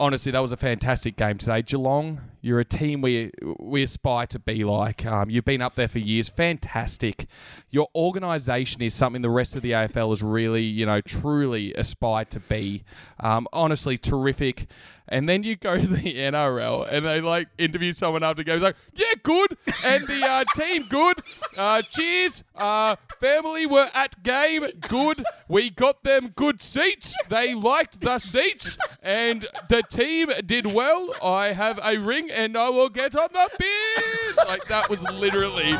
honestly, 0.00 0.32
that 0.32 0.40
was 0.40 0.52
a 0.52 0.56
fantastic 0.56 1.16
game 1.16 1.38
today. 1.38 1.62
Geelong, 1.62 2.20
you're 2.40 2.60
a 2.60 2.64
team 2.64 3.00
we 3.00 3.30
we 3.58 3.82
aspire 3.82 4.26
to 4.28 4.38
be 4.38 4.64
like. 4.64 5.06
Um, 5.06 5.30
you've 5.30 5.44
been 5.44 5.62
up 5.62 5.74
there 5.74 5.88
for 5.88 5.98
years. 5.98 6.28
Fantastic. 6.28 7.26
Your 7.70 7.88
organisation 7.94 8.82
is 8.82 8.94
something 8.94 9.22
the 9.22 9.30
rest 9.30 9.56
of 9.56 9.62
the 9.62 9.72
AFL 9.72 10.10
has 10.10 10.22
really, 10.22 10.62
you 10.62 10.86
know, 10.86 11.00
truly 11.00 11.72
aspired 11.74 12.30
to 12.30 12.40
be. 12.40 12.84
Um, 13.20 13.48
honestly, 13.52 13.96
terrific. 13.96 14.66
And 15.08 15.28
then 15.28 15.42
you 15.42 15.56
go 15.56 15.76
to 15.76 15.86
the 15.86 16.14
NRL 16.16 16.90
and 16.90 17.04
they 17.04 17.20
like 17.20 17.48
interview 17.58 17.92
someone 17.92 18.22
after 18.22 18.40
the 18.40 18.44
game. 18.44 18.54
It's 18.54 18.62
like, 18.62 18.76
yeah, 18.94 19.12
good. 19.22 19.56
And 19.84 20.06
the 20.06 20.26
uh, 20.26 20.44
team, 20.54 20.86
good. 20.88 21.22
Uh, 21.56 21.82
cheers. 21.82 22.42
Uh, 22.54 22.96
family 23.20 23.66
were 23.66 23.88
at 23.94 24.22
game, 24.22 24.66
good. 24.88 25.24
We 25.48 25.70
got 25.70 26.02
them 26.04 26.28
good 26.34 26.62
seats. 26.62 27.16
They 27.28 27.54
liked 27.54 28.00
the 28.00 28.18
seats. 28.18 28.78
And 29.02 29.46
the 29.68 29.82
team 29.82 30.30
did 30.46 30.66
well. 30.66 31.14
I 31.22 31.52
have 31.52 31.78
a 31.82 31.98
ring 31.98 32.30
and 32.30 32.56
I 32.56 32.70
will 32.70 32.88
get 32.88 33.14
on 33.14 33.28
the 33.32 33.50
beers. 33.58 34.36
Like, 34.48 34.64
that 34.66 34.88
was 34.88 35.02
literally. 35.02 35.74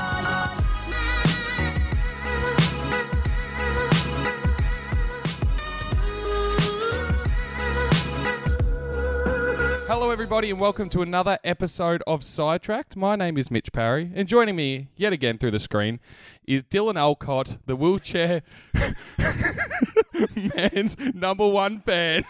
Hello, 9.86 10.10
everybody, 10.10 10.50
and 10.50 10.58
welcome 10.58 10.88
to 10.88 11.02
another 11.02 11.38
episode 11.44 12.02
of 12.06 12.24
Sidetracked. 12.24 12.96
My 12.96 13.16
name 13.16 13.36
is 13.36 13.50
Mitch 13.50 13.70
Parry, 13.70 14.10
and 14.14 14.26
joining 14.26 14.56
me 14.56 14.88
yet 14.96 15.12
again 15.12 15.36
through 15.36 15.50
the 15.50 15.58
screen 15.58 16.00
is 16.46 16.64
Dylan 16.64 16.96
Alcott, 16.96 17.58
the 17.66 17.76
wheelchair 17.76 18.42
man's 20.56 20.96
number 21.14 21.46
one 21.46 21.80
fan, 21.80 22.24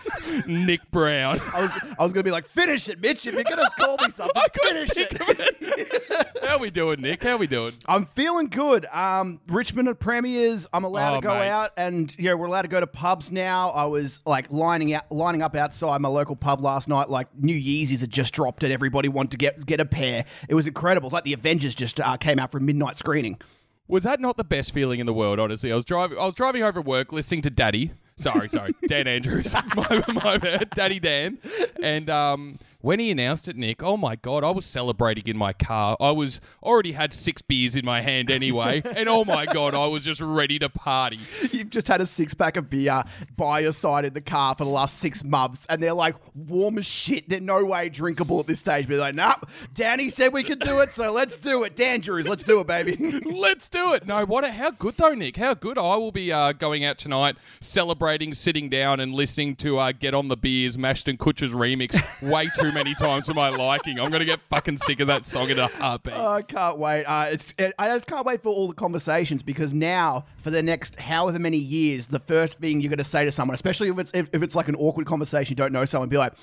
Nick 0.46 0.90
Brown. 0.90 1.40
I 1.54 1.60
was, 1.62 1.70
I 1.98 2.02
was 2.02 2.12
going 2.12 2.22
to 2.22 2.28
be 2.28 2.30
like, 2.30 2.46
finish 2.46 2.88
it, 2.88 3.00
Mitch. 3.00 3.26
If 3.26 3.34
you're 3.34 3.44
going 3.44 3.56
to 3.58 3.70
call 3.76 3.96
me 4.02 4.10
something, 4.10 4.42
finish 4.62 4.90
it. 4.96 6.38
How 6.44 6.58
we 6.58 6.70
doing, 6.70 7.00
Nick? 7.00 7.22
How 7.22 7.36
we 7.36 7.46
doing? 7.46 7.72
I'm 7.86 8.06
feeling 8.06 8.48
good. 8.48 8.86
Um, 8.86 9.40
Richmond 9.48 9.88
are 9.88 9.94
premiers. 9.94 10.66
I'm 10.72 10.84
allowed 10.84 11.14
Oh, 11.16 11.20
to 11.20 11.26
go 11.26 11.34
mate. 11.38 11.48
out, 11.48 11.70
and 11.76 12.14
yeah, 12.18 12.34
we're 12.34 12.46
allowed 12.46 12.62
to 12.62 12.68
go 12.68 12.80
to 12.80 12.86
pubs 12.86 13.30
now. 13.30 13.70
I 13.70 13.84
was 13.86 14.20
like 14.26 14.50
lining 14.50 14.92
out, 14.94 15.10
lining 15.10 15.42
up 15.42 15.54
outside 15.56 16.00
my 16.00 16.08
local 16.08 16.36
pub 16.36 16.60
last 16.60 16.88
night. 16.88 17.08
Like 17.08 17.28
New 17.38 17.54
Year's 17.54 18.00
had 18.00 18.10
just 18.10 18.32
dropped, 18.34 18.62
and 18.64 18.72
everybody 18.72 19.08
wanted 19.08 19.32
to 19.32 19.36
get 19.36 19.64
get 19.66 19.80
a 19.80 19.84
pair. 19.84 20.24
It 20.48 20.54
was 20.54 20.66
incredible. 20.66 21.08
It's 21.08 21.14
like 21.14 21.24
the 21.24 21.32
Avengers 21.34 21.74
just 21.74 22.00
uh, 22.00 22.16
came 22.16 22.38
out 22.38 22.50
for 22.52 22.58
a 22.58 22.60
midnight 22.60 22.98
screening. 22.98 23.38
Was 23.86 24.04
that 24.04 24.20
not 24.20 24.36
the 24.36 24.44
best 24.44 24.72
feeling 24.72 25.00
in 25.00 25.06
the 25.06 25.12
world? 25.12 25.38
Honestly, 25.38 25.70
I 25.70 25.74
was 25.74 25.84
driving. 25.84 26.18
I 26.18 26.24
was 26.24 26.34
driving 26.34 26.62
over 26.62 26.80
work, 26.80 27.12
listening 27.12 27.42
to 27.42 27.50
Daddy. 27.50 27.92
Sorry, 28.16 28.48
sorry, 28.48 28.74
Dan 28.88 29.06
Andrews, 29.08 29.54
my, 29.76 30.04
my 30.12 30.38
bad, 30.38 30.70
Daddy 30.70 31.00
Dan. 31.00 31.38
And 31.82 32.08
um, 32.08 32.58
when 32.84 33.00
he 33.00 33.10
announced 33.10 33.48
it, 33.48 33.56
Nick, 33.56 33.82
oh 33.82 33.96
my 33.96 34.14
god, 34.14 34.44
I 34.44 34.50
was 34.50 34.66
celebrating 34.66 35.24
in 35.26 35.38
my 35.38 35.54
car. 35.54 35.96
I 35.98 36.10
was 36.10 36.38
already 36.62 36.92
had 36.92 37.14
six 37.14 37.40
beers 37.40 37.76
in 37.76 37.84
my 37.86 38.02
hand 38.02 38.30
anyway, 38.30 38.82
and 38.96 39.08
oh 39.08 39.24
my 39.24 39.46
god, 39.46 39.74
I 39.74 39.86
was 39.86 40.04
just 40.04 40.20
ready 40.20 40.58
to 40.58 40.68
party. 40.68 41.18
You've 41.50 41.70
just 41.70 41.88
had 41.88 42.02
a 42.02 42.06
six 42.06 42.34
pack 42.34 42.58
of 42.58 42.68
beer 42.68 43.02
by 43.38 43.60
your 43.60 43.72
side 43.72 44.04
in 44.04 44.12
the 44.12 44.20
car 44.20 44.54
for 44.54 44.64
the 44.64 44.70
last 44.70 44.98
six 44.98 45.24
months, 45.24 45.64
and 45.70 45.82
they're 45.82 45.94
like 45.94 46.14
warm 46.34 46.76
as 46.76 46.84
shit. 46.84 47.26
They're 47.26 47.40
no 47.40 47.64
way 47.64 47.88
drinkable 47.88 48.40
at 48.40 48.46
this 48.46 48.60
stage. 48.60 48.86
But 48.86 48.96
they're 48.96 49.00
like, 49.00 49.14
nah, 49.14 49.36
Danny 49.72 50.10
said 50.10 50.34
we 50.34 50.42
could 50.42 50.60
do 50.60 50.80
it, 50.80 50.90
so 50.90 51.10
let's 51.10 51.38
do 51.38 51.62
it. 51.64 51.76
Dan 51.76 52.00
Drews, 52.00 52.28
let's 52.28 52.44
do 52.44 52.60
it, 52.60 52.66
baby. 52.66 52.96
Let's 53.24 53.70
do 53.70 53.94
it. 53.94 54.06
No, 54.06 54.26
what? 54.26 54.44
A, 54.44 54.52
how 54.52 54.70
good 54.70 54.96
though, 54.98 55.14
Nick? 55.14 55.36
How 55.36 55.54
good? 55.54 55.78
I 55.78 55.96
will 55.96 56.12
be 56.12 56.30
uh, 56.30 56.52
going 56.52 56.84
out 56.84 56.98
tonight, 56.98 57.36
celebrating, 57.60 58.34
sitting 58.34 58.68
down, 58.68 59.00
and 59.00 59.14
listening 59.14 59.56
to 59.56 59.78
uh, 59.78 59.92
"Get 59.92 60.12
on 60.12 60.28
the 60.28 60.36
Beers" 60.36 60.76
Mashd 60.76 61.08
N 61.08 61.16
Kutcher's 61.16 61.52
remix 61.52 61.94
way 62.20 62.50
too 62.58 62.73
many 62.74 62.94
times 62.94 63.26
for 63.26 63.34
my 63.34 63.48
liking. 63.48 63.98
I'm 63.98 64.10
gonna 64.10 64.24
get 64.24 64.40
fucking 64.42 64.78
sick 64.78 65.00
of 65.00 65.06
that 65.06 65.24
song 65.24 65.50
in 65.50 65.58
a 65.58 65.68
heartbeat. 65.68 66.14
I 66.14 66.42
can't 66.42 66.78
wait. 66.78 67.04
Uh, 67.04 67.28
it's 67.30 67.54
it, 67.58 67.72
I 67.78 67.88
just 67.88 68.06
can't 68.06 68.26
wait 68.26 68.42
for 68.42 68.50
all 68.50 68.68
the 68.68 68.74
conversations 68.74 69.42
because 69.42 69.72
now 69.72 70.26
for 70.36 70.50
the 70.50 70.62
next 70.62 70.96
however 71.00 71.38
many 71.38 71.56
years, 71.56 72.06
the 72.08 72.18
first 72.18 72.58
thing 72.58 72.80
you're 72.80 72.90
going 72.90 72.98
to 72.98 73.04
say 73.04 73.24
to 73.24 73.32
someone, 73.32 73.54
especially 73.54 73.88
if 73.88 73.98
it's 73.98 74.10
if, 74.12 74.28
if 74.32 74.42
it's 74.42 74.54
like 74.54 74.68
an 74.68 74.76
awkward 74.76 75.06
conversation, 75.06 75.52
you 75.52 75.56
don't 75.56 75.72
know 75.72 75.84
someone, 75.84 76.08
be 76.08 76.18
like, 76.18 76.34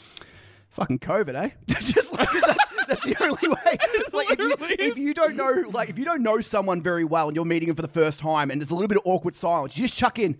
"Fucking 0.70 1.00
COVID, 1.00 1.36
eh?" 1.36 1.50
just 1.68 2.12
like 2.14 2.30
that's, 2.32 2.86
that's 2.88 3.04
the 3.04 3.16
only 3.24 3.48
way. 3.48 3.78
Like 4.14 4.30
if 4.32 4.40
you, 4.40 4.56
if 4.78 4.98
you 4.98 5.14
don't 5.14 5.38
know, 5.38 5.64
like 5.70 5.90
if 5.90 5.98
you 5.98 6.04
don't 6.04 6.22
know 6.22 6.42
someone 6.42 6.82
very 6.82 7.06
well 7.06 7.28
and 7.30 7.36
you're 7.36 7.46
meeting 7.46 7.68
them 7.68 7.78
for 7.78 7.82
the 7.82 7.88
first 7.88 8.20
time, 8.20 8.52
and 8.52 8.60
there's 8.60 8.72
a 8.72 8.76
little 8.76 8.90
bit 8.90 8.98
of 8.98 9.04
awkward 9.06 9.36
silence, 9.36 9.78
you 9.78 9.84
just 9.84 9.98
chuck 9.98 10.20
in. 10.20 10.38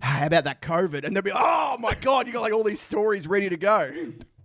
How 0.00 0.26
about 0.26 0.44
that 0.44 0.60
COVID? 0.60 1.04
And 1.04 1.16
they'll 1.16 1.22
be, 1.22 1.32
oh 1.34 1.76
my 1.80 1.94
God, 1.94 2.26
you 2.26 2.34
got 2.34 2.42
like 2.42 2.52
all 2.52 2.64
these 2.64 2.80
stories 2.80 3.26
ready 3.26 3.48
to 3.48 3.56
go. 3.56 3.90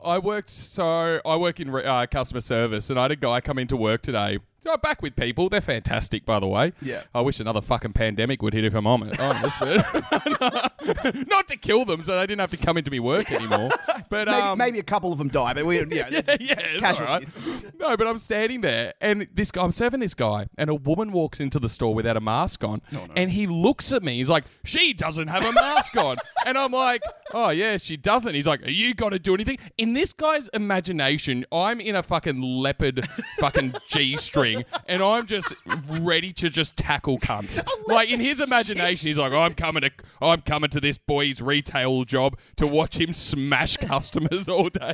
I 0.03 0.19
worked 0.19 0.50
so 0.50 1.22
I 1.25 1.36
work 1.38 1.59
in 1.59 1.74
uh, 1.74 2.06
customer 2.09 2.41
service, 2.41 2.90
and 2.90 3.00
I 3.00 3.03
had 3.03 3.12
a 3.12 3.16
guy 3.16 3.41
come 3.41 3.58
into 3.58 3.78
work 3.78 4.02
today. 4.02 4.40
So 4.63 4.78
back 4.78 5.01
with 5.01 5.16
people, 5.16 5.50
they're 5.50 5.59
fantastic, 5.62 6.25
by 6.25 6.40
the 6.40 6.47
way. 6.47 6.72
Yeah. 6.81 7.03
I 7.13 7.22
wish 7.22 7.40
another 7.40 7.62
fucking 7.62 7.94
pandemic 7.94 8.41
would 8.41 8.53
hit 8.53 8.63
if 8.63 8.74
I'm 8.74 8.88
on 8.88 9.03
it. 9.09 9.18
But 9.18 10.74
not 11.28 11.47
to 11.50 11.57
kill 11.57 11.85
them, 11.85 12.03
so 12.03 12.16
they 12.16 12.25
didn't 12.28 12.40
have 12.40 12.51
to 12.51 12.57
come 12.57 12.78
into 12.78 12.90
me 12.91 13.00
work 13.00 13.31
anymore. 13.31 13.72
But 14.09 14.28
Maybe, 14.28 14.41
um, 14.41 14.57
maybe 14.59 14.79
a 14.79 14.84
couple 14.84 15.12
of 15.12 15.18
them 15.18 15.29
die, 15.29 15.53
but 15.56 15.66
we, 15.66 15.79
yeah, 15.85 16.07
yeah, 16.12 16.22
yeah, 16.40 16.56
all 16.56 16.68
right. 16.68 16.79
casualties. 16.79 17.63
No, 17.79 17.97
but 17.97 18.06
I'm 18.06 18.19
standing 18.19 18.62
there, 18.62 18.94
and 19.01 19.28
this 19.34 19.50
guy, 19.50 19.63
I'm 19.63 19.72
serving 19.72 20.01
this 20.01 20.13
guy, 20.13 20.47
and 20.56 20.69
a 20.69 20.75
woman 20.75 21.12
walks 21.12 21.40
into 21.40 21.57
the 21.59 21.69
store 21.69 21.95
without 21.95 22.16
a 22.16 22.22
mask 22.22 22.63
on, 22.63 22.81
and 23.16 23.31
he 23.31 23.47
looks 23.47 23.91
at 23.91 24.03
me. 24.03 24.18
He's 24.18 24.30
like, 24.30 24.44
"She 24.66 24.94
doesn't 24.94 25.30
have 25.30 25.44
a 25.45 25.51
mask 25.51 25.97
on," 25.97 26.18
and 26.45 26.59
I'm 26.59 26.72
like, 26.72 27.01
"Oh 27.34 27.50
yeah, 27.50 27.78
she 27.78 27.97
doesn't." 27.97 28.35
He's 28.35 28.45
like, 28.45 28.62
"Are 28.68 28.72
you 28.72 28.94
gonna 28.94 29.18
do 29.18 29.34
anything?" 29.34 29.57
In 29.80 29.94
this 29.94 30.13
guy's 30.13 30.47
imagination, 30.50 31.45
I'm 31.51 31.80
in 31.81 31.95
a 31.95 32.03
fucking 32.03 32.40
leopard, 32.40 33.07
fucking 33.40 33.74
g 33.88 34.16
string, 34.18 34.53
and 34.88 35.02
I'm 35.03 35.25
just 35.28 35.53
ready 36.00 36.31
to 36.34 36.50
just 36.50 36.78
tackle 36.78 37.19
cunts. 37.19 37.64
Like 37.88 38.09
in 38.09 38.19
his 38.19 38.40
imagination, 38.40 39.08
he's 39.08 39.18
like, 39.19 39.34
"I'm 39.34 39.53
coming 39.53 39.81
to, 39.81 39.91
I'm 40.22 40.41
coming 40.41 40.69
to 40.72 40.80
this 40.80 40.97
boy's 40.97 41.41
retail 41.41 42.03
job 42.03 42.38
to 42.58 42.68
watch 42.68 43.00
him 43.00 43.13
smash 43.13 43.78
customers 43.78 44.47
all 44.47 44.69
day." 44.69 44.94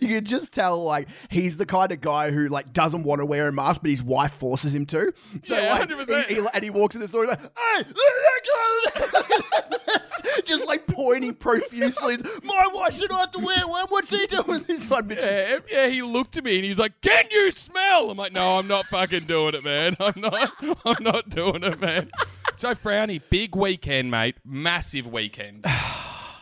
you 0.00 0.08
can 0.08 0.24
just 0.24 0.52
tell 0.52 0.82
like 0.84 1.08
he's 1.30 1.56
the 1.56 1.66
kind 1.66 1.92
of 1.92 2.00
guy 2.00 2.30
who 2.30 2.48
like 2.48 2.72
doesn't 2.72 3.02
want 3.04 3.20
to 3.20 3.26
wear 3.26 3.48
a 3.48 3.52
mask, 3.52 3.82
but 3.82 3.90
his 3.90 4.02
wife 4.02 4.32
forces 4.34 4.74
him 4.74 4.86
to. 4.86 5.12
So 5.44 5.56
Yeah, 5.56 5.72
like, 5.74 5.88
100%. 5.88 6.26
he- 6.26 6.34
he- 6.36 6.46
and 6.54 6.64
he 6.64 6.70
walks 6.70 6.94
in 6.94 7.00
the 7.00 7.08
store 7.08 7.22
he's 7.24 7.30
like, 7.30 7.40
hey, 7.40 7.78
look 7.78 7.96
at 8.96 9.12
that!" 9.12 10.42
just 10.44 10.66
like 10.66 10.86
pointing 10.86 11.34
profusely. 11.34 12.18
My 12.44 12.68
wife 12.72 12.96
should 12.96 13.10
not 13.10 13.20
have 13.20 13.32
to 13.32 13.38
wear 13.38 13.58
one. 13.66 13.86
What's 13.88 14.10
he 14.10 14.26
doing? 14.26 14.44
With 14.46 14.66
this 14.68 14.88
one, 14.88 15.08
bitch. 15.08 15.20
Yeah, 15.20 15.58
yeah, 15.70 15.86
he 15.88 16.02
looked 16.02 16.36
at 16.36 16.44
me 16.44 16.56
and 16.56 16.64
he's 16.64 16.78
like, 16.78 17.00
"Can 17.00 17.24
you 17.30 17.50
smell?" 17.50 18.10
I'm 18.10 18.18
like, 18.18 18.32
"No, 18.32 18.58
I'm 18.58 18.66
not 18.66 18.86
fucking 18.90 19.26
doing 19.26 19.54
it, 19.54 19.64
man. 19.64 19.96
I'm 20.00 20.20
not. 20.20 20.52
I'm 20.84 21.02
not 21.02 21.30
doing 21.30 21.62
it, 21.64 21.80
man." 21.80 22.10
So 22.56 22.74
Frowny, 22.74 23.22
big 23.30 23.56
weekend, 23.56 24.10
mate. 24.10 24.36
Massive 24.44 25.06
weekend. 25.06 25.64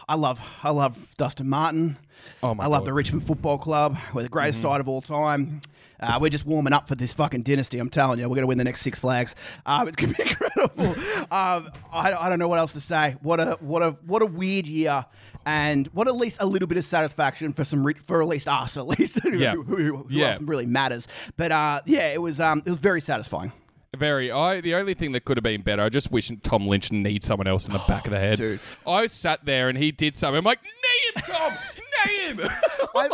I 0.09 0.15
love, 0.17 0.41
I 0.63 0.71
love 0.71 1.15
Dustin 1.17 1.49
Martin. 1.49 1.99
Oh 2.43 2.55
my 2.55 2.65
I 2.65 2.67
love 2.67 2.81
God. 2.81 2.87
the 2.87 2.93
Richmond 2.95 3.27
Football 3.27 3.59
Club. 3.59 3.97
We're 4.15 4.23
the 4.23 4.29
greatest 4.29 4.59
mm-hmm. 4.59 4.69
side 4.69 4.81
of 4.81 4.89
all 4.89 5.03
time. 5.03 5.61
Uh, 6.01 6.19
we're 6.21 6.29
just 6.31 6.47
warming 6.47 6.73
up 6.73 6.87
for 6.89 6.95
this 6.95 7.13
fucking 7.15 7.43
dynasty. 7.43 7.79
I'm 7.79 7.91
telling 7.91 8.19
you, 8.19 8.25
we're 8.29 8.37
going 8.37 8.43
to 8.43 8.47
win 8.47 8.59
the 8.59 8.65
next 8.65 8.83
Six 8.83 9.01
Flags. 9.01 9.35
Um, 9.67 9.89
it's 9.89 9.97
to 9.97 10.07
be 10.07 10.15
incredible. 10.23 10.87
um, 11.31 11.71
I, 11.93 12.15
I 12.19 12.29
don't 12.29 12.39
know 12.39 12.49
what 12.49 12.59
else 12.59 12.73
to 12.73 12.81
say. 12.81 13.17
What 13.23 13.41
a 13.41 13.57
what 13.61 13.83
a 13.83 13.91
what 14.07 14.23
a 14.23 14.27
weird 14.27 14.67
year, 14.67 15.05
and 15.47 15.87
what 15.89 16.07
at 16.09 16.17
least 16.17 16.37
a 16.41 16.47
little 16.47 16.69
bit 16.69 16.79
of 16.79 16.85
satisfaction 16.85 17.53
for 17.53 17.65
some 17.65 17.85
re- 17.85 17.95
for 18.07 18.23
at 18.23 18.29
least 18.29 18.47
us, 18.49 18.77
at 18.77 18.87
least 18.87 19.19
who, 19.23 19.37
Yeah. 19.37 19.53
who, 19.55 19.63
who, 19.63 19.97
who 19.99 20.07
Yeah. 20.11 20.33
else 20.33 20.43
really 20.43 20.67
matters. 20.67 21.09
But 21.37 21.53
uh, 21.53 21.81
yeah, 21.87 22.09
it 22.13 22.21
was 22.23 22.39
um, 22.41 22.63
it 22.65 22.71
was 22.71 22.79
very 22.79 23.01
satisfying. 23.01 23.53
Very. 23.97 24.31
I 24.31 24.61
the 24.61 24.75
only 24.75 24.95
thing 24.95 25.13
that 25.13 25.25
could 25.25 25.37
have 25.39 25.45
been 25.45 25.63
better. 25.63 25.83
I 25.83 25.89
just 25.89 26.13
wish 26.13 26.31
Tom 26.43 26.67
Lynch 26.69 26.93
needs 26.93 27.27
someone 27.27 27.47
else 27.47 27.67
in 27.67 27.73
the 27.73 27.83
back 27.89 28.05
of 28.07 28.13
the 28.13 28.19
head. 28.21 28.39
Dude. 28.39 28.61
I 28.87 29.07
sat 29.07 29.45
there 29.45 29.69
and 29.69 29.77
he 29.79 29.91
did 29.93 30.15
something. 30.15 30.37
I'm 30.39 30.45
like, 30.45 30.63
"Knee 30.63 30.71
him, 31.17 31.23
Tom. 31.27 31.53
Knee 32.07 32.19
him." 32.27 32.41
I'm 32.97 33.11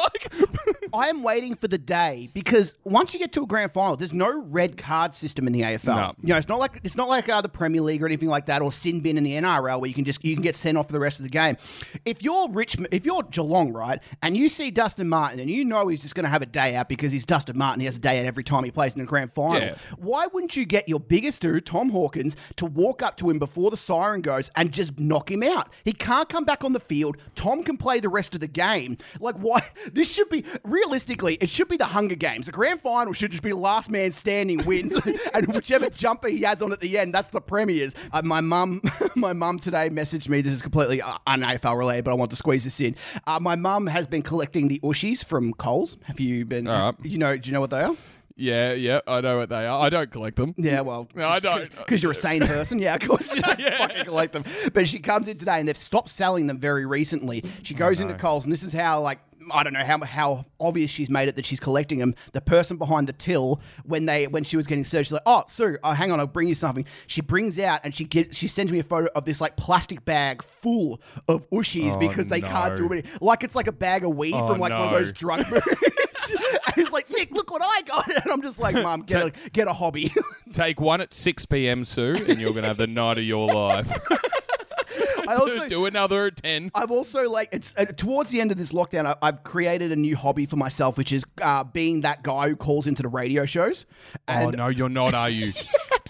I 0.95 1.09
am 1.09 1.23
waiting 1.23 1.57
for 1.57 1.67
the 1.67 1.79
day 1.79 2.31
because 2.35 2.77
once 2.85 3.13
you 3.13 3.19
get 3.19 3.33
to 3.33 3.43
a 3.43 3.47
grand 3.47 3.73
final, 3.73 3.97
there's 3.97 4.13
no 4.13 4.43
red 4.43 4.77
card 4.77 5.17
system 5.17 5.47
in 5.47 5.53
the 5.53 5.63
AFL. 5.63 5.97
No. 5.97 6.15
You 6.23 6.29
know, 6.29 6.37
it's 6.37 6.49
not 6.49 6.59
like 6.59 6.81
it's 6.85 6.97
not 6.97 7.09
like 7.09 7.29
uh, 7.29 7.41
the 7.41 7.49
Premier 7.49 7.81
League 7.81 8.03
or 8.03 8.07
anything 8.07 8.29
like 8.29 8.47
that, 8.47 8.63
or 8.63 8.73
sin 8.73 9.01
bin 9.01 9.19
in 9.19 9.25
the 9.25 9.35
NRL 9.35 9.81
where 9.81 9.89
you 9.89 9.95
can 9.95 10.05
just 10.05 10.25
you 10.25 10.35
can 10.35 10.43
get 10.43 10.57
sent 10.57 10.79
off 10.79 10.87
for 10.87 10.93
the 10.93 11.01
rest 11.01 11.19
of 11.19 11.25
the 11.25 11.31
game. 11.31 11.57
If 12.05 12.23
you're 12.23 12.49
Richmond, 12.51 12.89
if 12.93 13.05
you're 13.05 13.23
Geelong, 13.25 13.73
right, 13.73 14.01
and 14.23 14.37
you 14.37 14.49
see 14.49 14.71
Dustin 14.71 15.09
Martin 15.09 15.41
and 15.41 15.51
you 15.51 15.65
know 15.65 15.89
he's 15.89 16.03
just 16.03 16.15
going 16.15 16.25
to 16.25 16.31
have 16.31 16.43
a 16.43 16.47
day 16.47 16.77
out 16.77 16.89
because 16.89 17.11
he's 17.11 17.25
Dustin 17.25 17.59
Martin, 17.59 17.81
he 17.81 17.87
has 17.87 17.97
a 17.97 18.01
day 18.01 18.21
out 18.21 18.27
every 18.27 18.45
time 18.45 18.65
he 18.65 18.71
plays 18.71 18.95
in 18.95 19.01
a 19.01 19.05
grand 19.05 19.33
final. 19.35 19.61
Yeah. 19.61 19.77
Why 19.99 20.27
wouldn't 20.27 20.57
you 20.57 20.65
get 20.65 20.89
your 20.89 21.01
biggest 21.01 21.41
dude, 21.41 21.67
Tom 21.67 21.91
Hawkins, 21.91 22.37
to 22.57 22.67
walk 22.67 23.03
up 23.03 23.17
to 23.19 23.31
him 23.31 23.39
before 23.39 23.71
the 23.71 23.77
siren 23.77 24.21
goes 24.21 24.51
and 24.55 24.73
just 24.73 24.99
knock 24.99 25.31
him 25.31 25.43
out? 25.43 25.71
He 25.85 25.93
can't 25.93 26.29
come 26.29 26.45
back 26.45 26.65
on 26.65 26.73
the 26.73 26.81
field. 26.81 27.17
Tom 27.35 27.65
can 27.65 27.77
play 27.77 28.01
the 28.01 28.09
rest 28.09 28.35
of 28.35 28.41
the 28.41 28.47
game. 28.47 28.84
Game. 28.85 28.99
Like, 29.21 29.37
why? 29.37 29.63
This 29.93 30.13
should 30.13 30.29
be 30.29 30.45
realistically, 30.63 31.35
it 31.41 31.49
should 31.49 31.69
be 31.69 31.77
the 31.77 31.87
Hunger 31.87 32.15
Games. 32.15 32.47
The 32.47 32.53
grand 32.53 32.81
final 32.81 33.13
should 33.13 33.31
just 33.31 33.43
be 33.43 33.53
last 33.53 33.91
man 33.91 34.13
standing 34.13 34.65
wins, 34.65 34.95
and 35.35 35.53
whichever 35.55 35.91
jumper 35.91 36.29
he 36.29 36.43
has 36.43 36.63
on 36.63 36.73
at 36.73 36.81
the 36.81 36.99
end, 36.99 37.15
that's 37.15 37.31
the 37.31 37.41
premiers. 37.41 37.95
Uh, 38.13 38.23
my 38.23 38.41
mum, 38.41 38.83
my 39.15 39.33
mum 39.33 39.59
today 39.59 39.89
messaged 39.91 40.29
me. 40.29 40.41
This 40.41 40.53
is 40.53 40.63
completely 40.63 41.03
uh, 41.03 41.19
un 41.27 41.41
AFL 41.41 41.79
related, 41.79 42.05
but 42.05 42.13
I 42.13 42.15
want 42.15 42.31
to 42.31 42.37
squeeze 42.37 42.65
this 42.65 42.81
in. 42.81 42.97
Uh, 43.27 43.41
my 43.41 43.57
mum 43.57 43.87
has 43.87 44.07
been 44.07 44.23
collecting 44.23 44.69
the 44.69 44.81
ushies 44.81 45.25
from 45.25 45.53
Coles. 45.55 45.97
Have 46.05 46.21
you 46.21 46.45
been? 46.45 46.67
Right. 46.67 46.95
You 47.03 47.19
know? 47.19 47.37
Do 47.37 47.49
you 47.49 47.55
know 47.55 47.61
what 47.61 47.71
they 47.71 47.83
are? 47.83 47.97
Yeah, 48.37 48.73
yeah, 48.73 49.01
I 49.07 49.21
know 49.21 49.37
what 49.37 49.49
they 49.49 49.65
are. 49.65 49.81
I 49.81 49.89
don't 49.91 50.11
collect 50.11 50.37
them. 50.37 50.55
Yeah, 50.57 50.81
well, 50.81 51.09
No, 51.15 51.29
I 51.29 51.39
don't. 51.39 51.71
because 51.77 52.03
you're 52.03 52.13
a 52.13 52.17
sane 52.17 52.45
person. 52.45 52.81
Yeah, 52.81 52.95
of 52.97 53.01
course 53.03 53.33
you 53.33 53.41
don't 53.43 53.61
fucking 53.61 54.05
collect 54.05 54.33
them. 54.33 54.45
But 54.73 54.89
she 54.89 54.99
comes 54.99 55.29
in 55.29 55.39
today, 55.39 55.61
and 55.61 55.69
they've 55.69 55.77
stopped 55.77 56.09
selling 56.09 56.49
them 56.49 56.59
very 56.59 56.85
recently. 56.85 57.45
She 57.63 57.75
oh, 57.75 57.79
goes 57.79 58.01
into 58.01 58.15
Coles, 58.15 58.45
and 58.45 58.53
this 58.53 58.63
is 58.63 58.73
how 58.73 59.01
like. 59.01 59.19
I 59.53 59.63
don't 59.63 59.75
know 59.75 59.85
how 59.85 59.99
how 59.99 60.47
obvious 60.59 60.91
she's 60.91 61.11
made 61.11 61.29
it 61.29 61.37
that 61.37 61.45
she's 61.45 61.61
collecting 61.61 61.99
them. 61.99 62.15
The 62.33 62.41
person 62.41 62.79
behind 62.79 63.09
the 63.11 63.13
till, 63.13 63.61
when 63.85 64.07
they 64.07 64.27
when 64.27 64.43
she 64.43 64.57
was 64.57 64.67
getting 64.67 64.85
served, 64.87 65.09
she's 65.09 65.13
like, 65.13 65.21
"Oh, 65.27 65.45
Sue, 65.49 65.77
oh, 65.85 65.93
hang 65.93 66.11
on, 66.11 66.19
I'll 66.19 66.27
bring 66.27 66.49
you 66.49 66.55
something." 66.55 66.87
She 67.09 67.21
brings 67.21 67.59
out 67.59 67.81
and 67.85 67.95
she 67.95 68.05
get 68.05 68.35
she 68.35 68.49
sends 68.49 68.73
me 68.73 68.79
a 68.79 68.83
photo 68.83 69.11
of 69.15 69.27
this 69.27 69.43
like 69.43 69.59
plastic 69.59 70.03
bag 70.07 70.43
full 70.43 70.99
of 71.29 71.47
ushies 71.51 71.93
Oh, 71.95 71.99
because 71.99 72.25
they 72.29 72.41
can't 72.41 72.75
do 72.75 72.89
no. 72.89 72.93
it. 72.95 73.07
Like 73.21 73.45
it's 73.45 73.55
like 73.55 73.67
a 73.67 73.73
bag 73.73 74.05
of 74.07 74.17
weed 74.17 74.33
Oh, 74.33 74.47
from 74.47 74.61
like 74.61 74.73
one 74.73 74.81
of 74.81 74.93
no. 74.93 74.99
those 74.99 75.13
movies. 75.23 75.63
like, 77.09 77.19
"Nick, 77.19 77.31
look 77.33 77.51
what 77.51 77.63
I 77.63 77.83
got!" 77.83 78.11
And 78.25 78.33
I'm 78.33 78.43
just 78.43 78.59
like, 78.59 78.75
"Mom, 78.75 79.03
get 79.03 79.23
a 79.23 79.33
get 79.53 79.69
a 79.69 79.73
hobby." 79.73 80.13
Take 80.53 80.81
one 80.81 81.01
at 81.01 81.13
6 81.15 81.47
p.m., 81.47 81.85
Sue, 81.85 82.17
and 82.29 82.41
you're 82.41 82.51
going 82.51 82.63
to 82.63 82.69
have 82.69 82.77
the 82.77 82.87
night 82.87 83.19
of 83.19 83.25
your 83.25 83.49
life. 83.49 83.91
I 85.29 85.35
also 85.37 85.67
do 85.69 85.87
another 85.87 86.31
10. 86.31 86.71
I've 86.75 86.91
also 86.91 87.29
like 87.31 87.49
it's 87.53 87.75
uh, 87.77 87.87
towards 87.87 88.31
the 88.31 88.41
end 88.41 88.51
of 88.53 88.59
this 88.59 88.73
lockdown. 88.73 89.07
I, 89.07 89.17
I've 89.23 89.45
created 89.45 89.93
a 89.93 89.97
new 89.97 90.17
hobby 90.17 90.47
for 90.47 90.57
myself, 90.57 90.97
which 90.99 91.13
is 91.13 91.25
uh, 91.43 91.65
being 91.65 92.03
that 92.03 92.23
guy 92.23 92.49
who 92.49 92.57
calls 92.57 92.87
into 92.87 93.03
the 93.03 93.09
radio 93.09 93.45
shows. 93.47 93.87
oh, 94.29 94.51
no, 94.51 94.69
you're 94.69 94.89
not, 94.89 95.15
are 95.15 95.31
you? 95.31 95.53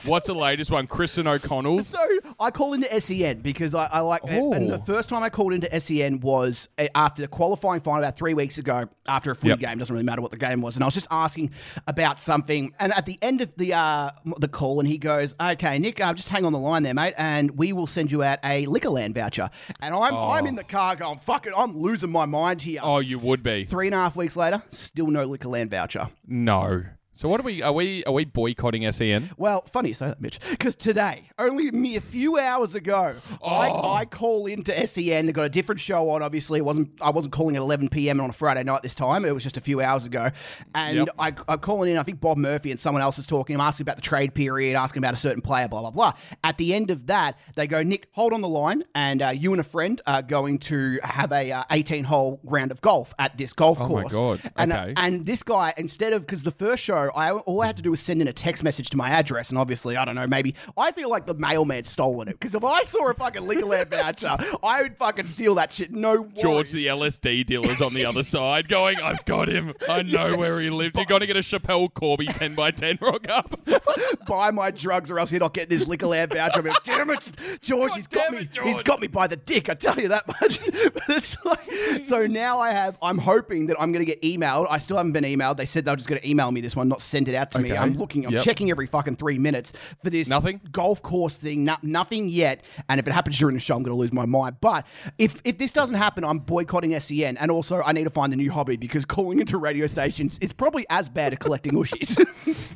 What's 0.07 0.27
the 0.27 0.35
latest 0.35 0.73
one? 0.73 0.89
Chris 0.89 1.19
and 1.19 1.29
O'Connell's? 1.29 1.87
so 1.87 2.01
I 2.41 2.51
call 2.51 2.73
into 2.75 3.01
SEN 3.01 3.41
because 3.41 3.75
I, 3.77 3.87
I 3.87 4.01
like. 4.01 4.23
And 4.25 4.69
the 4.69 4.79
Oh. 4.81 4.85
first 4.85 5.09
time 5.09 5.23
I 5.23 5.31
called 5.31 5.53
into 5.53 5.81
SEN 5.81 6.19
was 6.21 6.69
uh, 6.79 6.89
after 6.97 7.23
the 7.23 7.29
qualifying 7.29 7.81
final 7.81 8.03
about 8.03 8.17
three 8.17 8.35
weeks 8.35 8.59
ago. 8.59 8.89
After 9.07 9.31
a 9.31 9.35
footy 9.37 9.51
Yep. 9.51 9.59
game, 9.61 9.79
doesn't 9.79 9.95
really 9.95 10.05
matter 10.05 10.21
what 10.21 10.33
the 10.33 10.37
game 10.37 10.63
was. 10.63 10.75
And 10.75 10.83
I 10.83 10.87
was 10.87 10.95
just 10.95 11.07
asking 11.13 11.53
about 11.87 12.21
something. 12.21 12.73
And 12.81 12.93
at 12.93 13.07
the 13.07 13.19
end 13.23 13.41
of 13.41 13.53
the 13.57 13.75
uh, 13.75 14.11
the 14.41 14.49
call, 14.49 14.81
and 14.81 14.89
he 14.89 14.99
goes, 14.99 15.35
"Okay, 15.41 15.79
Nick, 15.79 16.01
uh, 16.01 16.13
just 16.13 16.29
hang 16.29 16.45
on 16.45 16.53
the 16.53 16.59
line 16.59 16.83
there, 16.83 16.95
mate, 16.95 17.15
and 17.17 17.53
we 17.57 17.73
will 17.73 17.87
send 17.87 18.11
you 18.11 18.23
out 18.25 18.41
a 18.43 18.67
Voucher." 19.13 19.51
And 19.81 19.95
I'm 19.95 20.15
I'm 20.15 20.47
in 20.47 20.55
the 20.55 20.63
oh. 20.63 20.69
car 20.69 20.97
going, 20.97 21.19
fuck 21.19 21.47
it, 21.47 21.53
I'm 21.57 21.77
losing 21.77 22.11
my 22.11 22.25
mind 22.25 22.63
here." 22.63 22.81
Oh, 22.83 23.01
you 23.01 23.19
would 23.19 23.43
be. 23.43 23.65
Three 23.65 23.89
and 23.89 23.95
a 23.95 23.99
half 23.99 24.17
weeks 24.17 24.37
later, 24.37 24.63
still 24.71 25.09
no 25.09 25.27
Liquorland 25.27 25.71
voucher. 25.71 26.09
No. 26.27 26.83
So 27.17 27.29
what 27.29 27.39
are 27.39 27.45
we? 27.45 27.63
Are 27.63 27.73
we? 27.73 28.03
Are 28.05 28.13
we 28.13 28.25
boycotting 28.25 28.91
SEN? 28.91 29.31
Well, 29.37 29.63
funny 29.73 29.91
you 29.91 29.95
say 29.95 30.09
that, 30.09 30.21
Mitch, 30.21 30.41
because 30.51 30.75
today, 30.75 31.31
only 31.39 31.71
me 31.71 31.95
a 31.95 32.01
few 32.01 32.39
hours 32.39 32.75
ago, 32.75 33.15
I, 33.45 33.71
I 33.71 34.05
call 34.05 34.47
into 34.47 34.73
SEN. 34.87 35.27
They 35.27 35.33
got 35.33 35.45
a 35.45 35.49
different 35.49 35.81
show 35.81 36.11
on. 36.11 36.23
Obviously, 36.23 36.59
it 36.59 36.65
wasn't 36.65 36.91
I 37.01 37.11
wasn't 37.11 37.33
calling 37.33 37.55
at 37.55 37.61
11 37.63 37.91
p.m. 37.91 38.21
on 38.21 38.31
a 38.31 38.33
Friday 38.33 38.65
night 38.65 38.83
this 38.83 38.97
time. 38.97 39.25
It 39.25 39.33
was 39.33 39.45
just 39.45 39.57
a 39.57 39.61
few 39.61 39.81
hours 39.81 40.05
ago, 40.07 40.31
and 40.75 40.97
Yep. 40.97 41.09
I, 41.17 41.33
I'm 41.47 41.61
calling 41.61 41.93
in. 41.93 41.99
I 41.99 42.03
think 42.03 42.21
Bob 42.21 42.37
Murphy 42.37 42.73
and 42.73 42.81
someone 42.81 43.01
else 43.01 43.17
is 43.21 43.29
talking. 43.29 43.55
I'm 43.55 43.61
asking 43.61 43.85
about 43.85 43.95
the 43.97 44.03
trade 44.03 44.35
period, 44.35 44.75
asking 44.75 44.99
about 45.01 45.15
a 45.15 45.19
certain 45.19 45.41
player, 45.41 45.69
blah 45.69 45.83
blah 45.83 45.91
blah. 45.93 46.15
At 46.43 46.59
the 46.59 46.75
end 46.75 46.91
of 46.91 47.07
that, 47.07 47.39
they 47.55 47.69
go, 47.69 47.85
Nick, 47.85 48.09
hold 48.11 48.33
on 48.33 48.41
the 48.41 48.49
line, 48.49 48.83
and 48.97 49.23
uh, 49.23 49.29
you 49.29 49.53
and 49.53 49.61
a 49.61 49.65
friend 49.65 50.01
are 50.09 50.21
going 50.23 50.59
to 50.59 50.99
have 51.05 51.31
a 51.31 51.53
uh, 51.53 51.63
18 51.71 52.03
hole 52.03 52.41
round 52.43 52.73
of 52.73 52.81
golf 52.81 53.15
at 53.21 53.37
this 53.37 53.53
golf 53.53 53.79
course. 53.79 54.13
Oh 54.15 54.31
my. 54.33 54.37
God, 54.39 54.53
And, 54.57 54.73
uh, 54.73 54.81
okay. 54.81 54.95
and 54.97 55.25
this 55.25 55.45
guy, 55.45 55.73
instead 55.77 56.13
of 56.13 56.23
because 56.23 56.43
the 56.43 56.51
first 56.51 56.83
show, 56.83 57.04
I 57.11 57.33
all 57.33 57.63
I 57.63 57.67
had 57.67 57.77
to 57.77 57.83
do 57.83 57.91
was 57.91 58.01
send 58.01 58.21
in 58.21 58.29
a 58.29 58.33
text 58.33 58.63
message 58.63 58.91
to 58.91 58.97
my 58.97 59.11
address, 59.11 59.51
and 59.51 59.59
obviously, 59.59 59.97
I 59.97 60.05
don't 60.05 60.15
know, 60.15 60.27
maybe 60.27 60.55
I 60.77 60.93
feel 60.93 61.11
like 61.11 61.27
the 61.27 61.35
mailman 61.35 61.85
stolen 61.85 62.29
it 62.29 62.39
because 62.39 62.55
if 62.55 62.65
I 62.65 62.83
saw 62.85 63.11
a 63.11 63.15
fucking 63.15 63.43
Liquorland 63.43 63.89
voucher, 63.91 64.37
I 64.63 64.83
would 64.83 64.97
fucking 64.97 65.27
steal 65.29 65.55
that 65.57 65.73
shit. 65.73 65.93
No 65.93 66.23
worries. 66.23 66.43
George, 66.43 66.71
the 66.73 66.87
LSD 66.87 67.47
dealer's 67.47 67.81
on 67.81 67.95
the 67.95 68.05
other 68.05 68.23
side, 68.35 68.69
going, 68.69 69.01
"I've 69.01 69.25
got 69.25 69.49
him. 69.49 69.75
I 69.89 70.03
know 70.03 70.37
where 70.37 70.61
he 70.61 70.71
lives. 70.71 70.95
You're 70.97 71.05
going 71.07 71.21
to 71.21 71.27
get 71.27 71.37
a 71.37 71.41
Schapelle 71.41 71.93
Corby 71.93 72.27
10 72.27 72.55
by 72.55 72.71
10 72.71 72.99
rock 73.01 73.29
up." 73.29 73.59
buy 74.27 74.51
my 74.51 74.71
drugs 74.71 75.11
or 75.11 75.19
else 75.19 75.31
you're 75.31 75.41
not 75.41 75.55
getting 75.55 75.77
this 75.77 75.87
Liquorland 75.87 76.33
voucher. 76.33 76.61
I'm 76.61 76.67
like, 76.67 76.83
damn 76.85 77.11
it, 77.11 77.31
George, 77.61 77.93
he's 77.95 78.07
got 78.07 78.33
me. 78.33 78.39
it, 78.39 78.53
George. 78.53 78.69
He's 78.69 78.83
got 78.83 79.01
me 79.01 79.07
by 79.07 79.27
the 79.27 79.37
dick. 79.37 79.69
I 79.69 79.75
tell 79.75 79.99
you 79.99 80.09
that 80.09 80.27
much. 80.27 80.61
but 80.65 81.03
it's 81.09 81.37
like, 81.45 82.05
so 82.05 82.27
now 82.27 82.59
I 82.59 82.71
have. 82.71 82.99
I'm 83.03 83.19
hoping 83.19 83.67
that 83.69 83.77
I'm 83.81 83.93
going 83.93 84.05
to 84.05 84.11
get 84.11 84.23
emailed. 84.23 84.67
I 84.71 84.79
still 84.79 84.97
haven't 84.97 85.13
been 85.13 85.25
emailed. 85.25 85.57
They 85.57 85.67
said 85.67 85.85
they 85.85 85.93
were 85.93 85.97
just 85.97 86.09
going 86.09 86.21
to 86.21 86.29
email 86.29 86.51
me 86.51 86.61
this 86.61 86.77
one, 86.77 86.93
not 86.95 87.03
send 87.03 87.29
it 87.29 87.35
out 87.35 87.51
to 87.53 87.59
me. 87.59 87.73
I'm 87.73 87.95
looking. 87.95 88.27
I'm 88.27 88.33
Yep. 88.35 88.45
checking 88.45 88.71
every 88.71 88.87
fucking 88.87 89.17
three 89.17 89.39
minutes 89.39 89.73
for 90.03 90.11
this 90.11 90.29
Nothing? 90.29 90.61
golf 90.73 91.03
course 91.03 91.35
thing. 91.35 91.65
No, 91.65 91.77
nothing 91.83 92.29
yet. 92.29 92.63
And 92.89 92.99
if 93.01 93.07
it 93.07 93.13
happens 93.13 93.39
during 93.39 93.55
the 93.55 93.61
show, 93.61 93.77
I'm 93.77 93.83
going 93.83 93.95
to 93.95 94.01
lose 94.01 94.13
my 94.13 94.27
mind. 94.27 94.57
But 94.61 94.87
if 95.19 95.41
if 95.45 95.59
this 95.59 95.73
doesn't 95.73 95.97
happen, 95.97 96.25
I'm 96.25 96.39
boycotting 96.39 96.99
SEN. 97.01 97.37
And 97.37 97.51
also, 97.51 97.83
I 97.83 97.93
need 97.93 98.05
to 98.05 98.11
find 98.11 98.33
a 98.33 98.37
new 98.37 98.51
hobby 98.51 98.77
because 98.77 99.05
calling 99.05 99.41
into 99.41 99.59
radio 99.59 99.87
stations 99.87 100.39
is 100.41 100.53
probably 100.53 100.87
as 100.91 101.09
bad 101.09 101.33
as 101.33 101.39
collecting 101.39 101.73
ushies. 101.73 102.17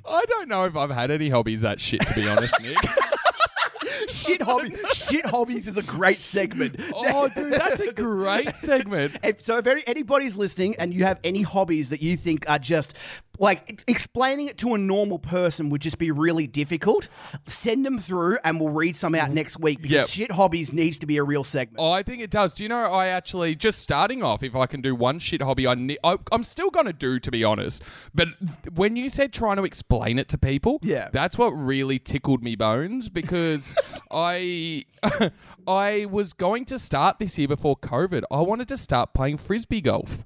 I 0.09 0.25
don't 0.27 0.49
know 0.49 0.65
if 0.65 0.77
I've 0.77 0.91
had 0.91 1.11
any 1.11 1.29
hobbies 1.29 1.63
that 1.63 1.81
shit, 1.81 2.01
to 2.07 2.15
be 2.15 2.29
honest, 2.29 2.61
Nick. 2.61 2.77
shit 4.09 4.41
hobby 4.41 4.75
shit 4.93 5.25
hobbies 5.27 5.67
is 5.67 5.77
a 5.77 5.83
great 5.83 6.19
segment 6.19 6.77
oh, 6.95 7.29
dude, 7.29 7.53
that's 7.53 7.81
a 7.81 7.93
great 7.93 8.57
segment. 8.57 9.17
if, 9.25 9.41
so 9.41 9.59
if 9.59 9.67
anybody's 9.87 10.37
listening 10.37 10.75
and 10.77 10.95
you 10.95 11.05
have 11.05 11.19
any 11.25 11.43
hobbies 11.43 11.91
that 11.91 12.03
you 12.03 12.17
think 12.17 12.49
are 12.49 12.59
just 12.59 12.95
like 13.39 13.83
explaining 13.87 14.49
it 14.49 14.59
to 14.59 14.75
a 14.75 14.79
normal 14.79 15.19
person 15.19 15.71
would 15.71 15.81
just 15.81 15.99
be 15.99 16.11
really 16.11 16.47
difficult 16.47 17.09
send 17.47 17.85
them 17.87 17.99
through 17.99 18.39
and 18.45 18.61
we'll 18.61 18.69
read 18.73 18.97
some 18.97 19.15
out 19.15 19.31
next 19.31 19.59
week 19.61 19.81
because 19.81 19.95
Yep. 19.97 20.09
shit 20.09 20.33
hobbies 20.33 20.73
needs 20.73 20.99
to 20.99 21.07
be 21.07 21.17
a 21.19 21.23
real 21.23 21.45
segment 21.45 21.81
I 21.81 22.03
think 22.03 22.21
it 22.23 22.31
does. 22.31 22.53
Do 22.53 22.63
you 22.63 22.69
know? 22.69 22.85
I 22.93 23.09
actually 23.09 23.55
just 23.55 23.79
starting 23.79 24.23
off. 24.23 24.43
If 24.43 24.55
I 24.57 24.67
can 24.67 24.81
do 24.81 24.95
one 24.95 25.19
shit 25.19 25.41
hobby, 25.43 25.67
I, 25.67 25.75
ne- 25.75 25.99
I 26.05 26.17
I'm 26.33 26.43
still 26.45 26.71
gonna 26.71 26.93
do, 26.93 27.19
to 27.21 27.31
be 27.31 27.45
honest. 27.45 27.83
But 28.15 28.29
when 28.75 28.97
you 28.97 29.09
said 29.09 29.33
trying 29.33 29.57
to 29.57 29.65
explain 29.65 30.19
it 30.19 30.29
to 30.31 30.39
people, 30.39 30.79
Yeah. 30.83 31.09
that's 31.13 31.39
what 31.39 31.49
really 31.51 31.99
tickled 31.99 32.43
me 32.43 32.57
bones 32.57 33.09
because 33.09 33.75
I 34.11 34.85
I 35.69 36.07
was 36.11 36.33
going 36.33 36.65
to 36.67 36.79
start 36.79 37.19
this 37.19 37.39
year 37.39 37.47
before 37.49 37.77
COVID. 37.77 38.23
I 38.31 38.41
wanted 38.41 38.69
to 38.69 38.77
start 38.77 39.15
playing 39.15 39.37
frisbee 39.37 39.81
golf, 39.81 40.25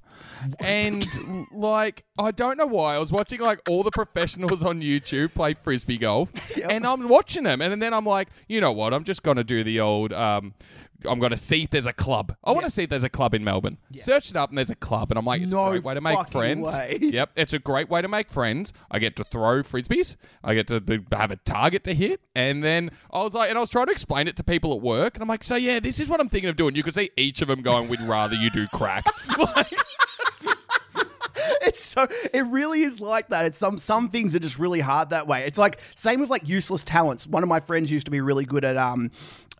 and 0.59 1.05
like 1.51 2.03
I 2.17 2.31
don't 2.31 2.57
know 2.57 2.65
why 2.65 2.95
I 2.95 2.97
was 3.03 3.11
watching 3.11 3.41
like 3.41 3.59
all 3.69 3.83
the 3.83 3.91
professionals 3.91 4.63
on 4.63 4.81
YouTube 4.81 5.33
play 5.33 5.53
frisbee 5.53 5.97
golf, 5.97 6.29
and 6.63 6.85
I'm 6.85 7.09
watching 7.09 7.43
them, 7.43 7.61
and 7.61 7.81
then 7.81 7.93
I'm 7.93 8.05
like, 8.05 8.29
you 8.47 8.61
know 8.61 8.71
what? 8.71 8.93
I'm 8.93 9.03
just 9.03 9.23
gonna 9.23 9.43
do 9.43 9.63
the 9.63 9.79
old. 9.81 10.13
Um, 10.13 10.53
I'm 11.05 11.19
going 11.19 11.31
to 11.31 11.37
see 11.37 11.63
if 11.63 11.69
there's 11.69 11.85
a 11.85 11.91
club. 11.91 12.33
I 12.45 12.51
want 12.51 12.63
to 12.63 12.69
see 12.71 12.83
if 12.83 12.89
there's 12.89 13.03
a 13.03 13.09
club 13.09 13.33
in 13.33 13.43
Melbourne. 13.43 13.77
Search 13.95 14.29
it 14.29 14.37
up 14.37 14.47
and 14.49 14.57
there's 14.57 14.69
a 14.69 14.75
club, 14.75 15.11
and 15.11 15.17
I'm 15.17 15.25
like, 15.25 15.41
it's 15.41 15.51
No 15.51 15.65
a 15.65 15.71
great 15.71 15.83
way 15.83 15.93
to 15.95 15.99
make 16.01 16.27
friends. 16.29 16.73
way. 16.73 16.97
Yep, 17.01 17.31
it's 17.35 17.51
a 17.51 17.59
great 17.59 17.89
way 17.89 18.01
to 18.01 18.07
make 18.07 18.29
friends. 18.29 18.71
I 18.89 18.99
get 18.99 19.17
to 19.17 19.25
throw 19.25 19.63
frisbees. 19.63 20.15
I 20.45 20.53
get 20.53 20.67
to 20.67 21.03
have 21.11 21.31
a 21.31 21.35
target 21.37 21.83
to 21.85 21.93
hit, 21.93 22.21
and 22.35 22.63
then 22.63 22.91
I 23.11 23.21
was 23.23 23.33
like, 23.33 23.49
and 23.49 23.57
I 23.57 23.61
was 23.61 23.69
trying 23.69 23.87
to 23.87 23.91
explain 23.91 24.27
it 24.29 24.37
to 24.37 24.43
people 24.43 24.73
at 24.73 24.81
work, 24.81 25.15
and 25.15 25.21
I'm 25.21 25.27
like, 25.27 25.43
so 25.43 25.55
yeah, 25.55 25.79
this 25.81 25.99
is 25.99 26.07
what 26.07 26.21
I'm 26.21 26.29
thinking 26.29 26.49
of 26.49 26.55
doing. 26.55 26.75
You 26.75 26.83
could 26.83 26.93
see 26.93 27.09
each 27.17 27.41
of 27.41 27.49
them 27.49 27.61
going, 27.61 27.89
"We'd 27.89 27.99
rather 28.01 28.35
you 28.35 28.49
do 28.49 28.67
crack." 28.67 29.05
like, 29.37 29.73
it's 31.61 31.83
so 31.83 32.07
it 32.33 32.45
really 32.47 32.83
is 32.83 32.99
like 32.99 33.29
that. 33.29 33.45
It's 33.45 33.57
some 33.57 33.79
some 33.79 34.09
things 34.09 34.35
are 34.35 34.39
just 34.39 34.59
really 34.59 34.79
hard 34.79 35.09
that 35.11 35.27
way. 35.27 35.45
It's 35.45 35.57
like 35.57 35.79
same 35.95 36.19
with 36.19 36.29
like 36.29 36.47
useless 36.47 36.83
talents. 36.83 37.27
One 37.27 37.43
of 37.43 37.49
my 37.49 37.59
friends 37.59 37.91
used 37.91 38.05
to 38.05 38.11
be 38.11 38.21
really 38.21 38.45
good 38.45 38.63
at 38.63 38.77
um 38.77 39.11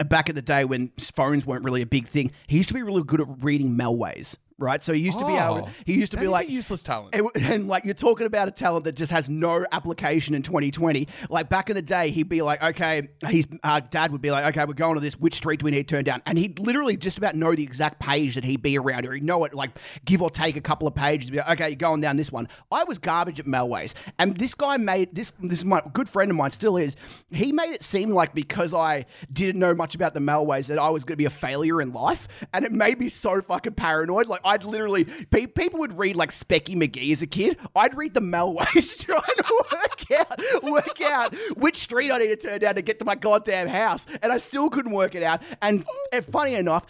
back 0.07 0.29
in 0.29 0.35
the 0.35 0.41
day 0.41 0.65
when 0.65 0.91
phones 1.15 1.45
weren't 1.45 1.63
really 1.63 1.81
a 1.81 1.85
big 1.85 2.07
thing 2.07 2.31
he 2.47 2.57
used 2.57 2.67
to 2.67 2.73
be 2.73 2.81
really 2.81 3.03
good 3.03 3.21
at 3.21 3.27
reading 3.43 3.77
melways 3.77 4.35
right 4.63 4.83
so 4.83 4.93
he 4.93 5.01
used 5.01 5.19
to 5.19 5.25
be 5.25 5.33
able 5.33 5.53
Oh, 5.63 5.69
he 5.85 5.93
used 5.93 6.11
to 6.13 6.17
be 6.17 6.27
like 6.27 6.47
a 6.47 6.51
useless 6.51 6.83
talent. 6.83 7.15
And, 7.15 7.27
and, 7.35 7.67
like 7.67 7.85
you're 7.85 7.93
talking 7.93 8.25
about 8.25 8.47
a 8.47 8.51
talent 8.51 8.85
that 8.85 8.93
just 8.93 9.11
has 9.11 9.29
no 9.29 9.65
application 9.71 10.35
in 10.35 10.41
2020. 10.41 11.07
Like 11.29 11.49
back 11.49 11.69
in 11.69 11.75
the 11.75 11.81
day, 11.81 12.09
he'd 12.09 12.29
be 12.29 12.41
like, 12.41 12.61
okay, 12.61 13.09
his 13.27 13.45
uh, 13.63 13.79
dad 13.79 14.11
would 14.11 14.21
be 14.21 14.31
like, 14.31 14.45
okay, 14.45 14.65
we're 14.65 14.73
going 14.73 14.95
to 14.95 14.99
this. 14.99 15.19
Which 15.19 15.35
street 15.35 15.59
do 15.59 15.65
we 15.65 15.71
need 15.71 15.87
to 15.87 15.95
turn 15.95 16.03
down? 16.03 16.21
And 16.25 16.37
he'd 16.37 16.59
literally 16.59 16.97
just 16.97 17.17
about 17.17 17.35
know 17.35 17.55
the 17.55 17.63
exact 17.63 17.99
page 17.99 18.35
that 18.35 18.43
he'd 18.43 18.61
be 18.61 18.77
around, 18.77 19.05
or 19.05 19.13
he'd 19.13 19.23
know 19.23 19.43
it 19.45 19.53
like 19.53 19.71
give 20.05 20.21
or 20.21 20.29
take 20.29 20.55
a 20.55 20.61
couple 20.61 20.87
of 20.87 20.95
pages. 20.95 21.29
Be 21.29 21.37
like, 21.37 21.49
okay, 21.51 21.69
you're 21.69 21.75
going 21.75 22.01
down 22.01 22.17
this 22.17 22.31
one. 22.31 22.47
I 22.71 22.83
was 22.83 22.97
garbage 22.97 23.39
at 23.39 23.45
Melways, 23.45 23.93
and 24.19 24.37
this 24.37 24.53
guy 24.53 24.77
made 24.77 25.15
this. 25.15 25.31
This 25.41 25.59
is 25.59 25.65
my 25.65 25.81
good 25.93 26.09
friend 26.09 26.31
of 26.31 26.37
mine, 26.37 26.51
still 26.51 26.77
is. 26.77 26.95
He 27.31 27.51
made 27.51 27.73
it 27.73 27.83
seem 27.83 28.09
like 28.09 28.33
because 28.33 28.73
I 28.73 29.05
didn't 29.31 29.59
know 29.59 29.73
much 29.73 29.95
about 29.95 30.13
the 30.13 30.19
Melways 30.19 30.67
that 30.67 30.79
I 30.79 30.89
was 30.89 31.03
going 31.03 31.13
to 31.13 31.17
be 31.17 31.25
a 31.25 31.29
failure 31.29 31.81
in 31.81 31.93
life, 31.93 32.27
and 32.53 32.65
it 32.65 32.71
made 32.71 32.99
me 32.99 33.09
so 33.09 33.41
fucking 33.41 33.73
paranoid. 33.73 34.27
Like 34.27 34.41
I'd 34.53 34.63
literally 34.63 35.05
pe- 35.05 35.47
people 35.47 35.79
would 35.79 35.97
read 35.97 36.15
like 36.15 36.29
Specky 36.31 36.75
Magee 36.75 37.11
as 37.11 37.21
a 37.23 37.27
kid. 37.27 37.57
I'd 37.75 37.97
read 37.97 38.13
the 38.13 38.19
Melways 38.21 38.99
trying 39.03 39.21
to 39.21 39.63
work 39.71 40.11
out 40.11 40.63
work 40.63 41.01
out 41.01 41.35
which 41.57 41.77
street 41.77 42.11
I 42.11 42.19
need 42.19 42.27
to 42.27 42.35
turn 42.35 42.59
down 42.59 42.75
to 42.75 42.81
get 42.83 42.99
to 42.99 43.05
my 43.05 43.15
goddamn 43.15 43.67
house, 43.67 44.05
and 44.21 44.31
I 44.31 44.37
still 44.37 44.69
couldn't 44.69 44.91
work 44.91 45.15
it 45.15 45.23
out. 45.23 45.41
And, 45.61 45.85
and 46.11 46.25
funny 46.25 46.53
enough. 46.55 46.85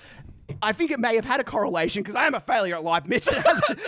I 0.62 0.74
think 0.74 0.92
it 0.92 1.00
may 1.00 1.16
have 1.16 1.24
had 1.24 1.40
a 1.40 1.44
correlation 1.44 2.04
because 2.04 2.16
I 2.16 2.28
am 2.28 2.36
a 2.36 2.40
failure 2.40 2.76
at 2.76 2.84
life, 2.84 3.06
Mitch, 3.06 3.28
and 3.34 3.44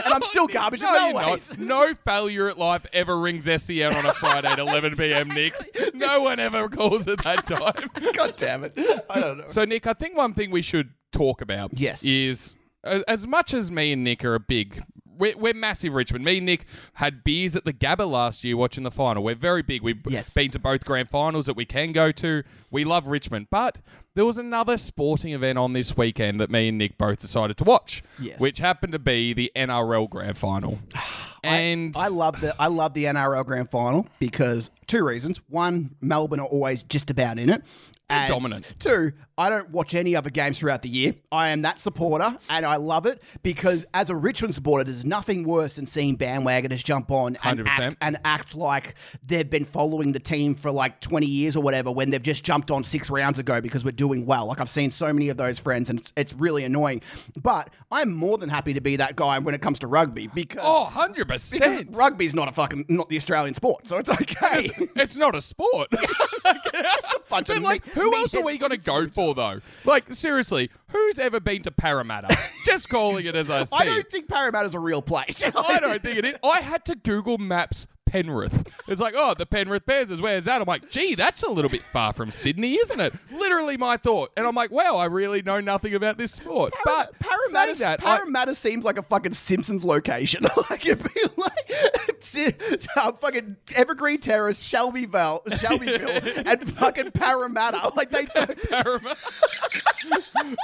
I'm 0.05 0.21
still 0.29 0.47
garbage 0.47 0.81
no, 0.81 0.93
no 0.93 1.03
you're 1.05 1.13
not. 1.13 1.57
No 1.59 1.93
failure 2.05 2.47
at 2.49 2.57
life 2.57 2.85
ever 2.93 3.19
rings 3.19 3.43
SEN 3.43 3.93
on 3.93 4.05
a 4.05 4.13
Friday 4.13 4.47
at 4.47 4.57
11 4.59 4.95
p.m. 4.95 5.27
Nick. 5.27 5.53
No 5.93 6.21
one 6.21 6.39
ever 6.39 6.69
calls 6.69 7.09
at 7.09 7.21
that 7.23 7.45
time. 7.45 7.89
God 8.13 8.35
damn 8.37 8.63
it! 8.63 8.73
I 9.09 9.19
don't 9.19 9.39
know. 9.39 9.43
So, 9.49 9.65
Nick, 9.65 9.85
I 9.85 9.93
think 9.93 10.15
one 10.15 10.33
thing 10.33 10.49
we 10.49 10.61
should 10.61 10.91
talk 11.11 11.41
about 11.41 11.71
Yes. 11.77 12.01
is 12.03 12.55
as 12.85 13.25
much 13.27 13.53
as 13.53 13.69
me 13.71 13.91
and 13.91 14.03
Nick 14.03 14.23
are 14.23 14.35
a 14.35 14.39
big. 14.39 14.83
We're, 15.17 15.37
we're 15.37 15.53
massive 15.53 15.93
Richmond. 15.93 16.25
Me 16.25 16.37
and 16.37 16.45
Nick 16.45 16.65
had 16.95 17.23
beers 17.23 17.55
at 17.55 17.63
the 17.63 17.71
Gabba 17.71 18.05
last 18.09 18.43
year 18.43 18.57
watching 18.57 18.83
the 18.83 18.91
final. 18.91 19.23
We're 19.23 19.33
very 19.35 19.61
big. 19.61 19.81
We've 19.81 20.01
Yes. 20.09 20.33
been 20.33 20.51
to 20.51 20.59
both 20.59 20.83
grand 20.83 21.09
finals 21.09 21.45
that 21.45 21.55
we 21.55 21.63
can 21.63 21.93
go 21.93 22.11
to. 22.11 22.43
We 22.69 22.83
love 22.83 23.07
Richmond. 23.07 23.47
But 23.49 23.79
there 24.15 24.25
was 24.25 24.37
another 24.37 24.75
sporting 24.75 25.31
event 25.31 25.57
on 25.57 25.71
this 25.71 25.95
weekend 25.95 26.41
that 26.41 26.49
me 26.51 26.67
and 26.67 26.77
Nick 26.77 26.97
both 26.97 27.21
decided 27.21 27.55
to 27.57 27.63
watch, 27.63 28.03
Yes. 28.19 28.41
which 28.41 28.57
happened 28.59 28.91
to 28.91 28.99
be 28.99 29.31
the 29.31 29.53
NRL 29.55 30.09
grand 30.09 30.37
final. 30.37 30.79
and 31.45 31.95
I 31.95 32.09
love 32.09 32.41
the 32.41 32.53
I 32.59 32.67
love 32.67 32.93
the 32.93 33.05
NRL 33.05 33.45
Grand 33.45 33.69
Final 33.71 34.07
because 34.19 34.69
two 34.87 35.05
reasons. 35.05 35.39
One, 35.47 35.95
Melbourne 36.01 36.41
are 36.41 36.45
always 36.47 36.83
just 36.83 37.09
about 37.09 37.39
in 37.39 37.49
it. 37.49 37.63
And 38.09 38.27
dominant. 38.27 38.65
Two, 38.79 39.13
I 39.37 39.49
don't 39.49 39.69
watch 39.71 39.95
any 39.95 40.15
other 40.15 40.29
games 40.29 40.59
throughout 40.59 40.81
the 40.81 40.89
year. 40.89 41.15
I 41.31 41.49
am 41.49 41.63
that 41.63 41.79
supporter, 41.79 42.37
and 42.49 42.65
I 42.65 42.75
love 42.75 43.05
it 43.05 43.21
because 43.41 43.85
as 43.93 44.09
a 44.09 44.15
Richmond 44.15 44.53
supporter, 44.53 44.83
there's 44.83 45.05
nothing 45.05 45.43
worse 45.43 45.75
than 45.75 45.87
seeing 45.87 46.17
bandwagoners 46.17 46.83
jump 46.83 47.11
on 47.11 47.37
and 47.43 47.59
100%. 47.59 47.67
act, 47.67 47.97
and 48.01 48.17
act 48.23 48.55
like 48.55 48.95
they've 49.27 49.49
been 49.49 49.65
following 49.65 50.11
the 50.11 50.19
team 50.19 50.55
for 50.55 50.71
like 50.71 51.01
20 51.01 51.25
years 51.25 51.55
or 51.55 51.63
whatever 51.63 51.91
when 51.91 52.11
they've 52.11 52.21
just 52.21 52.43
jumped 52.43 52.69
on 52.69 52.83
six 52.83 53.09
rounds 53.09 53.39
ago 53.39 53.59
because 53.59 53.83
we're 53.83 53.91
doing 53.91 54.25
well. 54.25 54.45
Like 54.45 54.61
I've 54.61 54.69
seen 54.69 54.91
so 54.91 55.11
many 55.11 55.29
of 55.29 55.37
those 55.37 55.57
friends, 55.57 55.89
and 55.89 55.99
it's, 55.99 56.13
it's 56.15 56.33
really 56.33 56.63
annoying. 56.63 57.01
But 57.35 57.71
I'm 57.91 58.13
more 58.13 58.37
than 58.37 58.49
happy 58.49 58.73
to 58.73 58.81
be 58.81 58.97
that 58.97 59.15
guy 59.15 59.39
when 59.39 59.55
it 59.55 59.61
comes 59.61 59.79
to 59.79 59.87
rugby 59.87 60.27
because 60.27 60.61
oh, 60.63 60.89
100%. 60.91 61.51
because 61.51 61.83
rugby's 61.97 62.35
not 62.35 62.47
a 62.47 62.51
fucking 62.51 62.85
not 62.87 63.09
the 63.09 63.17
Australian 63.17 63.55
sport, 63.55 63.87
so 63.87 63.97
it's 63.97 64.09
okay. 64.09 64.69
it's 64.95 65.17
not 65.17 65.35
a 65.35 65.41
sport. 65.41 65.89
bunch 67.29 67.49
of 67.49 67.59
like, 67.61 67.83
who 67.95 68.15
else 68.15 68.35
are 68.35 68.43
we 68.43 68.57
going 68.57 68.71
to 68.71 68.77
go 68.77 69.07
for 69.07 69.33
though? 69.33 69.59
Like, 69.83 70.13
seriously, 70.13 70.69
who's 70.89 71.19
ever 71.19 71.39
been 71.39 71.63
to 71.63 71.71
Parramatta? 71.71 72.37
Just 72.65 72.89
calling 72.89 73.25
it 73.25 73.35
as 73.35 73.49
I 73.49 73.63
see 73.63 73.75
I 73.75 73.85
don't 73.85 74.09
think 74.09 74.27
Parramatta's 74.27 74.73
a 74.73 74.79
real 74.79 75.01
place. 75.01 75.43
I 75.55 75.79
don't 75.79 76.01
think 76.01 76.17
it 76.17 76.25
is. 76.25 76.35
I 76.43 76.61
had 76.61 76.85
to 76.85 76.95
Google 76.95 77.37
Maps 77.37 77.87
Penrith. 78.05 78.71
It's 78.87 79.01
like, 79.01 79.13
oh, 79.17 79.33
the 79.33 79.45
Penrith 79.45 79.85
Panthers. 79.85 80.21
Where's 80.21 80.45
that? 80.45 80.61
I'm 80.61 80.67
like, 80.67 80.89
gee, 80.89 81.15
that's 81.15 81.43
a 81.43 81.49
little 81.49 81.69
bit 81.69 81.81
far 81.81 82.13
from 82.13 82.31
Sydney, 82.31 82.75
isn't 82.75 82.99
it? 82.99 83.13
Literally 83.31 83.77
my 83.77 83.97
thought. 83.97 84.31
And 84.37 84.45
I'm 84.45 84.55
like, 84.55 84.71
wow, 84.71 84.95
I 84.97 85.05
really 85.05 85.41
know 85.41 85.59
nothing 85.59 85.93
about 85.95 86.17
this 86.17 86.31
sport. 86.31 86.73
but 86.85 87.17
Parramatta, 87.19 87.77
that, 87.79 88.05
I- 88.05 88.17
Parramatta 88.17 88.55
seems 88.55 88.85
like 88.85 88.97
a 88.97 89.03
fucking 89.03 89.33
Simpsons 89.33 89.83
location. 89.83 90.43
like 90.69 90.85
it'd 90.85 91.03
be 91.03 91.21
like 91.35 91.71
uh, 92.95 93.11
fucking 93.13 93.57
Evergreen 93.75 94.19
Terrace, 94.19 94.61
Shelbyville, 94.61 95.43
Shelbyville, 95.59 96.09
and 96.45 96.73
fucking 96.77 97.11
Parramatta. 97.11 97.91
Like 97.95 98.11
they. 98.11 98.25
Parramatta. 98.69 99.17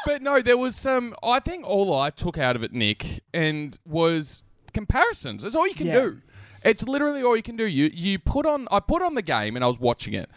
but 0.06 0.22
no, 0.22 0.42
there 0.42 0.58
was 0.58 0.76
some. 0.76 1.14
I 1.24 1.40
think 1.40 1.66
all 1.66 1.94
I 1.98 2.10
took 2.10 2.38
out 2.38 2.56
of 2.56 2.64
it, 2.64 2.74
Nick, 2.74 3.24
and 3.34 3.78
was 3.86 4.44
comparisons. 4.74 5.44
That's 5.44 5.56
all 5.56 5.68
you 5.68 5.76
can 5.76 5.88
Yeah. 5.88 6.02
do. 6.02 6.22
It's 6.64 6.84
literally 6.84 7.24
all 7.24 7.36
you 7.36 7.44
can 7.44 7.56
do. 7.56 7.66
You 7.66 7.90
you 7.94 8.20
put 8.20 8.46
on. 8.46 8.68
I 8.72 8.80
put 8.80 9.02
on 9.02 9.16
the 9.16 9.22
game 9.22 9.56
and 9.56 9.66
I 9.66 9.68
was 9.68 9.80
watching 9.80 10.14
it, 10.14 10.30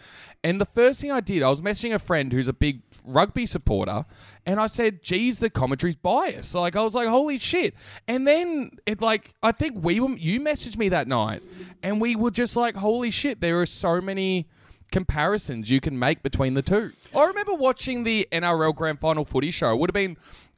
and 0.43 0.59
the 0.59 0.65
first 0.65 1.01
thing 1.01 1.11
I 1.11 1.19
did, 1.19 1.43
I 1.43 1.49
was 1.49 1.61
messaging 1.61 1.93
a 1.93 1.99
friend 1.99 2.31
who's 2.33 2.47
a 2.47 2.53
big 2.53 2.81
rugby 3.05 3.45
supporter, 3.45 4.05
and 4.45 4.59
I 4.59 4.67
said, 4.67 5.03
"Geez, 5.03 5.39
the 5.39 5.49
commentary's 5.49 5.95
biased." 5.95 6.55
Like 6.55 6.75
I 6.75 6.83
was 6.83 6.95
like, 6.95 7.07
"Holy 7.07 7.37
shit!" 7.37 7.75
And 8.07 8.27
then 8.27 8.71
it 8.85 9.01
like 9.01 9.33
I 9.43 9.51
think 9.51 9.83
we 9.83 9.99
were. 9.99 10.15
You 10.17 10.39
messaged 10.41 10.77
me 10.77 10.89
that 10.89 11.07
night, 11.07 11.43
and 11.83 12.01
we 12.01 12.15
were 12.15 12.31
just 12.31 12.55
like, 12.55 12.75
"Holy 12.75 13.11
shit!" 13.11 13.41
There 13.41 13.59
are 13.61 13.65
so 13.65 14.01
many 14.01 14.47
comparisons 14.91 15.69
you 15.69 15.81
can 15.81 15.97
make 15.97 16.23
between 16.23 16.53
the 16.53 16.61
two. 16.61 16.91
I 17.15 17.25
remember 17.25 17.53
watching 17.53 18.03
the 18.03 18.27
NRL 18.31 18.73
Grand 18.75 18.99
Final 18.99 19.25
footy 19.25 19.51
show. 19.51 19.71
It 19.71 19.79
would 19.79 19.89
have 19.89 19.93
been, 19.93 20.17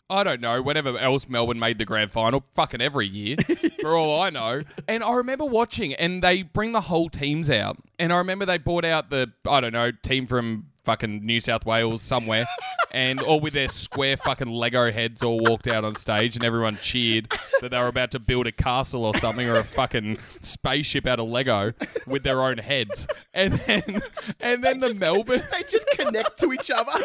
I 0.10 0.24
don't 0.24 0.40
know, 0.40 0.62
whenever 0.62 0.98
else 0.98 1.28
Melbourne 1.28 1.60
made 1.60 1.80
the 1.80 1.86
Grand 1.86 2.12
Final, 2.12 2.44
fucking 2.54 2.82
every 2.82 3.08
year, 3.08 3.36
for 3.82 3.96
all 3.98 4.22
I 4.22 4.30
know. 4.30 4.62
And 4.88 5.04
I 5.04 5.14
remember 5.14 5.46
watching, 5.46 5.94
and 5.94 6.24
they 6.24 6.44
bring 6.44 6.72
the 6.72 6.82
whole 6.82 7.10
teams 7.10 7.50
out. 7.50 7.78
And 8.00 8.14
I 8.14 8.18
remember 8.18 8.46
they 8.46 8.58
brought 8.58 8.86
out 8.86 9.10
the, 9.10 9.32
I 9.46 9.60
don't 9.60 9.74
know, 9.74 9.92
team 9.92 10.26
from 10.28 10.68
fucking 10.86 11.26
New 11.26 11.42
South 11.42 11.66
Wales 11.66 12.02
somewhere. 12.02 12.46
And 12.92 13.22
all 13.22 13.42
with 13.42 13.52
their 13.52 13.68
square 13.68 14.16
fucking 14.16 14.48
Lego 14.48 14.90
heads 14.90 15.22
all 15.22 15.40
walked 15.40 15.68
out 15.68 15.84
on 15.84 15.96
stage 15.96 16.38
and 16.38 16.46
everyone 16.46 16.78
cheered 16.78 17.30
that 17.60 17.72
they 17.72 17.78
were 17.78 17.88
about 17.88 18.12
to 18.12 18.20
build 18.20 18.48
a 18.48 18.54
castle 18.54 19.04
or 19.04 19.14
something 19.16 19.50
or 19.50 19.56
a 19.56 19.64
fucking 19.66 20.18
spaceship 20.42 21.06
out 21.06 21.20
of 21.20 21.28
Lego 21.28 21.74
with 22.08 22.24
their 22.24 22.42
own 22.42 22.58
heads. 22.58 23.06
And 23.34 23.54
then 23.54 24.02
and 24.40 24.64
then 24.64 24.80
the 24.80 24.94
Melbourne 24.94 25.44
They 25.52 25.64
just 25.64 25.88
connect 25.90 26.40
to 26.40 26.54
each 26.54 26.72
other. 26.72 26.94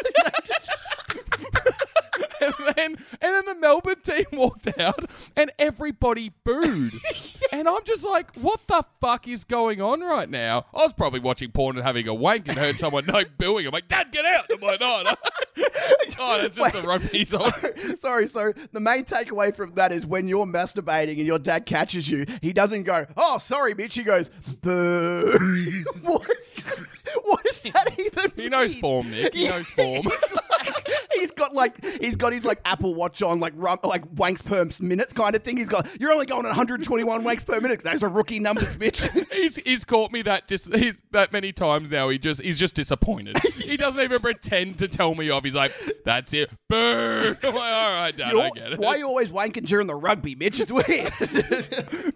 and 2.58 2.74
then 2.76 2.96
and 3.20 3.34
then 3.34 3.44
the 3.46 3.54
Melbourne 3.54 4.00
team 4.02 4.24
walked 4.32 4.78
out 4.78 5.04
and 5.36 5.50
everybody 5.58 6.32
booed. 6.44 6.92
And 7.52 7.68
I'm 7.68 7.84
just 7.84 8.02
like, 8.02 8.34
what 8.36 8.66
the 8.66 8.82
fuck 8.98 9.28
is 9.28 9.44
going 9.44 9.82
on 9.82 10.00
right 10.00 10.30
now? 10.30 10.64
I 10.72 10.84
was 10.84 10.94
probably 10.94 11.20
watching 11.20 11.50
porn 11.50 11.76
and 11.76 11.84
having 11.84 12.08
a 12.08 12.14
wank 12.14 12.48
and 12.48 12.56
heard 12.56 12.78
someone 12.78 13.04
no 13.04 13.24
booing. 13.36 13.66
I'm 13.66 13.72
like, 13.72 13.88
Dad, 13.88 14.10
get 14.10 14.24
out! 14.24 14.46
I'm 14.50 14.58
like, 14.60 14.80
oh, 14.80 15.02
no, 15.04 15.10
no. 15.10 15.64
oh, 16.18 16.38
that's 16.40 16.56
just 16.56 16.72
the 16.72 16.80
rugby 16.80 17.26
song. 17.26 17.52
Sorry, 17.98 18.26
so 18.26 18.54
the 18.72 18.80
main 18.80 19.04
takeaway 19.04 19.54
from 19.54 19.74
that 19.74 19.92
is 19.92 20.06
when 20.06 20.28
you're 20.28 20.46
masturbating 20.46 21.18
and 21.18 21.26
your 21.26 21.38
dad 21.38 21.66
catches 21.66 22.08
you, 22.08 22.24
he 22.40 22.54
doesn't 22.54 22.84
go, 22.84 23.04
"Oh, 23.18 23.36
sorry, 23.36 23.74
bitch." 23.74 23.92
He 23.94 24.02
goes, 24.04 24.30
"Boo." 24.62 25.84
what, 26.02 26.30
is, 26.40 26.64
what 27.24 27.44
does 27.44 27.62
that 27.62 27.98
even? 27.98 28.32
He 28.34 28.48
knows 28.48 28.72
mean? 28.74 28.80
form, 28.80 29.10
Nick. 29.10 29.34
He 29.34 29.44
Yeah, 29.44 29.50
knows 29.50 29.66
form. 29.68 30.06
Like, 30.06 30.71
he's 31.14 31.30
got 31.30 31.54
like 31.54 31.82
he's 32.00 32.16
got 32.16 32.32
his 32.32 32.44
like 32.44 32.60
Apple 32.64 32.94
Watch 32.94 33.22
on, 33.22 33.40
like 33.40 33.52
rum, 33.56 33.78
like 33.84 34.04
wanks 34.14 34.44
per 34.44 34.62
minute 34.84 35.14
kind 35.14 35.34
of 35.34 35.42
thing. 35.42 35.56
He's 35.56 35.68
got 35.68 35.88
you're 36.00 36.12
only 36.12 36.26
going 36.26 36.44
at 36.44 36.50
121 36.50 37.22
wanks 37.24 37.44
per 37.44 37.60
minute. 37.60 37.82
Those 37.82 38.02
are 38.02 38.08
rookie 38.08 38.38
numbers, 38.38 38.76
bitch. 38.76 39.02
He's, 39.32 39.56
he's 39.56 39.84
caught 39.84 40.12
me 40.12 40.22
that 40.22 40.46
dis- 40.46 40.70
he's 40.72 41.02
that 41.10 41.32
many 41.32 41.52
times 41.52 41.90
now. 41.90 42.08
He 42.10 42.18
just 42.18 42.40
he's 42.42 42.58
just 42.58 42.74
disappointed. 42.74 43.38
he 43.54 43.76
doesn't 43.76 44.00
even 44.00 44.20
pretend 44.20 44.78
to 44.78 44.88
tell 44.88 45.14
me 45.14 45.30
off. 45.30 45.42
He's 45.42 45.54
like, 45.54 45.72
"That's 46.04 46.32
it, 46.32 46.50
boo." 46.68 47.36
Like, 47.42 47.44
all 47.44 47.92
right, 47.92 48.16
Dad, 48.16 48.34
I 48.36 48.50
get 48.50 48.72
it. 48.74 48.78
why 48.78 48.88
are 48.88 48.98
you 48.98 49.06
always 49.06 49.30
wanking 49.30 49.66
during 49.66 49.86
the 49.86 49.94
rugby, 49.96 50.34
Mitch? 50.34 50.60
It's 50.60 50.70
weird. 50.70 51.12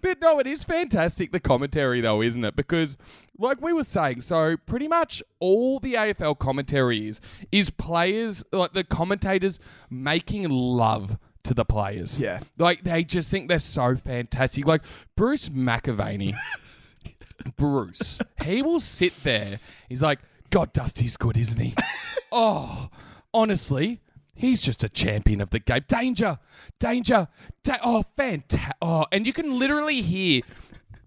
But 0.01 0.21
no, 0.21 0.39
it 0.39 0.47
is 0.47 0.63
fantastic 0.63 1.31
the 1.31 1.39
commentary 1.39 2.01
though, 2.01 2.21
isn't 2.21 2.43
it? 2.45 2.55
Because 2.55 2.97
like 3.39 3.61
we 3.61 3.73
were 3.73 3.83
saying, 3.83 4.21
so 4.21 4.57
pretty 4.57 4.87
much 4.87 5.21
all 5.39 5.79
the 5.79 5.93
AFL 5.93 6.37
commentary 6.37 7.07
is 7.07 7.21
is 7.51 7.69
players 7.69 8.43
like 8.51 8.73
the 8.73 8.83
commentators 8.83 9.59
making 9.89 10.49
love 10.49 11.17
to 11.43 11.53
the 11.53 11.65
players. 11.65 12.19
Yeah. 12.19 12.41
Like 12.57 12.83
they 12.83 13.03
just 13.03 13.31
think 13.31 13.47
they're 13.47 13.59
so 13.59 13.95
fantastic. 13.95 14.65
Like 14.65 14.83
Bruce 15.15 15.49
McAvaney. 15.49 16.35
Bruce, 17.55 18.19
he 18.43 18.61
will 18.61 18.79
sit 18.79 19.13
there. 19.23 19.59
He's 19.87 20.01
like, 20.01 20.19
God, 20.49 20.73
Dusty's 20.73 21.17
good, 21.17 21.37
isn't 21.37 21.59
he? 21.59 21.75
oh, 22.31 22.89
honestly, 23.33 24.01
he's 24.33 24.61
just 24.61 24.83
a 24.83 24.89
champion 24.89 25.39
of 25.39 25.51
the 25.51 25.59
game. 25.59 25.85
Danger, 25.87 26.39
danger, 26.79 27.27
da- 27.63 27.77
oh, 27.83 28.03
fantastic. 28.17 28.75
Oh, 28.81 29.05
and 29.11 29.25
you 29.27 29.33
can 29.33 29.57
literally 29.59 30.01
hear 30.01 30.41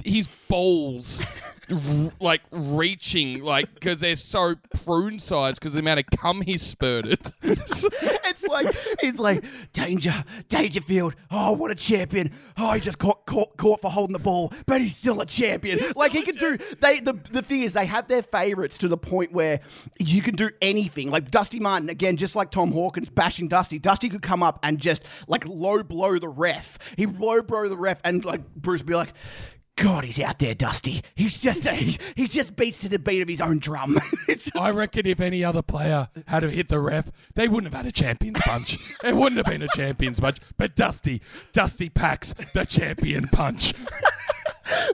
his 0.05 0.29
balls 0.49 1.23
r- 1.73 2.13
like 2.21 2.43
reaching, 2.51 3.43
like, 3.43 3.73
because 3.75 4.01
they're 4.01 4.17
so 4.17 4.57
prune 4.85 5.19
sized 5.19 5.61
because 5.61 5.73
the 5.75 5.81
amount 5.81 6.01
of 6.01 6.07
cum 6.19 6.43
he 6.43 6.57
spurted. 6.57 7.21
it's 7.43 8.43
like 8.45 8.75
he's 9.01 9.19
like 9.19 9.45
danger, 9.73 10.25
Dangerfield. 10.49 11.15
Oh, 11.31 11.53
what 11.53 11.71
a 11.71 11.75
champion! 11.75 12.33
Oh, 12.59 12.73
he 12.73 12.81
just 12.81 12.99
caught 12.99 13.27
caught, 13.27 13.57
caught 13.57 13.81
for 13.81 13.91
holding 13.91 14.13
the 14.13 14.19
ball, 14.19 14.53
but 14.67 14.81
he's 14.81 14.97
still 14.97 15.21
a 15.21 15.27
champion. 15.27 15.81
like 15.97 16.13
he 16.13 16.23
can 16.23 16.35
do. 16.37 16.59
They 16.81 17.01
the 17.01 17.15
the 17.31 17.43
thing 17.43 17.63
is 17.63 17.73
they 17.73 17.87
have 17.87 18.09
their 18.09 18.23
favorites 18.23 18.79
to 18.79 18.89
the 18.89 18.99
point 18.99 19.33
where 19.33 19.61
you 19.99 20.23
can 20.23 20.35
do 20.35 20.51
anything. 20.61 21.11
Like 21.11 21.31
Dusty 21.31 21.61
Martin 21.61 21.89
again, 21.89 22.17
just 22.17 22.35
like 22.37 22.51
Tom 22.51 22.73
Hawkins 22.73 23.09
bashing 23.09 23.49
Dusty. 23.49 23.79
Dusty 23.79 24.09
could 24.09 24.23
come 24.23 24.43
up 24.43 24.59
and 24.63 24.79
just 24.79 25.03
like 25.29 25.47
low 25.47 25.83
blow 25.83 26.19
the 26.19 26.29
ref. 26.29 26.79
He 26.97 27.07
low 27.07 27.43
blow 27.43 27.69
the 27.69 27.77
ref, 27.77 28.01
and 28.05 28.25
like 28.25 28.55
Bruce 28.55 28.81
would 28.81 28.87
be 28.87 28.95
like. 28.95 29.13
God, 29.81 30.05
he's 30.05 30.21
out 30.21 30.39
there, 30.39 30.55
Dusty. 30.55 31.03
He's 31.15 31.39
just 31.39 31.67
he, 31.69 31.99
he 32.15 32.29
just 32.29 32.55
beats 32.55 32.77
to 32.81 32.89
the 32.89 32.99
beat 32.99 33.23
of 33.23 33.29
his 33.29 33.41
own 33.41 33.61
drum. 33.61 33.99
just, 34.29 34.55
I 34.55 34.71
reckon 34.71 35.07
if 35.07 35.21
any 35.21 35.43
other 35.43 35.63
player 35.63 36.09
had 36.27 36.43
hit 36.43 36.69
the 36.69 36.79
ref, 36.79 37.11
they 37.35 37.49
wouldn't 37.49 37.73
have 37.73 37.83
had 37.83 37.89
a 37.89 37.93
champions 37.93 38.39
punch. 38.41 38.77
it 39.05 39.17
wouldn't 39.17 39.39
have 39.39 39.47
been 39.47 39.63
a 39.63 39.69
champions 39.75 40.21
punch. 40.21 40.37
But 40.59 40.77
Dusty, 40.77 41.23
Dusty 41.53 41.89
packs 41.89 42.35
the 42.53 42.67
champion 42.67 43.29
punch. 43.29 43.73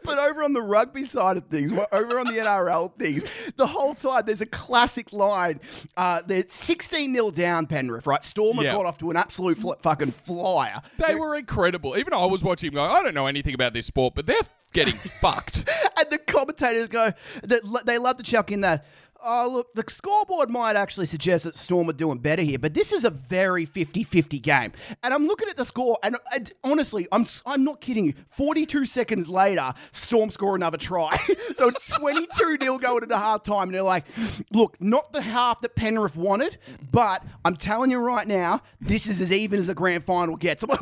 But 0.04 0.18
over 0.18 0.42
on 0.42 0.52
the 0.52 0.62
rugby 0.62 1.04
side 1.04 1.37
of 1.37 1.47
things, 1.47 1.73
over 1.92 2.18
on 2.21 2.26
the 2.26 2.33
NRL 2.35 2.92
things, 2.99 3.25
the 3.56 3.66
whole 3.66 3.95
time 3.95 4.23
there's 4.26 4.40
a 4.40 4.47
classic 4.47 5.12
line. 5.12 5.61
Uh, 5.97 6.23
they're 6.26 6.45
16 6.47 7.12
0 7.14 7.30
down, 7.30 7.66
Penrith, 7.66 8.06
right? 8.06 8.25
Storm 8.25 8.59
Yeah. 8.61 8.73
got 8.73 8.87
off 8.87 8.99
to 8.99 9.11
an 9.11 9.16
absolute 9.16 9.59
fl- 9.59 9.73
fucking 9.80 10.12
flyer. 10.12 10.80
They 10.99 11.14
were 11.14 11.35
incredible. 11.37 11.97
Even 11.97 12.12
I 12.12 12.25
was 12.26 12.42
watching 12.42 12.73
going, 12.73 12.90
I 12.90 13.02
don't 13.02 13.14
know 13.14 13.26
anything 13.26 13.54
about 13.54 13.73
this 13.75 13.87
sport, 13.87 14.14
but 14.14 14.26
they're 14.26 14.37
getting 14.73 14.97
fucked. 15.21 15.68
and 15.99 16.11
the 16.11 16.18
commentators 16.18 16.88
go, 16.88 17.12
that 17.45 17.83
they 17.87 17.99
love 17.99 18.16
to 18.18 18.23
chuck 18.23 18.50
in 18.52 18.61
that. 18.62 18.85
Oh, 19.28 19.50
look, 19.52 19.75
the 19.75 19.83
scoreboard 19.88 20.50
might 20.50 20.76
actually 20.76 21.06
suggest 21.06 21.42
that 21.42 21.56
Storm 21.56 21.90
are 21.90 21.92
doing 21.92 22.18
better 22.18 22.42
here, 22.42 22.61
but 22.61 22.75
this 22.75 22.92
is 22.92 23.02
a 23.02 23.11
very 23.11 23.64
50 23.64 24.04
50 24.04 24.38
game. 24.38 24.71
And 25.02 25.12
I'm 25.12 25.26
looking 25.26 25.49
at 25.49 25.56
the 25.56 25.64
score, 25.64 25.99
and, 26.04 26.16
and 26.33 26.52
honestly, 26.62 27.09
I'm, 27.11 27.26
I'm 27.45 27.64
not 27.64 27.80
kidding 27.80 28.04
you. 28.04 28.14
42 28.30 28.87
seconds 28.87 29.28
later, 29.28 29.75
Storm 29.90 30.30
score 30.30 30.54
another 30.54 30.78
try. 30.78 31.16
so 31.56 31.71
it's 31.71 31.90
22 31.90 32.59
0 32.62 32.78
going 32.78 33.02
into 33.02 33.18
half 33.18 33.42
time. 33.42 33.64
And 33.64 33.75
they're 33.75 33.83
like, 33.83 34.04
look, 34.52 34.80
not 34.80 35.12
the 35.12 35.23
half 35.23 35.61
that 35.62 35.75
Penrith 35.75 36.14
wanted, 36.14 36.59
but 36.92 37.25
I'm 37.45 37.56
telling 37.56 37.90
you 37.90 37.99
right 37.99 38.28
now, 38.28 38.62
this 38.80 39.09
is 39.09 39.21
as 39.21 39.33
even 39.33 39.59
as 39.59 39.66
the 39.66 39.75
grand 39.75 40.04
final 40.04 40.37
gets. 40.37 40.62
I'm 40.62 40.68
like, 40.71 40.80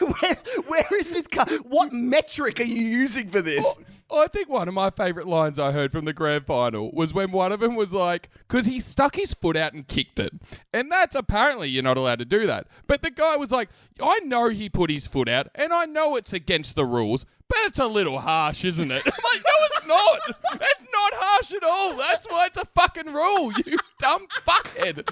where, 0.00 0.38
where 0.66 0.98
is 0.98 1.12
this? 1.12 1.28
What 1.62 1.92
metric 1.92 2.58
are 2.58 2.64
you 2.64 2.82
using 2.82 3.28
for 3.28 3.40
this? 3.40 3.64
I 4.12 4.26
think 4.28 4.48
one 4.48 4.68
of 4.68 4.74
my 4.74 4.90
favourite 4.90 5.28
lines 5.28 5.58
I 5.58 5.72
heard 5.72 5.92
from 5.92 6.04
the 6.04 6.12
grand 6.12 6.46
final 6.46 6.90
was 6.92 7.14
when 7.14 7.30
one 7.30 7.52
of 7.52 7.60
them 7.60 7.76
was 7.76 7.92
like, 7.92 8.28
because 8.48 8.66
he 8.66 8.80
stuck 8.80 9.16
his 9.16 9.34
foot 9.34 9.56
out 9.56 9.72
and 9.72 9.86
kicked 9.86 10.18
it. 10.18 10.32
And 10.72 10.90
that's 10.90 11.14
apparently 11.14 11.68
you're 11.68 11.82
not 11.82 11.96
allowed 11.96 12.18
to 12.18 12.24
do 12.24 12.46
that. 12.46 12.66
But 12.86 13.02
the 13.02 13.10
guy 13.10 13.36
was 13.36 13.52
like, 13.52 13.68
I 14.02 14.18
know 14.20 14.48
he 14.48 14.68
put 14.68 14.90
his 14.90 15.06
foot 15.06 15.28
out 15.28 15.48
and 15.54 15.72
I 15.72 15.84
know 15.84 16.16
it's 16.16 16.32
against 16.32 16.74
the 16.74 16.84
rules, 16.84 17.24
but 17.50 17.58
it's 17.64 17.80
a 17.80 17.86
little 17.86 18.20
harsh, 18.20 18.64
isn't 18.64 18.92
it? 18.92 19.02
I'm 19.04 19.12
like, 19.34 19.44
no, 19.44 19.66
it's 19.66 19.86
not. 19.86 20.18
It's 20.54 20.92
not 20.92 21.12
harsh 21.14 21.52
at 21.52 21.64
all. 21.64 21.96
That's 21.96 22.26
why 22.30 22.46
it's 22.46 22.56
a 22.56 22.64
fucking 22.76 23.12
rule, 23.12 23.52
you 23.66 23.76
dumb 23.98 24.28
fuckhead. 24.46 25.02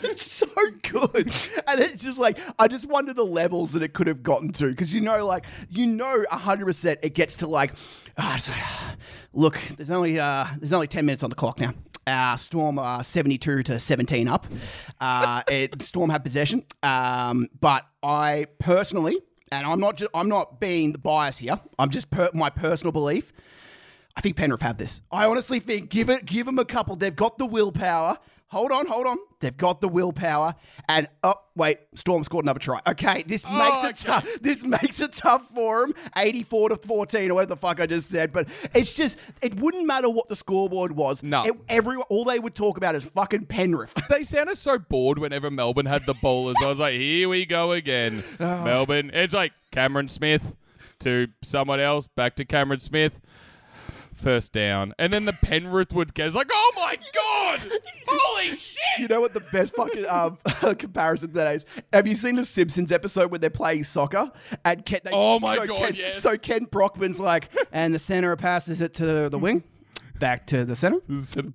it's 0.04 0.30
so 0.30 0.46
good. 0.82 1.34
And 1.66 1.80
it's 1.80 2.04
just 2.04 2.16
like, 2.16 2.38
I 2.60 2.68
just 2.68 2.86
wonder 2.86 3.12
the 3.12 3.24
levels 3.24 3.72
that 3.72 3.82
it 3.82 3.92
could 3.92 4.06
have 4.06 4.22
gotten 4.22 4.52
to. 4.52 4.68
Because 4.68 4.94
you 4.94 5.00
know, 5.00 5.26
like, 5.26 5.44
you 5.68 5.88
know, 5.88 6.24
100% 6.30 6.96
it 7.02 7.14
gets 7.14 7.34
to 7.36 7.48
like, 7.48 7.72
ah, 8.16 8.34
it's 8.34 8.48
like, 8.48 8.62
look, 9.32 9.58
there's 9.76 9.90
only, 9.90 10.20
uh, 10.20 10.46
there's 10.60 10.72
only 10.72 10.86
10 10.86 11.04
minutes 11.04 11.24
on 11.24 11.30
the 11.30 11.36
clock 11.36 11.58
now. 11.58 11.74
Uh, 12.06 12.36
Storm 12.36 12.78
are 12.78 13.02
72 13.02 13.64
to 13.64 13.80
17 13.80 14.28
up. 14.28 14.46
Uh, 15.00 15.42
it, 15.48 15.82
Storm 15.82 16.08
had 16.08 16.22
possession. 16.22 16.64
Um, 16.84 17.48
but 17.60 17.84
I 18.00 18.46
personally, 18.60 19.20
and 19.52 19.66
I'm 19.66 19.80
not, 19.80 19.96
ju- 19.96 20.08
I'm 20.14 20.28
not 20.28 20.60
being 20.60 20.92
biased 20.92 21.40
here. 21.40 21.58
I'm 21.78 21.90
just 21.90 22.10
per- 22.10 22.30
my 22.34 22.50
personal 22.50 22.92
belief. 22.92 23.32
I 24.16 24.20
think 24.20 24.36
Penrith 24.36 24.62
have 24.62 24.76
this. 24.78 25.00
I 25.10 25.26
honestly 25.26 25.58
think 25.60 25.88
give 25.90 26.10
it, 26.10 26.24
give 26.26 26.46
them 26.46 26.58
a 26.58 26.64
couple. 26.64 26.96
They've 26.96 27.14
got 27.14 27.38
the 27.38 27.46
willpower. 27.46 28.18
Hold 28.52 28.70
on, 28.70 28.86
hold 28.86 29.06
on. 29.06 29.16
They've 29.40 29.56
got 29.56 29.80
the 29.80 29.88
willpower. 29.88 30.54
And 30.86 31.08
oh 31.24 31.36
wait, 31.56 31.78
Storm 31.94 32.22
scored 32.22 32.44
another 32.44 32.58
try. 32.58 32.82
Okay, 32.86 33.22
this 33.26 33.46
oh, 33.48 33.56
makes 33.56 34.02
it 34.02 34.06
okay. 34.06 34.20
tough. 34.20 34.42
This 34.42 34.62
makes 34.62 35.00
it 35.00 35.14
tough 35.14 35.48
for 35.54 35.80
them. 35.80 35.94
Eighty-four 36.18 36.68
to 36.68 36.76
fourteen, 36.76 37.30
or 37.30 37.34
whatever 37.36 37.54
the 37.54 37.56
fuck 37.56 37.80
I 37.80 37.86
just 37.86 38.10
said. 38.10 38.30
But 38.30 38.48
it's 38.74 38.92
just, 38.92 39.16
it 39.40 39.54
wouldn't 39.54 39.86
matter 39.86 40.10
what 40.10 40.28
the 40.28 40.36
scoreboard 40.36 40.92
was. 40.92 41.22
No. 41.22 41.46
It- 41.46 41.56
everyone, 41.70 42.04
all 42.10 42.26
they 42.26 42.38
would 42.38 42.54
talk 42.54 42.76
about 42.76 42.94
is 42.94 43.04
fucking 43.04 43.46
Penrith. 43.46 43.94
They 44.10 44.24
sounded 44.24 44.58
so 44.58 44.78
bored 44.78 45.18
whenever 45.18 45.50
Melbourne 45.50 45.86
had 45.86 46.04
the 46.04 46.12
ball 46.12 46.50
as. 46.50 46.56
I 46.62 46.68
was 46.68 46.78
like, 46.78 46.92
here 46.92 47.30
we 47.30 47.46
go 47.46 47.72
again. 47.72 48.22
Melbourne. 48.38 49.10
It's 49.14 49.32
like 49.32 49.52
Cameron 49.70 50.08
Smith 50.08 50.54
to 50.98 51.28
someone 51.42 51.80
else, 51.80 52.06
back 52.06 52.36
to 52.36 52.44
Cameron 52.44 52.80
Smith. 52.80 53.18
First 54.14 54.52
down. 54.52 54.94
And 54.98 55.12
then 55.12 55.24
the 55.24 55.32
Penrith 55.32 55.92
would 55.92 56.14
get. 56.14 56.32
Like, 56.34 56.50
oh 56.52 56.72
my 56.76 56.96
God! 57.12 57.72
Holy 58.06 58.56
shit! 58.56 58.78
You 58.98 59.08
know 59.08 59.20
what 59.20 59.34
the 59.34 59.40
best 59.40 59.74
fucking 59.74 60.06
um, 60.06 60.38
comparison 60.76 61.28
to 61.30 61.34
that 61.34 61.56
is? 61.56 61.66
Have 61.92 62.06
you 62.06 62.14
seen 62.14 62.36
the 62.36 62.44
Simpsons 62.44 62.92
episode 62.92 63.30
where 63.30 63.38
they're 63.38 63.50
playing 63.50 63.84
soccer 63.84 64.30
and 64.64 64.84
Ken? 64.84 65.00
They, 65.04 65.10
Oh 65.12 65.40
my 65.40 65.56
so 65.56 65.66
God, 65.66 65.78
Ken, 65.78 65.94
yes. 65.94 66.22
So 66.22 66.36
Kent 66.36 66.70
Brockman's 66.70 67.18
like, 67.18 67.48
and 67.72 67.94
the 67.94 67.98
center 67.98 68.34
passes 68.36 68.80
it 68.80 68.94
to 68.94 69.28
the 69.28 69.38
wing, 69.38 69.64
back 70.18 70.46
to 70.46 70.64
the 70.64 70.74
center, 70.74 71.00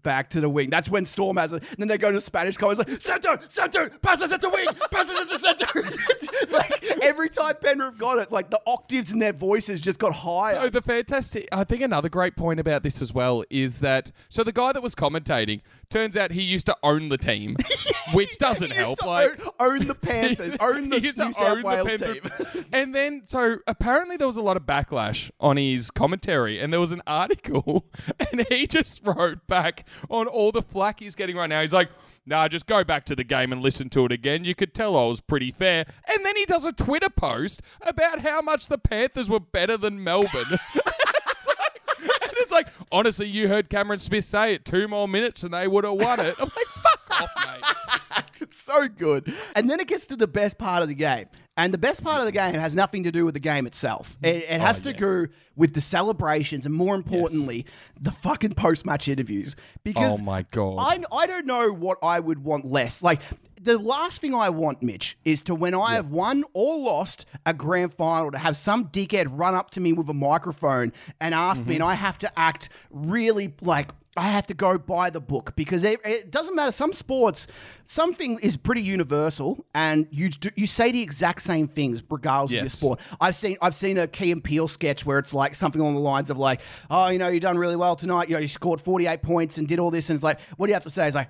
back 0.03 0.29
to 0.31 0.41
the 0.41 0.49
wing. 0.49 0.69
That's 0.69 0.89
when 0.89 1.05
Storm 1.05 1.37
has 1.37 1.53
it. 1.53 1.63
And 1.69 1.77
then 1.79 1.87
they 1.87 1.97
go 1.97 2.11
to 2.11 2.19
Spanish 2.21 2.57
comments 2.57 2.79
like, 2.79 3.01
center, 3.01 3.39
center, 3.49 3.89
passes 4.01 4.31
it 4.31 4.41
to 4.41 4.47
the 4.47 4.49
wing, 4.49 4.67
passes 4.91 5.19
it 5.19 5.29
to 5.29 5.37
the 5.37 5.39
center. 5.39 6.51
like 6.51 6.83
every 7.03 7.29
time 7.29 7.55
Penrith 7.61 7.97
got 7.97 8.17
it, 8.19 8.31
like 8.31 8.49
the 8.49 8.59
octaves 8.67 9.11
in 9.11 9.19
their 9.19 9.33
voices 9.33 9.81
just 9.81 9.99
got 9.99 10.13
higher. 10.13 10.55
So 10.61 10.69
the 10.69 10.81
fantastic, 10.81 11.47
I 11.51 11.63
think 11.63 11.81
another 11.81 12.09
great 12.09 12.35
point 12.35 12.59
about 12.59 12.83
this 12.83 13.01
as 13.01 13.13
well 13.13 13.43
is 13.49 13.79
that 13.81 14.11
so 14.29 14.43
the 14.43 14.51
guy 14.51 14.71
that 14.73 14.81
was 14.83 14.95
commentating 14.95 15.61
turns 15.89 16.17
out 16.17 16.31
he 16.31 16.41
used 16.41 16.65
to 16.65 16.75
own 16.83 17.09
the 17.09 17.17
team, 17.17 17.55
which 18.13 18.37
doesn't 18.37 18.71
He 18.71 18.77
used 18.77 18.85
help. 18.85 18.99
to 18.99 19.05
Like 19.07 19.39
own, 19.59 19.79
own 19.81 19.87
the 19.87 19.95
Panthers, 19.95 20.55
own 20.59 20.89
the 20.89 20.97
He 20.99 21.07
New 21.07 21.11
to 21.13 21.33
South 21.33 21.39
own 21.41 21.63
Wales 21.63 21.95
team. 21.95 22.21
and 22.73 22.93
then, 22.93 23.21
so 23.25 23.57
apparently 23.67 24.17
there 24.17 24.27
was 24.27 24.37
a 24.37 24.41
lot 24.41 24.57
of 24.57 24.63
backlash 24.63 25.31
on 25.39 25.57
his 25.57 25.91
commentary, 25.91 26.59
and 26.59 26.71
there 26.73 26.79
was 26.79 26.91
an 26.91 27.01
article, 27.07 27.85
and 28.31 28.45
he 28.49 28.56
just 28.65 29.01
wrote 29.05 29.45
back 29.45 29.87
on 30.09 30.25
all 30.27 30.51
the 30.51 30.61
flack 30.63 30.99
he's 31.01 31.13
getting 31.15 31.35
right 31.35 31.47
now. 31.47 31.61
He's 31.61 31.73
like, 31.73 31.89
Nah, 32.29 32.49
just 32.49 32.65
go 32.65 32.83
back 32.83 33.05
to 33.05 33.15
the 33.15 33.23
game 33.23 33.53
and 33.53 33.61
listen 33.61 33.89
to 33.91 34.03
it 34.03 34.11
again. 34.11 34.43
You 34.43 34.53
could 34.53 34.73
tell 34.73 34.97
I 34.97 35.05
was 35.05 35.21
pretty 35.21 35.49
fair. 35.49 35.85
And 36.09 36.25
then 36.25 36.35
he 36.35 36.43
does 36.45 36.65
a 36.65 36.73
Twitter 36.73 37.09
post 37.09 37.61
about 37.81 38.19
how 38.19 38.41
much 38.41 38.67
the 38.67 38.77
Panthers 38.77 39.29
were 39.29 39.39
better 39.39 39.77
than 39.77 40.03
Melbourne. 40.03 40.59
It's 40.75 40.75
like- 41.47 42.11
and 42.21 42.33
it's 42.33 42.51
like, 42.51 42.67
honestly, 42.91 43.27
you 43.27 43.47
heard 43.47 43.69
Cameron 43.69 43.99
Smith 43.99 44.25
say 44.25 44.53
it 44.55 44.65
two 44.65 44.89
more 44.89 45.07
minutes 45.07 45.43
and 45.43 45.53
they 45.53 45.69
would 45.69 45.85
have 45.85 45.93
won 45.93 46.19
it. 46.19 46.35
I'm 46.37 46.51
like, 46.53 46.67
fuck 46.67 47.21
off, 47.21 47.29
mate. 47.47 48.23
it's 48.41 48.61
so 48.61 48.89
good. 48.89 49.33
And 49.55 49.69
then 49.69 49.79
it 49.79 49.87
gets 49.87 50.05
to 50.07 50.17
the 50.17 50.27
best 50.27 50.57
part 50.57 50.81
of 50.81 50.89
the 50.89 50.95
game. 50.95 51.27
And 51.57 51.73
the 51.73 51.77
best 51.79 52.03
part 52.03 52.19
of 52.19 52.25
the 52.25 52.31
mm-hmm. 52.31 52.53
game 52.53 52.61
has 52.61 52.75
nothing 52.75 53.03
to 53.03 53.11
do 53.11 53.25
with 53.25 53.33
the 53.33 53.39
game 53.39 53.65
itself. 53.65 54.17
Mm-hmm. 54.21 54.25
It, 54.25 54.35
it 54.49 54.61
has 54.61 54.79
oh, 54.79 54.83
to 54.83 54.89
Oh, 54.89 54.91
yes. 54.91 54.99
do 54.99 55.27
with 55.55 55.73
the 55.73 55.81
celebrations 55.81 56.65
and, 56.65 56.73
more 56.73 56.95
importantly, 56.95 57.65
the 57.99 58.11
fucking 58.11 58.53
post 58.53 58.85
match 58.85 59.07
interviews. 59.07 59.55
Because 59.83 60.19
Oh, 60.19 60.23
my 60.23 60.43
God. 60.43 60.77
I, 60.79 61.03
I 61.11 61.27
don't 61.27 61.47
know 61.47 61.71
what 61.71 61.97
I 62.03 62.19
would 62.19 62.43
want 62.43 62.65
less. 62.65 63.01
Like, 63.01 63.21
the 63.59 63.77
last 63.77 64.21
thing 64.21 64.35
I 64.35 64.49
want, 64.49 64.83
Mitch, 64.83 65.17
is 65.25 65.41
to 65.43 65.55
when 65.55 65.73
I 65.73 65.95
have 65.95 66.11
won 66.11 66.43
or 66.53 66.77
lost 66.77 67.25
a 67.45 67.53
grand 67.53 67.93
final, 67.95 68.31
to 68.31 68.37
have 68.37 68.55
some 68.55 68.89
dickhead 68.89 69.27
run 69.31 69.55
up 69.55 69.71
to 69.71 69.79
me 69.79 69.93
with 69.93 70.07
a 70.09 70.13
microphone 70.13 70.93
and 71.19 71.33
ask 71.33 71.59
me, 71.61 71.75
mm-hmm. 71.75 71.81
and 71.81 71.83
I 71.83 71.95
have 71.95 72.19
to 72.19 72.39
act 72.39 72.69
really 72.91 73.53
like 73.61 73.89
I 74.17 74.29
have 74.29 74.47
to 74.47 74.53
go 74.53 74.77
by 74.77 75.09
the 75.09 75.21
book 75.21 75.55
because 75.55 75.83
it, 75.83 75.99
it 76.03 76.31
doesn't 76.31 76.55
matter. 76.55 76.71
Some 76.71 76.91
sports, 76.91 77.47
something 77.85 78.39
is 78.39 78.57
pretty 78.57 78.81
universal, 78.81 79.65
and 79.75 80.07
you 80.11 80.29
do, 80.29 80.49
you 80.55 80.67
say 80.67 80.91
the 80.91 81.01
exact 81.01 81.43
same 81.43 81.67
things 81.67 82.01
regardless 82.09 82.51
of 82.51 82.63
your 82.63 82.69
sport. 82.69 82.99
I've 83.21 83.35
seen 83.35 83.57
I've 83.61 83.75
seen 83.75 83.97
a 83.97 84.07
Key 84.07 84.31
and 84.31 84.43
Peele 84.43 84.67
sketch 84.67 85.05
where 85.05 85.19
it's 85.19 85.33
like 85.33 85.55
something 85.55 85.79
along 85.79 85.95
the 85.95 86.01
lines 86.01 86.29
of 86.29 86.37
like, 86.37 86.61
oh, 86.89 87.07
you 87.07 87.19
know, 87.19 87.27
you 87.27 87.39
done 87.39 87.57
really 87.57 87.75
well 87.75 87.95
tonight. 87.95 88.27
You 88.27 88.35
know, 88.35 88.41
you 88.41 88.47
scored 88.47 88.81
forty 88.81 89.07
eight 89.07 89.21
points 89.21 89.57
and 89.57 89.67
did 89.67 89.79
all 89.79 89.91
this, 89.91 90.09
and 90.09 90.17
it's 90.17 90.23
like, 90.23 90.39
what 90.57 90.67
do 90.67 90.71
you 90.71 90.75
have 90.75 90.83
to 90.83 90.89
say? 90.89 91.07
It's 91.07 91.15
like. 91.15 91.29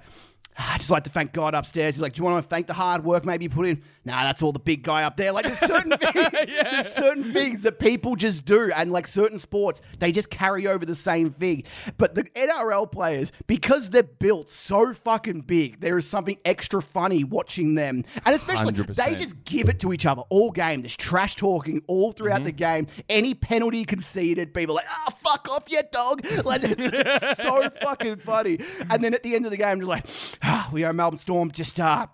"Ah, 0.57 0.73
I 0.75 0.77
just 0.77 0.89
like 0.89 1.03
to 1.05 1.09
thank 1.09 1.33
God 1.33 1.53
upstairs. 1.53 1.95
He's 1.95 2.01
like, 2.01 2.13
"Do 2.13 2.19
you 2.19 2.23
want 2.25 2.43
to 2.43 2.47
thank 2.49 2.67
the 2.67 2.73
hard 2.73 3.03
work 3.03 3.25
maybe 3.25 3.45
you 3.45 3.49
put 3.49 3.67
in?" 3.67 3.81
Nah, 4.05 4.23
that's 4.23 4.41
all 4.41 4.53
the 4.53 4.59
big 4.59 4.83
guy 4.83 5.03
up 5.03 5.17
there. 5.17 5.31
Like, 5.33 5.45
there's 5.45 5.59
certain 5.59 5.97
things, 5.97 6.31
there's 6.31 6.93
certain 6.93 7.33
things 7.33 7.63
that 7.63 7.77
people 7.77 8.15
just 8.15 8.45
do, 8.45 8.71
and 8.73 8.91
like 8.91 9.05
certain 9.05 9.37
sports, 9.37 9.81
they 9.99 10.11
just 10.13 10.29
carry 10.29 10.65
over 10.65 10.85
the 10.85 10.95
same 10.95 11.31
thing. 11.31 11.63
But 11.97 12.15
the 12.15 12.23
NRL 12.23 12.89
players, 12.91 13.31
because 13.47 13.89
they're 13.89 14.03
built 14.03 14.49
so 14.49 14.93
fucking 14.93 15.41
big, 15.41 15.81
there 15.81 15.97
is 15.97 16.07
something 16.07 16.37
extra 16.45 16.81
funny 16.81 17.23
watching 17.25 17.75
them, 17.75 18.05
and 18.25 18.33
especially 18.35 18.71
they 18.71 18.83
100%. 18.83 19.17
just 19.17 19.43
give 19.43 19.67
it 19.67 19.79
to 19.81 19.91
each 19.91 20.05
other 20.05 20.21
all 20.29 20.51
game. 20.51 20.81
There's 20.81 20.95
trash 20.95 21.35
talking 21.35 21.81
all 21.87 22.11
throughout 22.13 22.37
Mm-hmm. 22.37 22.45
the 22.45 22.51
game. 22.51 22.87
Any 23.09 23.33
penalty 23.33 23.83
conceded, 23.83 24.53
people 24.53 24.73
are 24.75 24.83
like, 24.83 24.85
"Ah, 24.89 25.11
fuck 25.23 25.47
off, 25.49 25.65
you 25.69 25.81
dog!" 25.91 26.23
Like 26.45 26.61
it's, 26.63 27.41
so 27.41 27.69
fucking 27.81 28.17
funny. 28.17 28.59
And 28.89 29.03
then 29.03 29.13
at 29.13 29.23
the 29.23 29.35
end 29.35 29.45
of 29.45 29.51
the 29.51 29.57
game, 29.57 29.79
just 29.79 29.89
like, 29.89 30.05
"We 30.71 30.83
are 30.83 30.93
Melbourne 30.93 31.19
Storm." 31.19 31.51
Just 31.51 31.79
uh, 31.79 32.07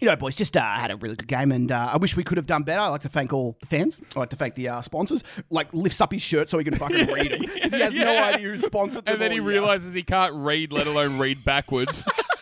you 0.00 0.06
know, 0.08 0.16
boys, 0.16 0.36
just 0.36 0.56
uh, 0.56 0.60
had 0.60 0.90
a 0.90 0.96
really 0.96 1.16
good 1.16 1.26
game, 1.26 1.50
and 1.50 1.72
uh, 1.72 1.90
I 1.92 1.96
wish 1.96 2.16
we 2.16 2.22
could 2.22 2.36
have 2.36 2.46
done 2.46 2.62
better. 2.62 2.80
I'd 2.80 2.88
like 2.88 3.02
to 3.02 3.08
thank 3.08 3.32
all 3.32 3.56
the 3.60 3.66
fans. 3.66 4.00
I'd 4.10 4.16
like 4.16 4.30
to 4.30 4.36
thank 4.36 4.54
the 4.54 4.68
uh, 4.68 4.80
sponsors. 4.80 5.24
Like, 5.50 5.72
lifts 5.74 6.00
up 6.00 6.12
his 6.12 6.22
shirt 6.22 6.50
so 6.50 6.58
he 6.58 6.64
can 6.64 6.74
fucking 6.78 7.08
read 7.08 7.32
it 7.32 7.40
because 7.40 7.72
he 7.72 7.80
has 7.80 7.94
no 7.94 8.16
idea 8.16 8.48
who 8.48 8.56
sponsored. 8.58 9.04
And 9.06 9.20
then 9.20 9.32
he 9.32 9.38
year. 9.38 9.46
realizes 9.46 9.94
he 9.94 10.04
can't 10.04 10.34
read, 10.34 10.72
let 10.72 10.86
alone 10.86 11.18
read 11.18 11.44
backwards. 11.44 12.02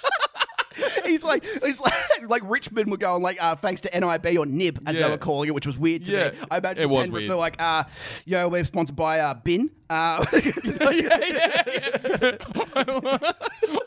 he's 1.07 1.23
like, 1.25 1.45
he's 1.65 1.81
like, 1.81 1.95
like 2.29 2.43
Richmond 2.45 2.91
were 2.91 2.97
going 2.97 3.23
like, 3.23 3.43
uh, 3.43 3.57
thanks 3.57 3.81
to 3.83 3.91
NIB 3.99 4.39
or 4.39 4.47
NIB 4.47 4.81
as 4.87 4.97
Yeah. 4.97 5.03
they 5.07 5.11
were 5.11 5.19
calling 5.19 5.49
it, 5.49 5.55
which 5.55 5.67
was 5.67 5.79
weird 5.79 6.05
to 6.07 6.13
Yeah, 6.13 6.31
me. 6.31 6.39
I 6.51 6.59
imagine 6.59 6.83
it 6.83 6.91
was 6.91 7.07
Penrith 7.07 7.21
weird. 7.23 7.31
were 7.31 7.37
like, 7.37 7.57
uh, 7.61 7.85
yo, 8.25 8.49
we're 8.49 8.65
sponsored 8.65 8.97
by 8.97 9.21
uh, 9.21 9.35
Bin. 9.35 9.71
Uh. 9.89 10.25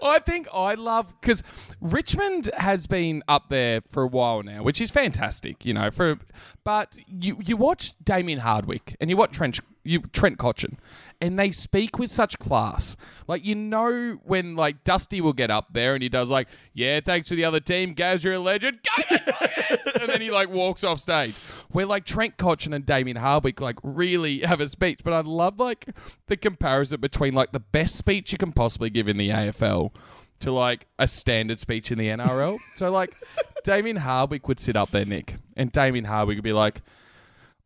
I 0.02 0.20
think 0.26 0.48
I 0.54 0.76
love 0.76 1.14
because 1.20 1.44
Richmond 1.82 2.50
has 2.58 2.88
been 2.88 3.24
up 3.28 3.50
there 3.50 3.82
for 3.82 4.04
a 4.04 4.08
while 4.08 4.42
now, 4.44 4.64
which 4.64 4.80
is 4.82 4.92
fantastic, 4.92 5.66
you 5.66 5.74
know. 5.74 5.92
For 5.92 6.18
but 6.64 6.96
you 7.08 7.38
you 7.44 7.58
watch 7.58 7.94
Damien 8.04 8.40
Hardwick 8.40 8.96
and 9.00 9.10
you 9.10 9.18
watch 9.18 9.32
Trent 9.34 9.60
you 9.90 10.02
Trent 10.14 10.38
Cotchin, 10.38 10.78
and 11.20 11.38
they 11.38 11.52
speak 11.52 11.98
with 11.98 12.10
such 12.10 12.38
class. 12.40 12.96
Like 13.28 13.44
you 13.44 13.56
know 13.56 14.20
when 14.24 14.56
like 14.56 14.84
Dusty 14.84 15.20
will 15.20 15.34
get 15.34 15.50
up 15.50 15.74
there 15.74 15.94
and 15.94 16.04
he 16.04 16.10
does 16.10 16.30
like, 16.30 16.48
yeah, 16.74 17.00
thanks 17.04 17.30
to 17.30 17.36
the 17.36 17.46
other 17.46 17.60
team, 17.60 17.94
Gaz, 17.94 18.24
you're 18.24 18.36
a 18.36 18.40
legend, 18.40 18.80
go 19.10 19.18
and 20.00 20.10
then 20.10 20.22
he 20.22 20.32
like 20.32 20.50
walks 20.50 20.84
off 20.84 21.00
stage. 21.00 21.36
Where 21.72 21.86
like 21.86 22.06
Trent 22.06 22.38
Cotchin 22.38 22.74
and 22.74 22.86
Damien 22.86 23.18
Hardwick 23.18 23.60
like 23.60 23.78
really 23.84 24.40
have 24.40 24.62
a 24.62 24.70
speech, 24.70 25.00
but 25.04 25.14
I 25.14 25.22
love 25.22 25.60
like 25.60 25.90
the 26.28 26.38
comparison 26.38 27.02
between 27.02 27.34
like 27.34 27.52
the 27.52 27.60
best 27.60 27.96
speech 27.96 28.32
you 28.32 28.38
can 28.38 28.52
possibly 28.52 28.90
give 28.90 29.08
in 29.08 29.18
the 29.18 29.30
AFL 29.30 29.92
to 30.42 30.52
like 30.52 30.88
a 30.98 31.08
standard 31.08 31.60
speech 31.60 31.92
in 31.92 31.98
the 31.98 32.08
NRL. 32.08 32.60
so 32.76 32.92
like 32.92 33.14
Damien 33.64 33.98
Hardwick 33.98 34.48
would 34.48 34.60
sit 34.60 34.76
up 34.76 34.92
there, 34.92 35.06
Nick, 35.06 35.36
and 35.58 35.72
Damien 35.72 36.06
Hardwick 36.06 36.38
would 36.38 36.44
be 36.44 36.54
like, 36.54 36.82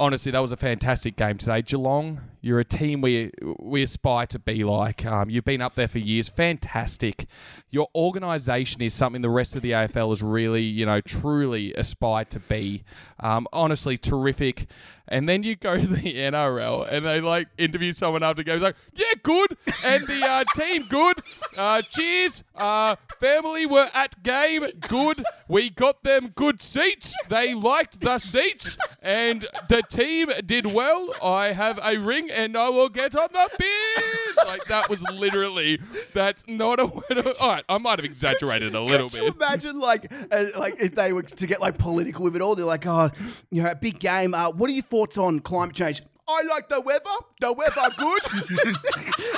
honestly, 0.04 0.34
that 0.34 0.40
was 0.40 0.52
a 0.52 0.58
fantastic 0.58 1.16
game 1.16 1.38
today. 1.38 1.62
Geelong, 1.62 2.20
you're 2.42 2.60
a 2.60 2.66
team 2.66 3.00
we 3.00 3.32
we 3.58 3.84
aspire 3.84 4.26
to 4.28 4.38
be 4.38 4.66
like. 4.66 5.06
Um, 5.06 5.30
you've 5.30 5.46
been 5.46 5.62
up 5.62 5.76
there 5.76 5.88
for 5.88 6.00
years. 6.00 6.28
Fantastic. 6.28 7.26
Your 7.72 7.88
organisation 7.96 8.82
is 8.82 8.94
something 8.94 9.22
the 9.22 9.30
rest 9.30 9.56
of 9.56 9.62
the 9.62 9.72
AFL 9.72 10.10
has 10.10 10.22
really, 10.22 10.64
you 10.64 10.86
know, 10.86 11.00
truly 11.00 11.74
aspired 11.76 12.30
to 12.32 12.42
be. 12.42 12.84
Um, 13.22 13.48
honestly, 13.54 13.98
terrific. 13.98 14.68
And 15.08 15.28
then 15.28 15.44
you 15.44 15.56
go 15.56 15.76
to 15.78 15.86
the 15.86 16.14
NRL 16.16 16.88
and 16.92 17.06
they 17.06 17.20
like 17.22 17.50
interview 17.58 17.92
someone 17.92 18.24
after 18.24 18.42
games 18.44 18.62
like, 18.62 18.76
yeah, 18.96 19.12
good. 19.22 19.58
And 19.84 20.08
the 20.08 20.26
uh, 20.26 20.44
team, 20.56 20.86
good. 20.90 21.22
Uh, 21.58 21.82
cheers. 21.82 22.44
Uh, 22.56 22.96
family 23.20 23.66
were 23.66 23.90
at 23.94 24.24
game, 24.24 24.66
good. 24.88 25.24
We 25.48 25.70
got 25.70 26.04
them 26.04 26.30
good 26.36 26.62
seats. 26.62 27.16
They 27.30 27.54
liked 27.54 28.00
the 28.00 28.18
seats. 28.20 28.78
And 29.02 29.46
the 29.70 29.82
team 29.90 30.30
did 30.46 30.66
well. 30.68 31.14
I 31.22 31.52
have 31.52 31.80
a 31.84 31.98
ring 31.98 32.32
and 32.32 32.56
I 32.58 32.70
will 32.70 32.90
get 32.90 33.16
on 33.16 33.28
the 33.32 33.50
beers. 33.60 34.38
Like 34.48 34.66
that 34.66 34.90
was 34.90 35.02
literally, 35.04 35.80
that's 36.14 36.46
not 36.48 36.80
a 36.80 36.86
word 36.86 37.18
of, 37.18 37.28
all 37.40 37.50
right, 37.50 37.64
I 37.68 37.78
might 37.78 38.00
have 38.00 38.06
exaggerated 38.06 38.74
a 38.74 38.82
little 38.82 39.10
Could 39.10 39.20
you 39.20 39.26
bit. 39.26 39.36
imagine 39.36 39.80
like 39.80 40.12
uh, 40.32 40.46
like 40.58 40.80
if 40.82 40.96
they 40.96 41.12
were 41.14 41.24
to 41.24 41.48
get 41.48 41.60
like 41.62 41.78
political 41.78 42.24
with 42.24 42.36
it 42.36 42.42
all? 42.42 42.56
They're 42.56 42.66
like, 42.66 42.86
oh, 42.88 43.10
you 43.52 43.64
know, 43.64 43.74
big 43.76 44.00
game. 44.00 44.34
Uh, 44.34 44.52
what 44.52 44.70
are 44.70 44.74
your 44.74 44.84
thoughts 44.94 45.18
on 45.18 45.40
climate 45.40 45.76
change? 45.76 46.04
I 46.28 46.44
like 46.44 46.70
the 46.70 46.80
weather. 46.80 47.10
The 47.42 47.52
weather 47.52 47.82
good, 47.98 48.22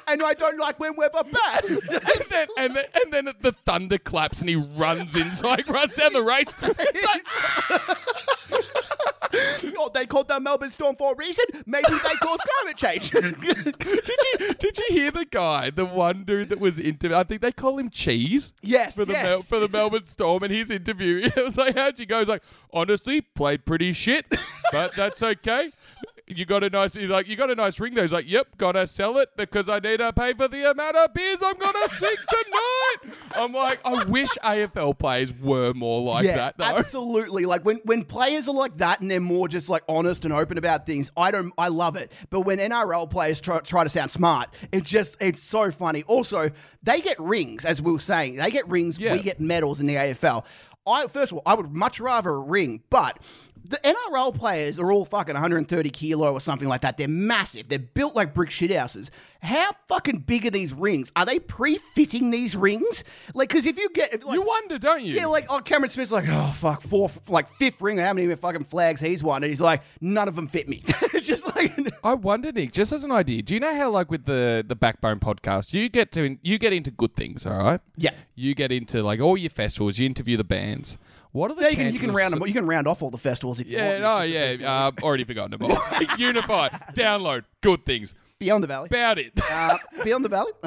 and 0.07 0.21
I 0.21 0.33
don't 0.33 0.59
like 0.59 0.79
when 0.81 0.97
weather 0.97 1.23
bad. 1.31 1.65
and 1.69 1.79
then 2.29 2.47
and 2.57 2.75
then 2.75 2.85
and 2.93 3.13
then 3.13 3.33
the 3.39 3.53
thunder 3.53 3.97
claps 3.97 4.41
and 4.41 4.49
he 4.49 4.57
runs 4.57 5.15
inside, 5.15 5.67
runs 5.69 5.95
down 5.95 6.11
the 6.11 6.21
race. 6.21 6.53
oh, 9.77 9.89
they 9.93 10.05
called 10.05 10.27
the 10.27 10.39
Melbourne 10.39 10.71
Storm 10.71 10.95
for 10.95 11.13
a 11.13 11.15
reason. 11.15 11.45
Maybe 11.65 11.87
they 11.89 11.97
caused 11.97 12.41
climate 12.41 12.77
change. 12.77 13.09
Did 13.11 14.07
you 14.39 14.53
did 14.55 14.77
you 14.77 14.85
hear 14.89 15.11
the 15.11 15.25
guy, 15.25 15.69
the 15.69 15.85
one 15.85 16.23
dude 16.23 16.49
that 16.49 16.59
was 16.59 16.77
interviewed? 16.79 17.13
I 17.13 17.23
think 17.23 17.41
they 17.41 17.51
call 17.51 17.77
him 17.79 17.89
Cheese. 17.89 18.53
yes, 18.61 18.95
For 18.95 19.05
the 19.05 19.13
yes. 19.13 19.25
Mel- 19.25 19.41
for 19.43 19.59
the 19.59 19.69
Melbourne 19.69 20.05
Storm, 20.05 20.43
and 20.43 20.51
his 20.53 20.69
interview, 20.71 21.29
it 21.35 21.43
was 21.43 21.57
like, 21.57 21.75
"How'd 21.75 21.99
you 21.99 22.05
go?" 22.05 22.19
He's 22.19 22.27
like, 22.27 22.43
"Honestly, 22.73 23.21
played 23.21 23.65
pretty 23.65 23.93
shit, 23.93 24.25
but 24.71 24.95
that's 24.95 25.21
okay." 25.23 25.71
You 26.27 26.43
got 26.45 26.63
a 26.63 26.71
nice. 26.71 26.95
He's 26.95 27.09
like, 27.09 27.27
you 27.27 27.35
got 27.35 27.51
a 27.51 27.55
nice 27.55 27.79
ring. 27.79 27.93
Though. 27.93 28.01
He's 28.01 28.13
like, 28.13 28.27
yep, 28.27 28.57
gotta 28.57 28.87
sell 28.87 29.19
it 29.19 29.29
because 29.37 29.69
I 29.69 29.77
need 29.77 29.97
to 29.97 30.11
pay 30.11 30.33
for 30.33 30.47
the 30.47 30.71
amount 30.71 30.95
of 30.95 31.13
beers 31.13 31.39
I'm 31.43 31.55
gonna 31.55 31.87
sink 31.89 32.19
tonight. 32.19 33.15
I'm 33.35 33.53
like, 33.53 33.79
I 33.85 34.03
wish 34.05 34.29
AFL 34.43 34.97
players 34.97 35.31
were 35.31 35.73
more 35.73 36.01
like 36.01 36.25
yeah, 36.25 36.35
that. 36.37 36.57
Though. 36.57 36.63
absolutely. 36.63 37.45
Like 37.45 37.63
when 37.63 37.79
when 37.83 38.03
players 38.03 38.47
are 38.47 38.55
like 38.55 38.77
that 38.77 39.01
and 39.01 39.11
they're 39.11 39.19
more 39.19 39.47
just 39.47 39.69
like 39.69 39.83
honest 39.87 40.25
and 40.25 40.33
open 40.33 40.57
about 40.57 40.87
things, 40.87 41.11
I 41.15 41.29
don't. 41.29 41.53
I 41.59 41.67
love 41.67 41.95
it. 41.95 42.11
But 42.31 42.41
when 42.41 42.57
NRL 42.57 43.07
players 43.07 43.39
try, 43.39 43.59
try 43.59 43.83
to 43.83 43.89
sound 43.89 44.09
smart, 44.09 44.49
it 44.71 44.83
just 44.83 45.17
it's 45.21 45.43
so 45.43 45.69
funny. 45.69 46.01
Also, 46.03 46.49
they 46.81 47.01
get 47.01 47.19
rings, 47.19 47.65
as 47.65 47.83
we 47.83 47.91
were 47.91 47.99
saying. 47.99 48.37
They 48.37 48.49
get 48.49 48.67
rings. 48.67 48.97
Yeah. 48.97 49.13
We 49.13 49.21
get 49.21 49.39
medals 49.39 49.79
in 49.79 49.85
the 49.85 49.95
AFL. 49.95 50.43
I 50.87 51.05
first 51.05 51.31
of 51.31 51.37
all, 51.37 51.43
I 51.45 51.53
would 51.53 51.71
much 51.71 51.99
rather 51.99 52.31
a 52.31 52.39
ring, 52.39 52.81
but. 52.89 53.19
The 53.69 53.79
NRL 53.83 54.35
players 54.35 54.79
are 54.79 54.91
all 54.91 55.05
fucking 55.05 55.33
130 55.33 55.89
kilo 55.89 56.31
or 56.31 56.39
something 56.39 56.67
like 56.67 56.81
that. 56.81 56.97
They're 56.97 57.07
massive. 57.07 57.67
They're 57.69 57.79
built 57.79 58.15
like 58.15 58.33
brick 58.33 58.49
shithouses. 58.49 59.09
How 59.41 59.73
fucking 59.87 60.19
big 60.19 60.45
are 60.47 60.51
these 60.51 60.73
rings? 60.73 61.11
Are 61.15 61.25
they 61.25 61.39
pre-fitting 61.39 62.31
these 62.31 62.55
rings? 62.55 63.03
Like, 63.35 63.49
because 63.49 63.65
if 63.65 63.77
you 63.77 63.89
get, 63.89 64.13
if, 64.13 64.25
like, 64.25 64.35
you 64.35 64.41
wonder, 64.41 64.79
don't 64.79 65.03
you? 65.03 65.13
yeah, 65.13 65.27
like 65.27 65.45
oh, 65.49 65.59
Cameron 65.59 65.91
Smith's 65.91 66.11
like, 66.11 66.25
oh 66.27 66.51
fuck, 66.55 66.81
fourth, 66.81 67.29
like 67.29 67.51
fifth 67.53 67.81
ring. 67.81 67.97
How 67.97 68.13
many 68.13 68.33
fucking 68.35 68.65
flags 68.65 69.01
he's 69.01 69.23
won? 69.23 69.43
And 69.43 69.49
he's 69.51 69.61
like, 69.61 69.81
none 70.01 70.27
of 70.27 70.35
them 70.35 70.47
fit 70.47 70.67
me. 70.67 70.83
it's 71.13 71.27
just 71.27 71.45
like, 71.55 71.73
I 72.03 72.13
wonder, 72.15 72.51
Nick, 72.51 72.71
just 72.71 72.91
as 72.91 73.03
an 73.03 73.11
idea, 73.11 73.41
do 73.43 73.53
you 73.53 73.59
know 73.59 73.75
how, 73.75 73.89
like, 73.89 74.09
with 74.09 74.25
the 74.25 74.65
the 74.67 74.75
Backbone 74.75 75.19
podcast, 75.19 75.73
you 75.73 75.89
get 75.89 76.11
to 76.13 76.37
you 76.41 76.57
get 76.57 76.73
into 76.73 76.91
good 76.91 77.15
things, 77.15 77.45
all 77.45 77.57
right? 77.57 77.81
yeah. 77.97 78.11
You 78.35 78.53
get 78.53 78.71
into 78.71 79.01
like 79.01 79.21
all 79.21 79.37
your 79.37 79.49
festivals. 79.49 79.97
You 79.97 80.05
interview 80.05 80.35
the 80.35 80.43
bands. 80.43 80.97
What 81.35 81.51
are 81.51 81.55
the 81.55 81.63
Yeah, 81.63 81.67
you 81.69 81.75
can, 81.75 81.93
you 81.93 81.99
can 81.99 82.13
round 82.13 82.33
them. 82.33 82.47
You 82.47 82.53
can 82.53 82.65
round 82.65 82.87
off 82.87 83.01
all 83.01 83.09
the 83.11 83.17
festivals 83.17 83.59
if 83.59 83.67
you 83.69 83.75
Yeah, 83.75 83.99
want. 83.99 84.01
no, 84.01 84.21
yeah. 84.21 84.85
Um, 84.87 84.95
already 85.03 85.25
forgotten 85.25 85.51
them 85.51 85.63
all. 85.69 85.77
Unify, 86.17 86.69
download, 86.93 87.43
good 87.59 87.85
things. 87.85 88.13
Beyond 88.39 88.63
the 88.63 88.67
Valley. 88.67 88.87
About 88.89 89.17
it. 89.19 89.33
Uh, 89.51 89.77
Beyond 90.01 90.23
the 90.23 90.29
Valley. 90.29 90.51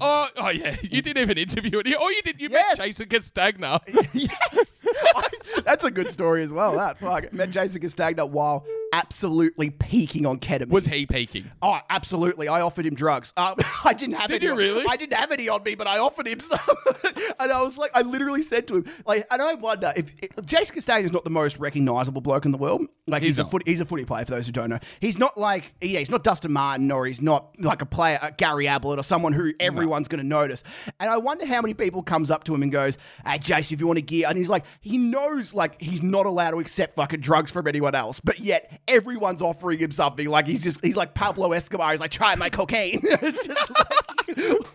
oh, 0.00 0.26
oh 0.36 0.48
yeah. 0.50 0.76
You 0.82 1.02
didn't 1.02 1.22
even 1.22 1.38
interview 1.38 1.78
it. 1.78 1.86
Oh, 1.98 2.08
you 2.08 2.22
did. 2.22 2.40
You 2.40 2.48
Yes. 2.50 2.78
met 2.78 2.84
Jason 2.86 3.08
Castagna. 3.08 3.80
yes, 4.12 4.84
that's 5.64 5.84
a 5.84 5.90
good 5.90 6.10
story 6.10 6.42
as 6.42 6.52
well. 6.52 6.74
That 6.76 6.98
fuck 6.98 7.32
met 7.32 7.50
Jason 7.52 7.80
Castagna 7.80 8.26
while 8.26 8.64
absolutely 8.92 9.70
peaking 9.70 10.26
on 10.26 10.38
ketamine. 10.38 10.68
Was 10.68 10.86
he 10.86 11.06
peaking? 11.06 11.50
Oh, 11.62 11.78
absolutely. 11.90 12.48
I 12.48 12.60
offered 12.60 12.86
him 12.86 12.94
drugs. 12.94 13.32
Um, 13.36 13.56
I 13.84 13.92
didn't 13.92 14.14
have 14.16 14.28
Did 14.28 14.36
any. 14.36 14.46
you 14.46 14.52
on- 14.52 14.58
really? 14.58 14.84
I 14.88 14.96
didn't 14.96 15.14
have 15.14 15.30
any 15.32 15.48
on 15.48 15.62
me, 15.62 15.74
but 15.74 15.86
I 15.86 15.98
offered 15.98 16.26
him 16.26 16.40
some. 16.40 16.58
and 17.38 17.52
I 17.52 17.62
was 17.62 17.78
like, 17.78 17.90
I 17.94 18.02
literally 18.02 18.42
said 18.42 18.66
to 18.68 18.76
him, 18.76 18.84
like, 19.06 19.26
and 19.30 19.40
I 19.42 19.54
wonder 19.54 19.92
if, 19.96 20.12
if 20.22 20.44
Jason 20.46 20.74
Castagna 20.74 21.06
is 21.06 21.12
not 21.12 21.24
the 21.24 21.30
most 21.30 21.58
recognizable 21.58 22.20
bloke 22.20 22.44
in 22.44 22.52
the 22.52 22.58
world. 22.58 22.82
Like, 23.06 23.22
he's, 23.22 23.36
He's 23.36 23.38
a 23.38 23.44
foot, 23.48 23.62
he's 23.66 23.80
a 23.80 23.84
footy 23.84 24.04
player 24.04 24.24
for 24.24 24.32
those 24.32 24.46
who 24.46 24.52
don't 24.52 24.70
know. 24.70 24.78
He's 25.00 25.18
not 25.18 25.36
like, 25.38 25.72
yeah, 25.80 25.98
he's 25.98 26.10
not 26.10 26.24
Dustin 26.24 26.52
Martin 26.52 26.90
or 26.90 27.06
he's 27.06 27.20
not 27.20 27.54
like 27.60 27.82
a 27.82 27.86
player, 27.86 28.18
uh, 28.20 28.30
Gary 28.36 28.66
Ablett 28.66 28.98
or 28.98 29.02
someone 29.02 29.32
who 29.32 29.52
everyone's 29.60 30.08
going 30.08 30.20
to 30.22 30.26
notice. 30.26 30.62
And 30.98 31.08
I 31.10 31.16
wonder 31.18 31.46
how 31.46 31.60
many 31.62 31.74
people 31.74 32.02
comes 32.02 32.30
up 32.30 32.44
to 32.44 32.54
him 32.54 32.62
and 32.62 32.72
goes, 32.72 32.96
"Hey, 33.24 33.38
Jason, 33.38 33.74
if 33.74 33.80
you 33.80 33.86
want 33.86 33.98
to 33.98 34.02
gear," 34.02 34.26
and 34.28 34.36
he's 34.36 34.48
like, 34.48 34.64
he 34.80 34.98
knows 34.98 35.52
like 35.54 35.80
he's 35.80 36.02
not 36.02 36.26
allowed 36.26 36.52
to 36.52 36.58
accept 36.58 36.96
fucking 36.96 37.20
drugs 37.20 37.50
from 37.50 37.66
anyone 37.68 37.94
else, 37.94 38.20
but 38.20 38.40
yet 38.40 38.77
everyone's 38.86 39.42
offering 39.42 39.78
him 39.78 39.90
something. 39.90 40.28
Like 40.28 40.46
he's 40.46 40.62
just 40.62 40.84
he's 40.84 40.96
like 40.96 41.14
Pablo 41.14 41.52
Escobar. 41.52 41.92
He's 41.92 42.00
like, 42.00 42.10
try 42.10 42.34
my 42.34 42.50
cocaine. 42.50 43.00
it's 43.02 43.46
just 43.46 43.70
like, 43.70 44.66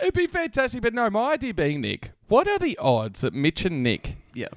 It'd 0.00 0.14
be 0.14 0.26
fantastic. 0.26 0.82
But 0.82 0.94
no, 0.94 1.08
my 1.10 1.32
idea 1.32 1.54
being 1.54 1.80
Nick. 1.80 2.12
What 2.28 2.48
are 2.48 2.58
the 2.58 2.76
odds 2.78 3.20
that 3.20 3.34
Mitch 3.34 3.64
and 3.64 3.82
Nick 3.82 4.16
yeah. 4.32 4.48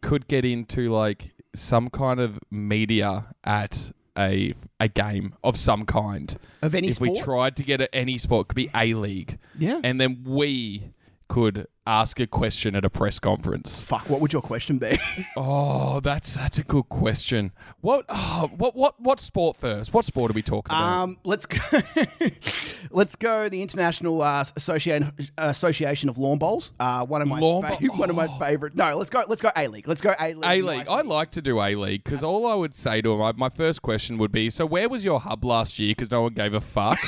could 0.00 0.26
get 0.28 0.44
into 0.44 0.90
like 0.90 1.32
some 1.54 1.90
kind 1.90 2.20
of 2.20 2.38
media 2.50 3.26
at 3.44 3.92
a 4.16 4.54
a 4.78 4.88
game 4.88 5.34
of 5.44 5.56
some 5.56 5.86
kind 5.86 6.36
Of 6.62 6.74
any 6.74 6.88
if 6.88 7.00
we 7.00 7.18
tried 7.20 7.56
to 7.56 7.62
get 7.62 7.80
at 7.80 7.90
any 7.92 8.18
sport, 8.18 8.48
could 8.48 8.56
be 8.56 8.70
a 8.74 8.94
league. 8.94 9.38
Yeah. 9.58 9.80
and 9.82 10.00
then 10.00 10.24
we 10.26 10.92
could 11.30 11.68
ask 11.86 12.18
a 12.18 12.26
question 12.26 12.74
at 12.74 12.84
a 12.84 12.90
press 12.90 13.20
conference. 13.20 13.84
Fuck, 13.84 14.10
what 14.10 14.20
would 14.20 14.32
your 14.32 14.42
question 14.42 14.78
be? 14.78 14.98
Oh, 15.36 16.00
that's 16.00 16.34
that's 16.34 16.58
a 16.58 16.64
good 16.64 16.88
question. 16.88 17.52
What 17.80 18.04
oh, 18.08 18.50
what 18.56 18.74
what 18.74 19.00
what 19.00 19.20
sport 19.20 19.56
first? 19.56 19.94
What 19.94 20.04
sport 20.04 20.30
are 20.30 20.34
we 20.34 20.42
talking 20.42 20.74
about? 20.74 21.02
um, 21.02 21.18
let's 21.24 21.46
go. 21.46 21.60
let's 22.90 23.16
go. 23.16 23.48
The 23.48 23.62
International 23.62 24.20
uh, 24.20 24.44
Association 24.56 25.12
Association 25.38 26.08
of 26.08 26.18
Lawn 26.18 26.38
Bowls. 26.38 26.72
Uh, 26.80 27.06
one 27.06 27.22
of 27.22 27.28
my 27.28 27.38
Lawn 27.38 27.62
fa- 27.62 27.86
one 27.94 28.10
of 28.10 28.16
my 28.16 28.26
oh. 28.26 28.38
favorite. 28.38 28.74
No, 28.74 28.96
let's 28.96 29.08
go. 29.08 29.22
Let's 29.28 29.40
go 29.40 29.52
A 29.56 29.68
League. 29.68 29.86
Let's 29.86 30.00
go 30.00 30.14
A 30.18 30.34
League. 30.34 30.44
A 30.44 30.62
League. 30.62 30.88
I 30.88 31.00
like 31.02 31.30
to 31.32 31.42
do 31.42 31.60
A 31.60 31.74
League 31.76 32.02
because 32.02 32.24
all 32.24 32.46
I 32.46 32.54
would 32.54 32.74
say 32.74 33.00
to 33.02 33.12
him, 33.12 33.22
I, 33.22 33.32
my 33.32 33.48
first 33.48 33.82
question 33.82 34.18
would 34.18 34.32
be, 34.32 34.50
"So 34.50 34.66
where 34.66 34.88
was 34.88 35.04
your 35.04 35.20
hub 35.20 35.44
last 35.44 35.78
year?" 35.78 35.92
Because 35.92 36.10
no 36.10 36.22
one 36.22 36.34
gave 36.34 36.54
a 36.54 36.60
fuck. 36.60 36.98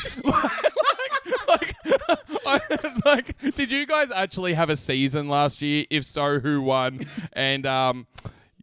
like, 3.04 3.54
did 3.54 3.72
you 3.72 3.86
guys 3.86 4.10
actually 4.10 4.54
have 4.54 4.70
a 4.70 4.76
season 4.76 5.28
last 5.28 5.62
year? 5.62 5.86
If 5.90 6.04
so, 6.04 6.40
who 6.40 6.62
won? 6.62 7.06
And 7.32 7.66
um, 7.66 8.06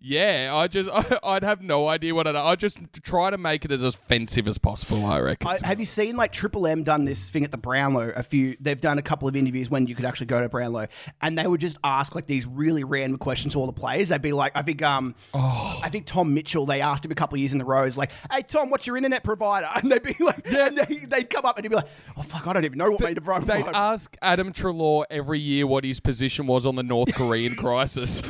Yeah, 0.01 0.51
I 0.53 0.67
just 0.67 0.89
I'd 1.23 1.43
have 1.43 1.61
no 1.61 1.87
idea 1.87 2.15
what 2.15 2.25
I'd. 2.27 2.35
I 2.35 2.55
just 2.55 2.77
try 3.03 3.29
to 3.29 3.37
make 3.37 3.65
it 3.65 3.71
as 3.71 3.83
offensive 3.83 4.47
as 4.47 4.57
possible. 4.57 5.05
I 5.05 5.19
reckon. 5.19 5.47
I, 5.47 5.59
have 5.65 5.79
you 5.79 5.85
seen 5.85 6.15
like 6.15 6.31
Triple 6.31 6.67
M 6.67 6.83
done 6.83 7.05
this 7.05 7.29
thing 7.29 7.43
at 7.43 7.51
the 7.51 7.57
Brownlow? 7.57 8.13
A 8.15 8.23
few 8.23 8.55
they've 8.59 8.79
done 8.79 8.97
a 8.97 9.01
couple 9.01 9.27
of 9.27 9.35
interviews 9.35 9.69
when 9.69 9.87
you 9.87 9.95
could 9.95 10.05
actually 10.05 10.27
go 10.27 10.39
to 10.41 10.47
Brownlow, 10.47 10.87
and 11.21 11.37
they 11.37 11.45
would 11.47 11.59
just 11.61 11.77
ask 11.83 12.15
like 12.15 12.27
these 12.27 12.45
really 12.45 12.83
random 12.83 13.17
questions 13.19 13.53
to 13.53 13.59
all 13.59 13.65
the 13.65 13.73
players. 13.73 14.09
They'd 14.09 14.21
be 14.21 14.31
like, 14.31 14.53
I 14.55 14.61
think 14.61 14.81
um, 14.81 15.15
Oh. 15.33 15.79
I 15.83 15.89
think 15.89 16.05
Tom 16.05 16.33
Mitchell. 16.33 16.65
They 16.65 16.81
asked 16.81 17.03
him 17.03 17.11
a 17.11 17.15
couple 17.15 17.35
of 17.35 17.39
years 17.39 17.51
in 17.51 17.57
the 17.59 17.65
row, 17.65 17.83
is 17.83 17.97
like, 17.97 18.11
Hey 18.31 18.41
Tom, 18.41 18.69
what's 18.69 18.87
your 18.87 18.95
internet 18.97 19.23
provider? 19.23 19.67
And 19.81 19.91
they'd 19.91 20.03
be 20.03 20.15
like, 20.19 20.45
and 20.51 20.77
they, 20.77 20.95
they'd 21.05 21.29
come 21.29 21.45
up 21.45 21.57
and 21.57 21.65
he'd 21.65 21.69
be 21.69 21.75
like, 21.75 21.87
Oh 22.17 22.21
fuck, 22.21 22.45
I 22.47 22.53
don't 22.53 22.65
even 22.65 22.77
know 22.77 22.91
what 22.91 23.01
my 23.01 23.13
provider. 23.13 23.45
They'd 23.45 23.65
ask 23.73 24.15
Adam 24.21 24.51
Treloar 24.53 25.05
every 25.09 25.39
year 25.39 25.65
what 25.67 25.83
his 25.83 25.99
position 25.99 26.47
was 26.47 26.65
on 26.65 26.75
the 26.75 26.83
North 26.83 27.13
Korean 27.15 27.55
crisis. 27.55 28.21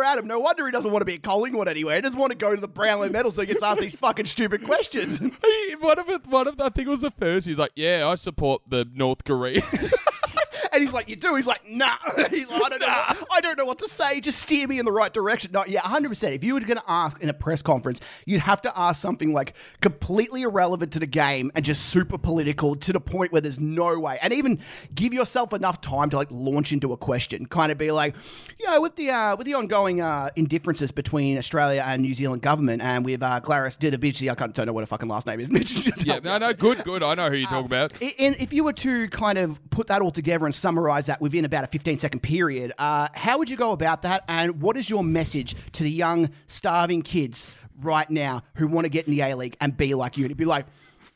Poor 0.00 0.06
Adam, 0.06 0.26
no 0.26 0.38
wonder 0.38 0.64
he 0.64 0.72
doesn't 0.72 0.90
want 0.90 1.02
to 1.02 1.04
be 1.04 1.16
at 1.16 1.22
Collingwood 1.22 1.68
anyway. 1.68 1.96
He 1.96 2.00
doesn't 2.00 2.18
want 2.18 2.30
to 2.30 2.38
go 2.38 2.54
to 2.54 2.60
the 2.60 2.66
Brownlow 2.68 3.08
medal 3.10 3.30
so 3.30 3.42
he 3.42 3.46
gets 3.48 3.62
asked 3.62 3.80
these 3.82 3.96
fucking 3.96 4.24
stupid 4.24 4.64
questions. 4.64 5.18
He- 5.44 5.76
one 5.78 5.98
of 5.98 6.08
it, 6.08 6.26
one 6.26 6.48
of 6.48 6.56
the, 6.56 6.64
I 6.64 6.68
think 6.70 6.86
it 6.86 6.90
was 6.90 7.02
the 7.02 7.10
first. 7.10 7.46
He's 7.46 7.58
like, 7.58 7.72
"Yeah, 7.76 8.08
I 8.08 8.14
support 8.14 8.62
the 8.68 8.88
North 8.94 9.24
Koreans." 9.24 9.92
And 10.72 10.82
he's 10.82 10.92
like, 10.92 11.08
"You 11.08 11.16
do?" 11.16 11.34
He's 11.34 11.46
like, 11.46 11.68
"Nah." 11.68 11.96
He's 12.30 12.48
like, 12.48 12.62
"I 12.62 12.68
don't 12.68 12.80
know. 12.80 12.86
What, 12.86 13.28
I 13.32 13.40
don't 13.40 13.58
know 13.58 13.64
what 13.64 13.78
to 13.80 13.88
say. 13.88 14.20
Just 14.20 14.38
steer 14.38 14.66
me 14.68 14.78
in 14.78 14.84
the 14.84 14.92
right 14.92 15.12
direction." 15.12 15.52
No, 15.52 15.64
yeah, 15.66 15.80
hundred 15.80 16.10
percent. 16.10 16.34
If 16.34 16.44
you 16.44 16.54
were 16.54 16.60
going 16.60 16.76
to 16.78 16.90
ask 16.90 17.20
in 17.22 17.28
a 17.28 17.34
press 17.34 17.62
conference, 17.62 18.00
you'd 18.26 18.40
have 18.40 18.62
to 18.62 18.78
ask 18.78 19.00
something 19.00 19.32
like 19.32 19.54
completely 19.80 20.42
irrelevant 20.42 20.92
to 20.92 20.98
the 20.98 21.06
game 21.06 21.50
and 21.54 21.64
just 21.64 21.86
super 21.86 22.18
political 22.18 22.76
to 22.76 22.92
the 22.92 23.00
point 23.00 23.32
where 23.32 23.40
there's 23.40 23.58
no 23.58 23.98
way. 23.98 24.18
And 24.22 24.32
even 24.32 24.60
give 24.94 25.12
yourself 25.12 25.52
enough 25.52 25.80
time 25.80 26.10
to 26.10 26.16
like 26.16 26.28
launch 26.30 26.72
into 26.72 26.92
a 26.92 26.96
question. 26.96 27.46
Kind 27.46 27.72
of 27.72 27.78
be 27.78 27.90
like, 27.90 28.14
you 28.58 28.66
know, 28.70 28.80
with 28.80 28.96
the 28.96 29.10
uh, 29.10 29.36
with 29.36 29.46
the 29.46 29.54
ongoing 29.54 30.00
uh, 30.00 30.30
indifferences 30.36 30.92
between 30.92 31.38
Australia 31.38 31.82
and 31.86 32.02
New 32.02 32.14
Zealand 32.14 32.42
government, 32.42 32.82
and 32.82 33.04
with 33.04 33.22
uh, 33.22 33.40
Gladys 33.40 33.76
Didavici, 33.76 34.30
I 34.30 34.34
can't, 34.34 34.54
don't 34.54 34.66
know 34.66 34.72
what 34.72 34.82
her 34.82 34.86
fucking 34.86 35.08
last 35.08 35.26
name 35.26 35.40
is. 35.40 35.50
Mitch, 35.60 35.90
yeah, 36.04 36.20
no, 36.22 36.38
no, 36.38 36.52
good, 36.52 36.84
good. 36.84 37.02
I 37.02 37.14
know 37.14 37.30
who 37.30 37.36
you're 37.36 37.48
talking 37.48 37.66
about. 37.66 37.92
And 38.18 38.36
if 38.36 38.52
you 38.52 38.64
were 38.64 38.72
to 38.74 39.08
kind 39.08 39.38
of 39.38 39.58
put 39.70 39.88
that 39.88 40.02
all 40.02 40.10
together 40.10 40.46
and 40.46 40.54
summarize 40.60 41.06
that 41.06 41.20
within 41.20 41.44
about 41.44 41.64
a 41.64 41.66
15 41.66 41.98
second 41.98 42.20
period, 42.20 42.72
uh, 42.78 43.08
how 43.14 43.38
would 43.38 43.50
you 43.50 43.56
go 43.56 43.72
about 43.72 44.02
that? 44.02 44.24
And 44.28 44.60
what 44.60 44.76
is 44.76 44.88
your 44.88 45.02
message 45.02 45.56
to 45.72 45.82
the 45.82 45.90
young, 45.90 46.30
starving 46.46 47.02
kids 47.02 47.56
right 47.80 48.08
now 48.08 48.42
who 48.54 48.68
want 48.68 48.84
to 48.84 48.88
get 48.90 49.06
in 49.06 49.12
the 49.12 49.22
A 49.22 49.34
League 49.34 49.56
and 49.60 49.76
be 49.76 49.94
like 49.94 50.16
you? 50.16 50.28
To 50.28 50.34
be 50.34 50.44
like, 50.44 50.66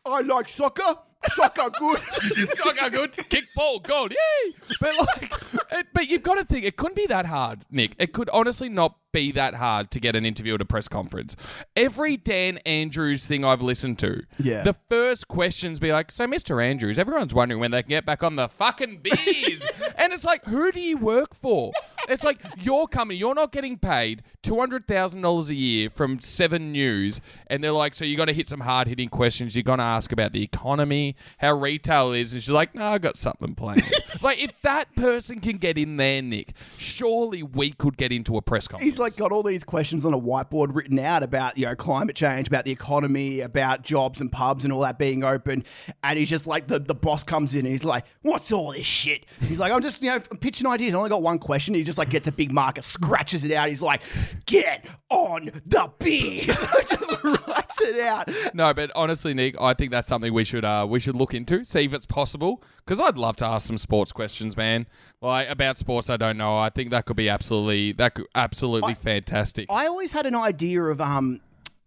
I 0.04 0.20
like 0.20 0.48
soccer. 0.48 0.98
Soccer 1.28 1.70
good. 1.78 2.00
Soccer 2.54 2.90
good, 2.90 3.16
kick 3.30 3.44
ball, 3.56 3.80
goal, 3.80 4.08
yay! 4.10 4.54
But 4.78 4.94
like, 4.98 5.32
it, 5.72 5.86
but 5.94 6.08
you've 6.08 6.22
got 6.22 6.34
to 6.34 6.44
think 6.44 6.66
it 6.66 6.76
couldn't 6.76 6.96
be 6.96 7.06
that 7.06 7.24
hard, 7.24 7.64
Nick. 7.70 7.94
It 7.98 8.12
could 8.12 8.28
honestly 8.30 8.68
not 8.68 8.96
be 9.14 9.32
that 9.32 9.54
hard 9.54 9.90
to 9.92 10.00
get 10.00 10.14
an 10.16 10.26
interview 10.26 10.54
at 10.54 10.60
a 10.60 10.64
press 10.66 10.88
conference. 10.88 11.36
Every 11.76 12.18
Dan 12.18 12.58
Andrews 12.66 13.24
thing 13.24 13.44
I've 13.44 13.62
listened 13.62 13.98
to, 14.00 14.24
Yeah. 14.38 14.62
the 14.62 14.74
first 14.90 15.28
questions 15.28 15.78
be 15.78 15.92
like, 15.92 16.12
"So, 16.12 16.26
Mr. 16.26 16.62
Andrews, 16.62 16.98
everyone's 16.98 17.32
wondering 17.32 17.60
when 17.60 17.70
they 17.70 17.82
can 17.82 17.88
get 17.90 18.04
back 18.04 18.22
on 18.22 18.36
the 18.36 18.48
fucking 18.48 18.98
bees," 19.02 19.70
and 19.96 20.12
it's 20.12 20.24
like, 20.24 20.44
who 20.44 20.70
do 20.72 20.80
you 20.80 20.98
work 20.98 21.34
for? 21.34 21.72
It's 22.08 22.24
like 22.24 22.38
your 22.58 22.86
company, 22.88 23.18
you're 23.18 23.34
not 23.34 23.50
getting 23.52 23.78
paid 23.78 24.22
two 24.42 24.58
hundred 24.58 24.86
thousand 24.86 25.22
dollars 25.22 25.48
a 25.48 25.54
year 25.54 25.88
from 25.88 26.20
Seven 26.20 26.70
News, 26.72 27.18
and 27.46 27.64
they're 27.64 27.70
like, 27.72 27.94
"So 27.94 28.04
you 28.04 28.14
got 28.16 28.26
to 28.26 28.34
hit 28.34 28.46
some 28.48 28.60
hard 28.60 28.88
hitting 28.88 29.08
questions. 29.08 29.56
You're 29.56 29.62
going 29.62 29.78
to 29.78 29.84
ask 29.84 30.12
about 30.12 30.32
the 30.32 30.42
economy, 30.42 31.16
how 31.38 31.54
retail 31.54 32.12
is." 32.12 32.34
And 32.34 32.42
she's 32.42 32.50
like, 32.50 32.74
"No, 32.74 32.84
I 32.84 32.98
got 32.98 33.16
something 33.16 33.54
planned." 33.54 33.84
like, 34.22 34.42
if 34.42 34.60
that 34.62 34.94
person 34.96 35.40
can 35.40 35.56
get 35.56 35.78
in 35.78 35.96
there, 35.96 36.20
Nick, 36.20 36.52
surely 36.76 37.42
we 37.42 37.70
could 37.72 37.96
get 37.96 38.12
into 38.12 38.36
a 38.36 38.42
press 38.42 38.68
conference. 38.68 38.92
Like 39.04 39.16
got 39.16 39.32
all 39.32 39.42
these 39.42 39.64
questions 39.64 40.06
on 40.06 40.14
a 40.14 40.18
whiteboard 40.18 40.74
written 40.74 40.98
out 40.98 41.22
about 41.22 41.58
you 41.58 41.66
know 41.66 41.74
climate 41.74 42.16
change, 42.16 42.48
about 42.48 42.64
the 42.64 42.70
economy, 42.70 43.40
about 43.40 43.82
jobs 43.82 44.18
and 44.18 44.32
pubs 44.32 44.64
and 44.64 44.72
all 44.72 44.80
that 44.80 44.98
being 44.98 45.22
open, 45.22 45.62
and 46.02 46.18
he's 46.18 46.30
just 46.30 46.46
like 46.46 46.68
the, 46.68 46.78
the 46.78 46.94
boss 46.94 47.22
comes 47.22 47.52
in 47.52 47.60
and 47.60 47.68
he's 47.68 47.84
like, 47.84 48.06
"What's 48.22 48.50
all 48.50 48.72
this 48.72 48.86
shit?" 48.86 49.26
He's 49.40 49.58
like, 49.58 49.72
"I'm 49.72 49.82
just 49.82 50.00
you 50.00 50.10
know 50.10 50.20
pitching 50.20 50.66
ideas. 50.66 50.94
I 50.94 50.98
only 50.98 51.10
got 51.10 51.20
one 51.20 51.38
question." 51.38 51.74
He 51.74 51.82
just 51.82 51.98
like 51.98 52.08
gets 52.08 52.26
a 52.28 52.32
big 52.32 52.50
marker, 52.50 52.80
scratches 52.80 53.44
it 53.44 53.52
out. 53.52 53.68
He's 53.68 53.82
like, 53.82 54.00
"Get 54.46 54.86
on 55.10 55.50
the 55.66 55.92
beer," 55.98 56.40
just 56.88 57.24
writes 57.24 57.80
it 57.82 58.00
out. 58.00 58.30
No, 58.54 58.72
but 58.72 58.90
honestly, 58.94 59.34
Nick, 59.34 59.60
I 59.60 59.74
think 59.74 59.90
that's 59.90 60.08
something 60.08 60.32
we 60.32 60.44
should 60.44 60.64
uh, 60.64 60.86
we 60.88 60.98
should 60.98 61.14
look 61.14 61.34
into, 61.34 61.62
see 61.62 61.84
if 61.84 61.92
it's 61.92 62.06
possible. 62.06 62.62
Because 62.86 63.00
I'd 63.00 63.16
love 63.16 63.36
to 63.36 63.46
ask 63.46 63.66
some 63.66 63.78
sports 63.78 64.12
questions, 64.12 64.56
man. 64.56 64.86
Like 65.22 65.48
about 65.48 65.78
sports, 65.78 66.10
I 66.10 66.16
don't 66.18 66.36
know. 66.36 66.58
I 66.58 66.68
think 66.68 66.90
that 66.90 67.06
could 67.06 67.16
be 67.16 67.28
absolutely 67.30 67.92
that 67.92 68.14
could 68.14 68.26
absolutely 68.34 68.94
fantastic. 68.94 69.66
I 69.70 69.86
always 69.86 70.12
had 70.12 70.26
an 70.26 70.34
idea 70.34 70.82
of 70.84 71.00
um. 71.00 71.40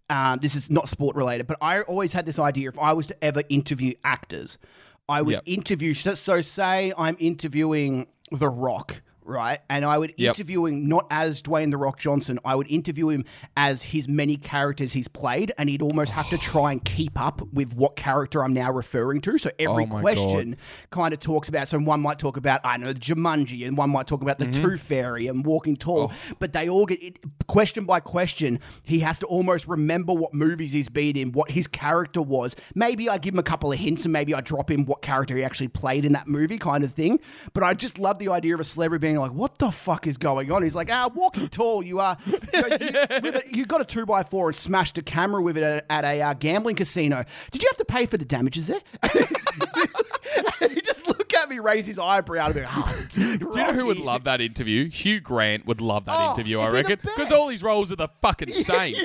Um, 0.10 0.40
this 0.42 0.56
is 0.56 0.70
not 0.72 0.88
sport 0.88 1.18
related, 1.18 1.48
but 1.48 1.58
I 1.60 1.82
always 1.82 2.14
had 2.14 2.26
this 2.26 2.40
idea 2.40 2.70
if 2.70 2.80
I 2.80 2.94
was 2.94 3.08
to 3.08 3.24
ever 3.24 3.44
interview 3.50 3.94
actors, 4.06 4.58
I 5.10 5.22
would 5.22 5.34
Yep. 5.34 5.44
interview. 5.46 5.94
So 5.94 6.40
say 6.40 6.94
I'm 6.98 7.18
interviewing 7.20 8.08
The 8.32 8.48
Rock, 8.48 9.02
right? 9.28 9.60
And 9.70 9.84
I 9.86 9.98
would 9.98 10.13
Yep. 10.18 10.36
interview 10.36 10.66
him 10.66 10.88
not 10.88 11.06
as 11.12 11.42
Dwayne 11.42 11.70
The 11.72 11.78
Rock 11.78 12.00
Johnson. 12.00 12.40
I 12.46 12.56
would 12.56 12.68
interview 12.72 13.10
him 13.10 13.26
as 13.56 13.84
his 13.84 14.08
many 14.08 14.38
characters 14.38 14.94
he's 14.94 15.08
played, 15.08 15.52
and 15.58 15.70
he'd 15.70 15.82
almost 15.82 16.13
have 16.13 16.30
to 16.30 16.38
try 16.38 16.72
and 16.72 16.84
keep 16.84 17.20
up 17.20 17.42
with 17.54 17.74
what 17.74 17.96
character 17.96 18.44
I'm 18.44 18.54
now 18.54 18.72
referring 18.72 19.22
to. 19.22 19.38
So 19.38 19.50
every 19.60 19.84
Oh 19.84 20.00
question 20.00 20.58
kind 20.90 21.13
of 21.13 21.20
talks 21.20 21.50
about. 21.50 21.68
So 21.68 21.78
one 21.80 22.02
might 22.02 22.20
talk 22.20 22.38
about 22.38 22.62
I 22.66 22.78
don't 22.78 22.86
know 22.88 22.94
Jumanji, 22.94 23.68
and 23.68 23.78
one 23.78 23.90
might 23.90 24.08
talk 24.08 24.22
about 24.22 24.40
the 24.40 24.46
Mm-hmm. 24.48 24.63
Tooth 24.63 24.82
Fairy 24.82 25.28
and 25.28 25.46
Walking 25.46 25.76
Tall. 25.76 26.12
Oh. 26.12 26.36
But 26.40 26.54
they 26.54 26.70
all 26.70 26.86
get 26.86 27.04
it, 27.04 27.20
question 27.48 27.86
by 27.86 28.00
question. 28.00 28.60
He 28.84 29.00
has 29.00 29.20
to 29.20 29.26
almost 29.26 29.68
remember 29.68 30.13
what 30.13 30.34
movies 30.34 30.72
he's 30.72 30.88
been 30.90 31.18
in, 31.18 31.32
what 31.34 31.52
his 31.52 31.68
character 31.68 32.22
was. 32.22 32.56
Maybe 32.76 33.10
I 33.10 33.18
give 33.18 33.34
him 33.34 33.40
a 33.40 33.44
couple 33.44 33.72
of 33.72 33.78
hints, 33.80 34.06
and 34.06 34.13
maybe 34.13 34.34
I 34.34 34.42
drop 34.42 34.72
in 34.72 34.86
what 34.86 35.02
character 35.02 35.36
he 35.36 35.44
actually 35.44 35.68
played 35.68 36.06
in 36.06 36.13
that 36.13 36.28
movie, 36.28 36.58
kind 36.58 36.84
of 36.84 36.94
thing. 36.94 37.20
But 37.54 37.63
I 37.63 37.74
just 37.74 38.00
love 38.00 38.20
the 38.20 38.30
idea 38.30 38.54
of 38.54 38.60
a 38.60 38.63
celebrity 38.63 39.02
being 39.02 39.16
like, 39.21 39.34
"What 39.34 39.58
the 39.58 39.71
fuck 39.71 40.08
is 40.08 40.17
going 40.17 40.51
on?" 40.51 40.63
He's 40.63 40.75
like, 40.75 40.89
"Ah, 40.91 41.10
Walking 41.13 41.47
Tall, 41.47 41.84
you 41.84 41.99
are 41.99 42.17
you, 42.25 42.39
a- 42.53 43.41
you 43.51 43.65
got 43.65 43.82
a 43.82 43.86
two 43.86 44.06
by 44.06 44.23
four 44.23 44.47
and 44.47 44.56
smashed 44.56 44.97
a 44.97 45.01
camera 45.01 45.41
with 45.41 45.58
it 45.58 45.63
at, 45.63 45.86
at 45.89 46.06
a 46.06 46.21
uh, 46.21 46.34
gambling 46.34 46.75
casino. 46.75 47.23
Did 47.51 47.62
you 47.63 47.69
have 47.69 47.77
to 47.77 47.86
pay 47.86 48.06
for 48.06 48.17
the 48.17 48.25
damages 48.25 48.67
there?" 48.67 48.80
he 50.69 50.82
just 50.82 51.08
look 51.08 51.34
at 51.34 51.49
me, 51.49 51.60
raise 51.60 51.86
his 51.88 51.99
eyebrow, 51.99 52.45
and 52.47 52.56
be 52.56 52.62
like, 52.62 52.69
oh, 52.75 53.06
Do 53.13 53.21
you 53.21 53.38
know 53.56 53.73
who 53.73 53.86
would 53.86 53.99
love 53.99 54.23
that 54.25 54.41
interview? 54.41 54.89
Hugh 54.89 55.19
Grant 55.19 55.65
would 55.65 55.82
love 55.82 56.06
that 56.06 56.15
Oh, 56.17 56.32
interview, 56.32 56.60
I 56.60 56.69
reckon. 56.69 56.99
Because 57.01 57.32
all 57.32 57.49
his 57.49 57.63
roles 57.63 57.91
are 57.91 57.95
the 57.95 58.10
fucking 58.21 58.51
same. 58.53 58.95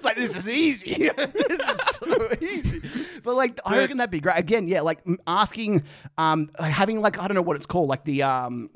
It's 0.00 0.04
like 0.06 0.16
this 0.16 0.34
is 0.34 0.48
easy. 0.48 0.94
this 1.16 1.60
is 1.60 1.80
so 2.00 2.28
easy. 2.40 2.80
But 3.22 3.34
like, 3.34 3.60
I 3.66 3.76
reckon 3.76 3.98
that'd 3.98 4.10
be 4.10 4.20
great. 4.20 4.38
Again, 4.38 4.66
yeah, 4.66 4.80
like 4.80 5.00
asking, 5.26 5.84
um, 6.16 6.50
having 6.58 7.02
like 7.02 7.18
I 7.18 7.28
don't 7.28 7.34
know 7.34 7.42
what 7.42 7.56
it's 7.56 7.66
called, 7.66 7.88
like 7.88 8.04
the 8.04 8.22
um. 8.22 8.70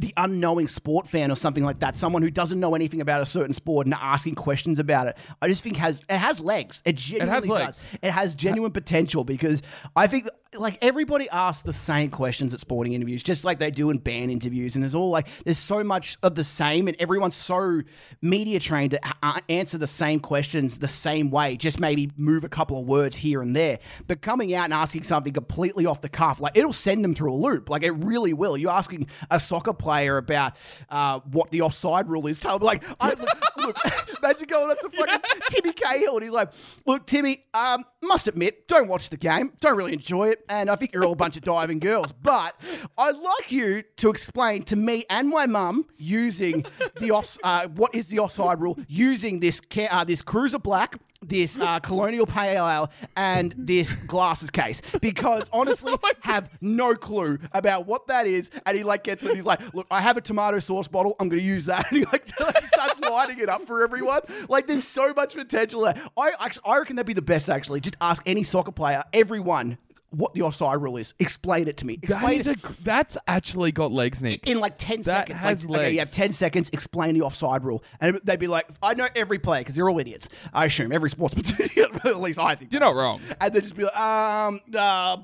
The 0.00 0.12
unknowing 0.18 0.68
sport 0.68 1.08
fan 1.08 1.30
or 1.30 1.34
something 1.34 1.64
like 1.64 1.78
that, 1.78 1.96
someone 1.96 2.20
who 2.20 2.30
doesn't 2.30 2.60
know 2.60 2.74
anything 2.74 3.00
about 3.00 3.22
a 3.22 3.26
certain 3.26 3.54
sport 3.54 3.86
and 3.86 3.94
asking 3.94 4.34
questions 4.34 4.78
about 4.78 5.06
it, 5.06 5.16
I 5.40 5.48
just 5.48 5.62
think 5.62 5.78
has 5.78 6.02
it 6.10 6.18
has 6.18 6.38
legs. 6.38 6.82
It 6.84 6.96
genuinely 6.96 7.48
legs. 7.48 7.84
does. 7.84 7.86
It 8.02 8.10
has 8.10 8.34
genuine 8.34 8.70
potential 8.70 9.24
because 9.24 9.62
I 9.96 10.06
think 10.06 10.28
like 10.54 10.78
everybody 10.80 11.28
asks 11.28 11.62
the 11.62 11.72
same 11.72 12.10
questions 12.10 12.54
at 12.54 12.60
sporting 12.60 12.94
interviews, 12.94 13.22
just 13.22 13.44
like 13.44 13.58
they 13.58 13.70
do 13.70 13.90
in 13.90 13.98
band 13.98 14.30
interviews, 14.30 14.74
and 14.74 14.82
there's 14.82 14.94
all 14.94 15.10
like 15.10 15.28
there's 15.44 15.58
so 15.58 15.84
much 15.84 16.16
of 16.22 16.34
the 16.34 16.44
same, 16.44 16.88
and 16.88 16.96
everyone's 16.98 17.36
so 17.36 17.80
media 18.22 18.58
trained 18.58 18.92
to 18.92 19.00
uh, 19.22 19.40
answer 19.48 19.76
the 19.76 19.86
same 19.86 20.20
questions 20.20 20.78
the 20.78 20.88
same 20.88 21.30
way, 21.30 21.56
just 21.56 21.78
maybe 21.78 22.10
move 22.16 22.44
a 22.44 22.48
couple 22.48 22.80
of 22.80 22.86
words 22.86 23.16
here 23.16 23.42
and 23.42 23.54
there. 23.54 23.78
But 24.06 24.22
coming 24.22 24.54
out 24.54 24.64
and 24.64 24.72
asking 24.72 25.04
something 25.04 25.32
completely 25.32 25.84
off 25.84 26.00
the 26.00 26.08
cuff, 26.08 26.40
like 26.40 26.56
it'll 26.56 26.72
send 26.72 27.04
them 27.04 27.14
through 27.14 27.32
a 27.32 27.36
loop. 27.36 27.68
Like 27.68 27.82
it 27.82 27.92
really 27.92 28.32
will. 28.32 28.56
You're 28.56 28.72
asking 28.72 29.08
a 29.30 29.38
soccer 29.38 29.74
player 29.74 30.16
about 30.16 30.54
uh, 30.88 31.20
what 31.30 31.50
the 31.50 31.60
offside 31.60 32.08
rule 32.08 32.26
is. 32.26 32.38
Tell 32.38 32.58
them 32.58 32.66
like, 32.66 32.84
I, 33.00 33.14
look, 33.58 33.76
imagine 34.22 34.46
going 34.46 34.70
up 34.70 34.80
to 34.80 34.88
fucking 34.90 35.20
Timmy 35.50 35.72
Cahill, 35.74 36.14
and 36.14 36.22
he's 36.22 36.32
like, 36.32 36.52
"Look, 36.86 37.06
Timmy, 37.06 37.44
um, 37.52 37.84
must 38.02 38.28
admit, 38.28 38.66
don't 38.66 38.88
watch 38.88 39.10
the 39.10 39.16
game, 39.16 39.52
don't 39.60 39.76
really 39.76 39.92
enjoy 39.92 40.28
it, 40.30 40.37
and 40.48 40.70
I 40.70 40.76
think 40.76 40.92
you're 40.92 41.04
all 41.04 41.12
a 41.12 41.16
bunch 41.16 41.36
of 41.36 41.42
diving 41.42 41.78
girls. 41.78 42.12
But 42.12 42.58
I'd 42.96 43.16
like 43.16 43.52
you 43.52 43.82
to 43.96 44.10
explain 44.10 44.62
to 44.64 44.76
me 44.76 45.04
and 45.10 45.28
my 45.28 45.46
mum 45.46 45.86
using 45.96 46.64
the 47.00 47.10
off, 47.10 47.38
uh, 47.42 47.68
what 47.68 47.94
is 47.94 48.06
the 48.06 48.18
offside 48.18 48.60
rule, 48.60 48.78
using 48.88 49.40
this 49.40 49.60
ca- 49.60 49.88
uh, 49.90 50.04
this 50.04 50.22
Cruiser 50.22 50.58
Black." 50.58 50.96
This 51.20 51.58
uh, 51.58 51.80
colonial 51.80 52.26
pale 52.26 52.64
ale 52.68 52.90
and 53.16 53.52
this 53.58 53.92
glasses 53.92 54.50
case 54.50 54.80
because 55.00 55.48
honestly 55.52 55.92
have 56.20 56.48
no 56.60 56.94
clue 56.94 57.40
about 57.50 57.86
what 57.88 58.06
that 58.06 58.28
is 58.28 58.52
and 58.64 58.76
he 58.76 58.84
like 58.84 59.02
gets 59.02 59.24
it 59.24 59.34
he's 59.34 59.44
like 59.44 59.58
look 59.74 59.88
I 59.90 60.00
have 60.00 60.16
a 60.16 60.20
tomato 60.20 60.60
sauce 60.60 60.86
bottle 60.86 61.16
I'm 61.18 61.28
gonna 61.28 61.42
use 61.42 61.64
that 61.64 61.86
and 61.90 61.98
he 61.98 62.04
like, 62.04 62.28
like 62.40 62.64
starts 62.68 63.00
lighting 63.00 63.40
it 63.40 63.48
up 63.48 63.66
for 63.66 63.82
everyone 63.82 64.20
like 64.48 64.68
there's 64.68 64.86
so 64.86 65.12
much 65.12 65.34
potential 65.34 65.80
there 65.80 66.00
I 66.16 66.30
actually 66.38 66.62
I 66.66 66.78
reckon 66.78 66.94
that'd 66.94 67.06
be 67.08 67.14
the 67.14 67.20
best 67.20 67.50
actually 67.50 67.80
just 67.80 67.96
ask 68.00 68.22
any 68.24 68.44
soccer 68.44 68.70
player 68.70 69.02
everyone 69.12 69.76
what 70.10 70.32
the 70.34 70.42
offside 70.42 70.80
rule 70.80 70.96
is. 70.96 71.12
Explain 71.18 71.68
it 71.68 71.76
to 71.78 71.86
me. 71.86 71.96
That 71.96 72.10
Explain 72.10 72.40
is 72.40 72.46
it 72.46 72.58
a, 72.64 72.82
that's 72.82 73.18
actually 73.26 73.72
got 73.72 73.92
legs, 73.92 74.22
Nick. 74.22 74.48
in 74.48 74.58
like 74.58 74.74
10 74.78 75.02
That 75.02 75.28
seconds. 75.28 75.38
has 75.40 75.66
like, 75.66 75.80
okay, 75.80 75.90
you 75.92 75.98
have 75.98 76.10
10 76.12 76.32
seconds, 76.32 76.70
explain 76.72 77.14
the 77.14 77.22
offside 77.22 77.62
rule. 77.64 77.82
And 78.00 78.20
they'd 78.24 78.38
be 78.40 78.46
like, 78.46 78.66
I 78.82 78.94
know 78.94 79.08
every 79.14 79.38
play 79.38 79.60
because 79.60 79.74
they're 79.74 79.88
all 79.88 79.98
idiots. 79.98 80.28
I 80.52 80.64
assume 80.66 80.92
every 80.92 81.10
sportsman's 81.10 81.52
idiot, 81.60 81.90
at 82.04 82.20
least 82.20 82.38
I 82.38 82.54
think. 82.54 82.72
You're 82.72 82.80
not 82.80 82.94
wrong. 82.94 83.20
And 83.40 83.52
they'd 83.52 83.62
just 83.62 83.76
be 83.76 83.84
like, 83.84 83.96
um, 83.98 84.60
uh, 84.74 85.18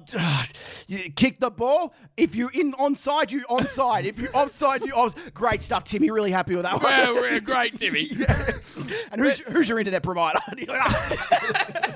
you 0.87 1.11
kick 1.12 1.40
the 1.40 1.51
ball. 1.51 1.94
If 2.16 2.35
you're 2.35 2.51
in 2.53 2.73
onside, 2.75 3.31
you 3.31 3.44
onside. 3.51 4.05
if 4.05 4.18
you're 4.18 4.31
offside, 4.37 4.85
you 4.85 4.92
off. 4.92 5.14
Great 5.35 5.62
stuff, 5.62 5.85
Timmy. 5.85 6.11
Really 6.11 6.31
happy 6.31 6.55
with 6.55 6.64
that 6.64 6.75
one. 6.75 6.83
Well, 6.85 7.14
we're 7.14 7.40
great, 7.40 7.79
Timmy. 7.79 8.11
and 9.11 9.20
who's, 9.20 9.40
who's 9.40 9.68
your 9.68 9.79
internet 9.79 10.03
provider? 10.03 10.38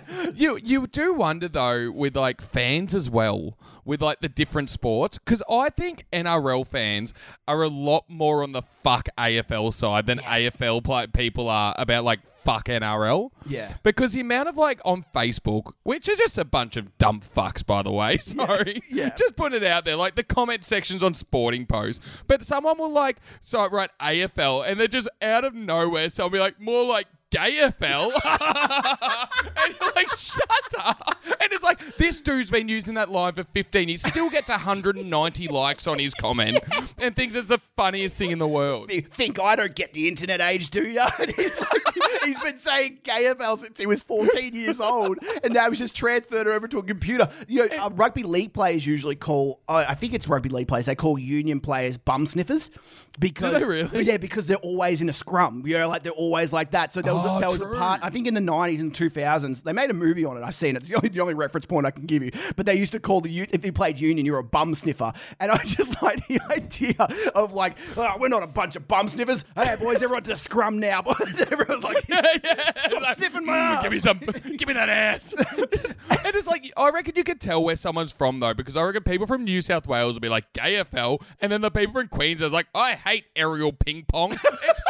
And 0.08 0.38
you're 0.38 0.54
like. 0.54 0.68
You 0.68 0.80
you 0.80 0.86
do 0.86 1.14
wonder 1.14 1.48
though 1.48 1.90
with 1.90 2.16
like 2.16 2.40
fans 2.40 2.94
as 2.94 3.08
well 3.10 3.58
with 3.84 4.02
like 4.02 4.20
the 4.20 4.28
different 4.28 4.70
sports 4.70 5.18
because 5.18 5.42
I 5.50 5.70
think 5.70 6.04
NRL 6.12 6.66
fans 6.66 7.14
are 7.46 7.62
a 7.62 7.68
lot 7.68 8.04
more 8.08 8.42
on 8.42 8.52
the 8.52 8.62
fuck 8.62 9.08
AFL 9.16 9.72
side 9.72 10.06
than 10.06 10.18
AFL 10.18 10.84
play- 10.84 11.06
people 11.06 11.48
are 11.48 11.74
about 11.78 12.04
like 12.04 12.20
fuck 12.44 12.66
NRL. 12.66 13.30
Yeah. 13.46 13.74
Because 13.82 14.12
the 14.12 14.20
amount 14.20 14.48
of 14.48 14.56
like 14.56 14.80
on 14.84 15.04
Facebook, 15.14 15.72
which 15.82 16.08
are 16.08 16.16
just 16.16 16.38
a 16.38 16.44
bunch 16.44 16.76
of 16.76 16.96
dumb 16.96 17.20
fucks 17.20 17.64
by 17.64 17.82
the 17.82 17.90
way, 17.90 18.18
sorry, 18.22 18.82
yeah. 18.90 19.10
just 19.14 19.36
put 19.36 19.52
it 19.52 19.64
out 19.64 19.84
there, 19.84 19.96
like 19.96 20.14
the 20.14 20.22
comment 20.22 20.64
sections 20.64 21.02
on 21.02 21.12
sporting 21.14 21.66
posts, 21.66 22.02
but 22.26 22.44
someone 22.46 22.78
will 22.78 22.92
like 22.92 23.18
so 23.40 23.68
write 23.68 23.90
AFL 24.00 24.66
and 24.66 24.80
they're 24.80 24.88
just 24.88 25.08
out 25.20 25.44
of 25.44 25.54
nowhere, 25.54 26.08
so 26.08 26.24
I'll 26.24 26.30
be 26.30 26.38
like 26.38 26.60
more 26.60 26.84
like. 26.84 27.06
GayFL, 27.30 28.12
and 29.64 29.74
you're 29.80 29.92
like, 29.94 30.08
shut 30.16 30.74
up. 30.78 31.16
And 31.26 31.52
it's 31.52 31.62
like, 31.62 31.96
this 31.96 32.20
dude's 32.20 32.50
been 32.50 32.68
using 32.68 32.94
that 32.94 33.10
line 33.10 33.34
for 33.34 33.44
15 33.44 33.88
years, 33.88 34.02
still 34.02 34.30
gets 34.30 34.48
190 34.48 35.48
likes 35.48 35.86
on 35.86 35.98
his 35.98 36.14
comment, 36.14 36.58
and 36.96 37.14
thinks 37.14 37.34
it's 37.34 37.48
the 37.48 37.60
funniest 37.76 38.16
thing 38.16 38.30
in 38.30 38.38
the 38.38 38.48
world. 38.48 38.90
You 38.90 39.02
think 39.02 39.38
I 39.38 39.56
don't 39.56 39.74
get 39.74 39.92
the 39.92 40.08
internet 40.08 40.40
age, 40.40 40.70
do 40.70 40.86
you? 40.88 40.98
And 41.18 41.32
he's 41.32 41.60
like, 41.60 42.22
he's 42.24 42.38
been 42.38 42.58
saying 42.58 42.98
KFL 43.02 43.58
since 43.58 43.78
he 43.78 43.86
was 43.86 44.02
14 44.02 44.54
years 44.54 44.80
old, 44.80 45.18
and 45.42 45.52
now 45.52 45.68
he's 45.68 45.78
just 45.78 45.96
transferred 45.96 46.46
over 46.46 46.68
to 46.68 46.78
a 46.78 46.82
computer. 46.82 47.28
You 47.48 47.68
know, 47.68 47.76
uh, 47.76 47.90
rugby 47.90 48.22
league 48.22 48.52
players 48.52 48.86
usually 48.86 49.16
call, 49.16 49.60
uh, 49.68 49.84
I 49.86 49.94
think 49.94 50.14
it's 50.14 50.28
rugby 50.28 50.48
league 50.48 50.68
players, 50.68 50.86
they 50.86 50.94
call 50.94 51.18
union 51.18 51.60
players 51.60 51.98
bum 51.98 52.26
sniffers. 52.26 52.70
Because, 53.18 53.52
they 53.52 53.64
really? 53.64 54.02
Yeah, 54.04 54.16
because 54.16 54.46
they're 54.46 54.56
always 54.58 55.00
in 55.00 55.08
a 55.08 55.12
scrum. 55.12 55.62
You 55.66 55.78
know, 55.78 55.88
like 55.88 56.02
they're 56.02 56.12
always 56.12 56.52
like 56.52 56.70
that. 56.72 56.92
So 56.92 57.02
there 57.02 57.14
was, 57.14 57.24
Oh, 57.26 57.36
a, 57.36 57.40
there 57.40 57.50
was 57.50 57.60
a 57.62 57.66
part, 57.66 58.00
I 58.02 58.10
think 58.10 58.26
in 58.26 58.34
the 58.34 58.40
90s 58.40 58.80
and 58.80 58.92
2000s, 58.94 59.62
they 59.64 59.72
made 59.72 59.90
a 59.90 59.94
movie 59.94 60.24
on 60.24 60.36
it. 60.36 60.42
I've 60.44 60.54
seen 60.54 60.76
it. 60.76 60.82
It's 60.82 60.88
the 60.90 60.96
only, 60.96 61.08
the 61.08 61.20
only 61.20 61.34
reference 61.34 61.66
point 61.66 61.86
I 61.86 61.90
can 61.90 62.06
give 62.06 62.22
you. 62.22 62.30
But 62.56 62.66
they 62.66 62.76
used 62.76 62.92
to 62.92 63.00
call 63.00 63.20
the, 63.20 63.40
if 63.50 63.64
you 63.64 63.72
played 63.72 63.98
union, 63.98 64.24
you're 64.24 64.38
a 64.38 64.44
bum 64.44 64.74
sniffer. 64.74 65.12
And 65.40 65.50
I 65.50 65.58
just 65.64 66.00
like 66.02 66.26
the 66.28 66.40
idea 66.50 66.94
of 67.34 67.52
like, 67.52 67.76
oh, 67.96 68.14
we're 68.18 68.28
not 68.28 68.42
a 68.42 68.46
bunch 68.46 68.76
of 68.76 68.86
bum 68.86 69.08
sniffers. 69.08 69.44
Hey, 69.56 69.76
boys, 69.80 69.96
everyone 70.02 70.22
to 70.24 70.36
scrum 70.36 70.78
now. 70.78 71.00
Everyone's 71.50 71.82
like, 71.84 72.04
stop 72.76 73.02
Like, 73.02 73.16
sniffing 73.18 73.44
my 73.46 73.52
"Mm, 73.56 73.76
ass. 73.76 73.82
Give 73.82 73.92
me 73.92 73.98
some, 73.98 74.18
give 74.56 74.68
me 74.68 74.74
that 74.74 74.88
ass. 74.88 75.34
and 75.34 76.34
it's 76.36 76.46
like, 76.46 76.72
I 76.76 76.90
reckon 76.90 77.14
you 77.16 77.24
can 77.24 77.38
tell 77.38 77.62
where 77.64 77.76
someone's 77.76 78.12
from 78.12 78.40
though, 78.40 78.54
because 78.54 78.76
I 78.76 78.82
reckon 78.82 79.02
people 79.02 79.26
from 79.26 79.44
New 79.44 79.60
South 79.60 79.86
Wales 79.86 80.14
will 80.14 80.20
be 80.20 80.28
like 80.28 80.52
GayFL, 80.52 81.20
and 81.40 81.50
then 81.50 81.60
the 81.60 81.70
people 81.70 81.94
from 81.94 82.08
Queensland 82.08 82.46
is 82.46 82.52
like, 82.52 82.66
I 82.74 82.94
hate 83.08 83.24
aerial 83.36 83.72
ping 83.72 84.04
pong. 84.06 84.32
It's, 84.62 84.80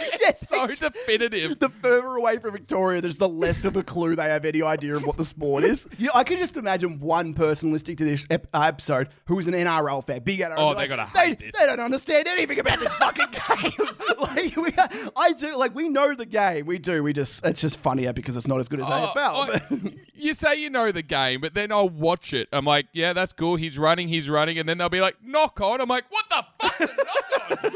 it's 0.00 0.46
so 0.48 0.66
definitive. 0.66 1.58
the 1.58 1.68
further 1.68 2.14
away 2.16 2.38
from 2.38 2.52
Victoria, 2.52 3.00
there's 3.00 3.16
the 3.16 3.28
less 3.28 3.64
of 3.64 3.76
a 3.76 3.82
clue 3.82 4.14
they 4.16 4.24
have 4.24 4.44
any 4.44 4.62
idea 4.62 4.94
of 4.96 5.04
what 5.04 5.16
the 5.16 5.24
sport 5.24 5.64
is. 5.64 5.86
Yeah, 5.98 6.10
I 6.14 6.24
can 6.24 6.38
just 6.38 6.56
imagine 6.56 7.00
one 7.00 7.34
person 7.34 7.70
listening 7.72 7.96
to 7.98 8.04
this 8.04 8.26
ep- 8.30 8.48
uh, 8.54 8.62
episode 8.62 9.08
who 9.26 9.38
is 9.38 9.46
an 9.46 9.54
NRL 9.54 10.06
fan, 10.06 10.20
big 10.22 10.40
NRL. 10.40 10.54
Oh, 10.56 10.66
they're 10.74 10.88
like, 10.88 10.88
gonna 10.90 11.08
they, 11.14 11.28
hate 11.28 11.38
this." 11.38 11.54
They 11.58 11.66
don't 11.66 11.80
understand 11.80 12.26
anything 12.28 12.58
about 12.58 12.78
this 12.78 12.94
fucking 12.94 13.26
game. 13.30 13.88
like, 14.20 14.56
we, 14.56 14.72
I 15.16 15.32
do. 15.32 15.56
Like, 15.56 15.74
we 15.74 15.88
know 15.88 16.14
the 16.14 16.26
game. 16.26 16.66
We 16.66 16.78
do. 16.78 17.02
We 17.02 17.12
just. 17.12 17.44
It's 17.44 17.60
just 17.60 17.78
funnier 17.78 18.12
because 18.12 18.36
it's 18.36 18.46
not 18.46 18.60
as 18.60 18.68
good 18.68 18.80
as 18.80 18.86
Oh, 18.88 19.12
AFL. 19.14 19.94
I- 19.94 19.94
you 20.14 20.34
say 20.34 20.54
you 20.56 20.70
know 20.70 20.92
the 20.92 21.02
game, 21.02 21.40
but 21.40 21.54
then 21.54 21.72
I'll 21.72 21.88
watch 21.88 22.32
it. 22.32 22.48
I'm 22.52 22.64
like, 22.64 22.86
yeah, 22.92 23.12
that's 23.12 23.32
cool. 23.32 23.56
He's 23.56 23.78
running, 23.78 24.08
he's 24.08 24.28
running, 24.28 24.58
and 24.58 24.68
then 24.68 24.78
they'll 24.78 24.88
be 24.88 25.00
like, 25.00 25.16
knock 25.22 25.60
on. 25.60 25.80
I'm 25.80 25.88
like, 25.88 26.04
what 26.10 26.24
the 26.30 26.44
fuck? 26.60 26.80
is 26.80 26.88
knock 26.88 27.62
on? 27.62 27.72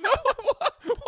no, 0.00 0.12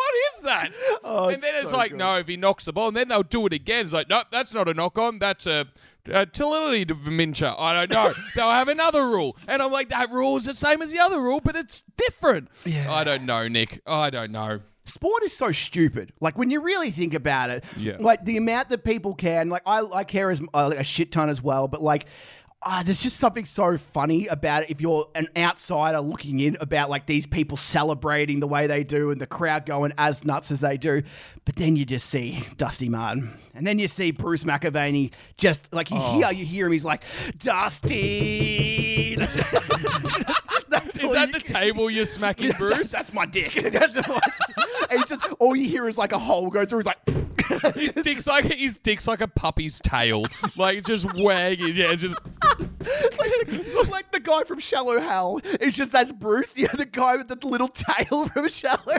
what, 0.09 0.37
is 0.37 0.43
that? 0.43 0.73
Oh, 1.05 1.29
and 1.29 1.43
then 1.43 1.55
it's 1.57 1.71
so 1.71 1.77
like, 1.77 1.93
good. 1.93 1.99
no, 1.99 2.17
if 2.17 2.29
he 2.29 2.37
knocks 2.37 2.65
the 2.65 2.73
ball, 2.73 2.89
and 2.89 2.97
then 2.97 3.09
they'll 3.09 3.23
do 3.23 3.47
it 3.47 3.53
again. 3.53 3.85
It's 3.85 3.95
like, 3.95 4.09
nope, 4.09 4.27
that's 4.31 4.53
not 4.53 4.69
a 4.69 4.75
knock 4.75 4.99
on. 4.99 5.19
That's 5.19 5.47
a, 5.47 5.67
a 6.07 6.27
dementia. 6.27 7.55
I 7.59 7.73
don't 7.75 7.91
know. 7.91 8.13
they'll 8.35 8.51
have 8.51 8.69
another 8.69 9.07
rule, 9.09 9.37
and 9.47 9.63
I'm 9.63 9.73
like, 9.73 9.89
that 9.91 10.11
rule 10.11 10.37
is 10.37 10.45
the 10.45 10.55
same 10.55 10.83
as 10.83 10.91
the 10.93 10.99
other 10.99 11.21
rule, 11.21 11.41
but 11.41 11.57
it's 11.57 11.85
different. 11.97 12.49
Yeah. 12.65 12.93
I 12.93 13.05
don't 13.05 13.25
know, 13.25 13.49
Nick. 13.49 13.81
I 13.87 14.11
don't 14.11 14.33
know. 14.33 14.61
sport 14.85 15.23
is 15.23 15.37
so 15.37 15.53
stupid. 15.53 16.13
Like 16.21 16.37
when 16.37 16.51
you 16.51 16.61
really 16.61 16.91
think 16.91 17.15
about 17.15 17.51
it, 17.51 17.65
Yeah. 17.77 17.97
like 18.01 18.25
the 18.25 18.37
amount 18.37 18.69
that 18.71 18.85
people 18.85 19.15
can, 19.15 19.49
like 19.49 19.63
I, 19.67 19.83
I 19.83 20.05
care 20.05 20.31
as 20.31 20.41
uh, 20.55 20.73
a 20.77 20.85
shit 20.85 21.13
ton 21.13 21.29
as 21.29 21.43
well, 21.43 21.69
but 21.69 21.83
like. 21.83 22.07
Uh, 22.61 22.83
there's 22.83 23.01
just 23.01 23.19
something 23.19 23.45
so 23.45 23.79
funny 23.79 24.27
about 24.27 24.65
it 24.65 24.71
if 24.71 24.81
you're 24.81 25.09
an 25.15 25.29
outsider 25.37 26.01
looking 26.01 26.41
in 26.41 26.57
about 26.61 26.91
like 26.91 27.07
these 27.07 27.25
people 27.25 27.57
celebrating 27.57 28.41
the 28.41 28.49
way 28.49 28.67
they 28.67 28.83
do 28.83 29.13
and 29.13 29.21
the 29.21 29.27
crowd 29.29 29.65
going 29.65 29.93
as 29.97 30.25
nuts 30.25 30.51
as 30.51 30.59
they 30.59 30.77
do. 30.77 31.01
But 31.45 31.55
then 31.55 31.77
you 31.77 31.85
just 31.85 32.11
see 32.11 32.45
Dusty 32.57 32.89
Martin. 32.89 33.39
And 33.55 33.65
then 33.65 33.79
you 33.79 33.87
see 33.87 34.11
Bruce 34.11 34.43
McAvaney 34.43 35.13
just 35.37 35.73
like 35.73 35.91
you 35.93 36.01
hear 36.01 36.33
you 36.33 36.45
hear 36.45 36.67
him, 36.67 36.73
he's 36.73 36.85
like, 36.85 37.05
Dusty 37.39 39.17
Is 41.01 41.13
that 41.13 41.31
the 41.33 41.41
table 41.41 41.91
you're 41.91 42.05
smacking, 42.05 42.51
Bruce? 42.59 42.91
That's, 42.91 43.13
my 43.13 43.25
dick. 43.25 43.53
That's 43.73 43.97
and 43.97 44.05
it's 44.91 45.11
just 45.11 45.25
all 45.39 45.55
you 45.55 45.69
hear 45.69 45.89
is 45.89 45.97
like 45.97 46.13
a 46.13 46.19
hole 46.19 46.51
go 46.51 46.65
through. 46.67 46.81
He's 46.81 46.87
like, 46.87 47.75
His 47.77 47.95
dick's 47.95 48.27
like 48.27 48.45
his 48.45 48.79
dick's 48.79 49.09
like 49.09 49.21
a 49.21 49.29
puppy's 49.29 49.81
tail, 49.83 50.25
like 50.57 50.85
just 50.85 51.07
wagging. 51.15 51.75
Yeah, 51.75 51.93
it's 51.93 52.03
just 52.03 52.15
like, 52.81 53.47
the, 53.47 53.89
like 53.91 54.13
the 54.13 54.21
guy 54.21 54.45
from 54.45 54.59
Shallow 54.61 55.01
Hal. 55.01 55.41
It's 55.45 55.77
just 55.77 55.93
that's 55.93 56.13
Bruce. 56.13 56.57
Yeah, 56.57 56.69
the 56.75 56.87
guy 56.87 57.17
with 57.17 57.29
the 57.29 57.39
little 57.47 57.69
tail 57.69 58.27
from 58.29 58.49
Shallow. 58.49 58.99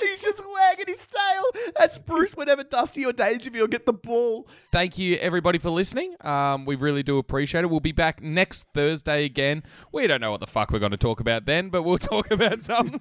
He's 0.00 0.22
just 0.22 0.42
wagging 0.54 0.86
his 0.94 1.06
tail. 1.06 1.72
That's 1.76 1.98
Bruce 1.98 2.32
whenever 2.34 2.64
Dusty 2.64 3.04
or 3.04 3.12
Dangerfield 3.12 3.70
get 3.70 3.84
the 3.84 3.92
ball. 3.92 4.48
thank 4.72 4.96
you 4.96 5.16
everybody 5.16 5.58
for 5.58 5.68
listening. 5.68 6.14
Um, 6.22 6.64
we 6.64 6.74
really 6.74 7.02
do 7.02 7.18
appreciate 7.18 7.64
it. 7.64 7.66
We'll 7.70 7.80
be 7.80 7.92
back 7.92 8.22
next 8.22 8.68
Thursday 8.72 9.26
again. 9.26 9.62
We 9.92 10.06
don't 10.06 10.22
know 10.22 10.30
what 10.30 10.40
the 10.40 10.46
fuck 10.46 10.70
we're 10.70 10.78
going 10.78 10.92
to 10.92 10.96
talk 10.96 11.20
about 11.20 11.44
then, 11.44 11.68
but 11.68 11.82
we'll 11.82 11.98
talk 11.98 12.30
about 12.30 12.62
something. 12.62 13.00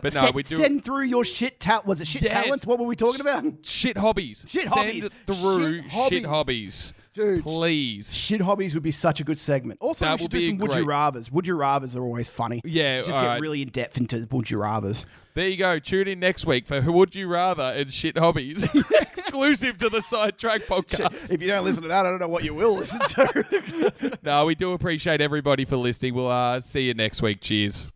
But 0.00 0.14
no, 0.14 0.20
send, 0.22 0.34
we 0.36 0.42
do 0.44 0.58
send 0.58 0.84
through 0.84 1.04
your 1.06 1.24
shit 1.24 1.58
talent. 1.58 1.86
Was 1.86 2.00
it 2.00 2.06
shit 2.06 2.22
Yes. 2.22 2.32
talents? 2.44 2.66
What 2.66 2.78
were 2.78 2.86
we 2.86 2.94
talking 2.96 3.20
about? 3.20 3.44
shit 3.66 3.96
hobbies. 3.96 4.46
Shit 4.48 4.68
Send 4.68 4.74
hobbies. 4.74 5.08
through 5.26 5.82
Shit 5.88 6.08
shit 6.08 6.24
hobbies. 6.24 6.94
Dude. 7.16 7.42
Please. 7.42 8.14
Shit 8.14 8.42
hobbies 8.42 8.74
would 8.74 8.82
be 8.82 8.92
such 8.92 9.20
a 9.20 9.24
good 9.24 9.38
segment. 9.38 9.78
Also, 9.80 10.04
That 10.04 10.18
we 10.18 10.24
should 10.24 10.30
do 10.30 10.40
some 10.46 10.58
would 10.58 10.74
you 10.74 10.84
great. 10.84 10.94
rathers. 10.94 11.32
Would 11.32 11.46
you 11.46 11.56
rathers 11.56 11.96
are 11.96 12.02
always 12.02 12.28
funny. 12.28 12.60
Yeah, 12.62 12.98
just 12.98 13.10
get 13.10 13.18
alright. 13.18 13.40
really 13.40 13.62
in 13.62 13.68
depth 13.68 13.96
into 13.96 14.28
would 14.30 14.50
you 14.50 14.58
rathers. 14.58 15.06
There 15.32 15.48
you 15.48 15.56
go. 15.56 15.78
Tune 15.78 16.08
in 16.08 16.20
next 16.20 16.44
week 16.46 16.66
for 16.66 16.82
Who 16.82 16.92
Would 16.92 17.14
You 17.14 17.28
Rather 17.28 17.62
and 17.62 17.90
Shit 17.90 18.18
Hobbies, 18.18 18.64
exclusive 19.00 19.78
to 19.78 19.88
the 19.88 20.00
Sidetrack 20.02 20.62
podcast. 20.62 21.32
If 21.32 21.40
you 21.40 21.48
don't 21.48 21.64
listen 21.64 21.82
to 21.82 21.88
that, 21.88 22.04
I 22.06 22.10
don't 22.10 22.20
know 22.20 22.28
what 22.28 22.44
you 22.44 22.54
will 22.54 22.76
listen 22.76 23.00
to. 23.00 23.92
No, 24.22 24.44
we 24.44 24.54
do 24.54 24.72
appreciate 24.72 25.20
everybody 25.20 25.64
for 25.64 25.76
listening. 25.76 26.14
We'll 26.14 26.30
uh, 26.30 26.60
see 26.60 26.82
you 26.82 26.94
next 26.94 27.22
week. 27.22 27.40
Cheers. 27.40 27.90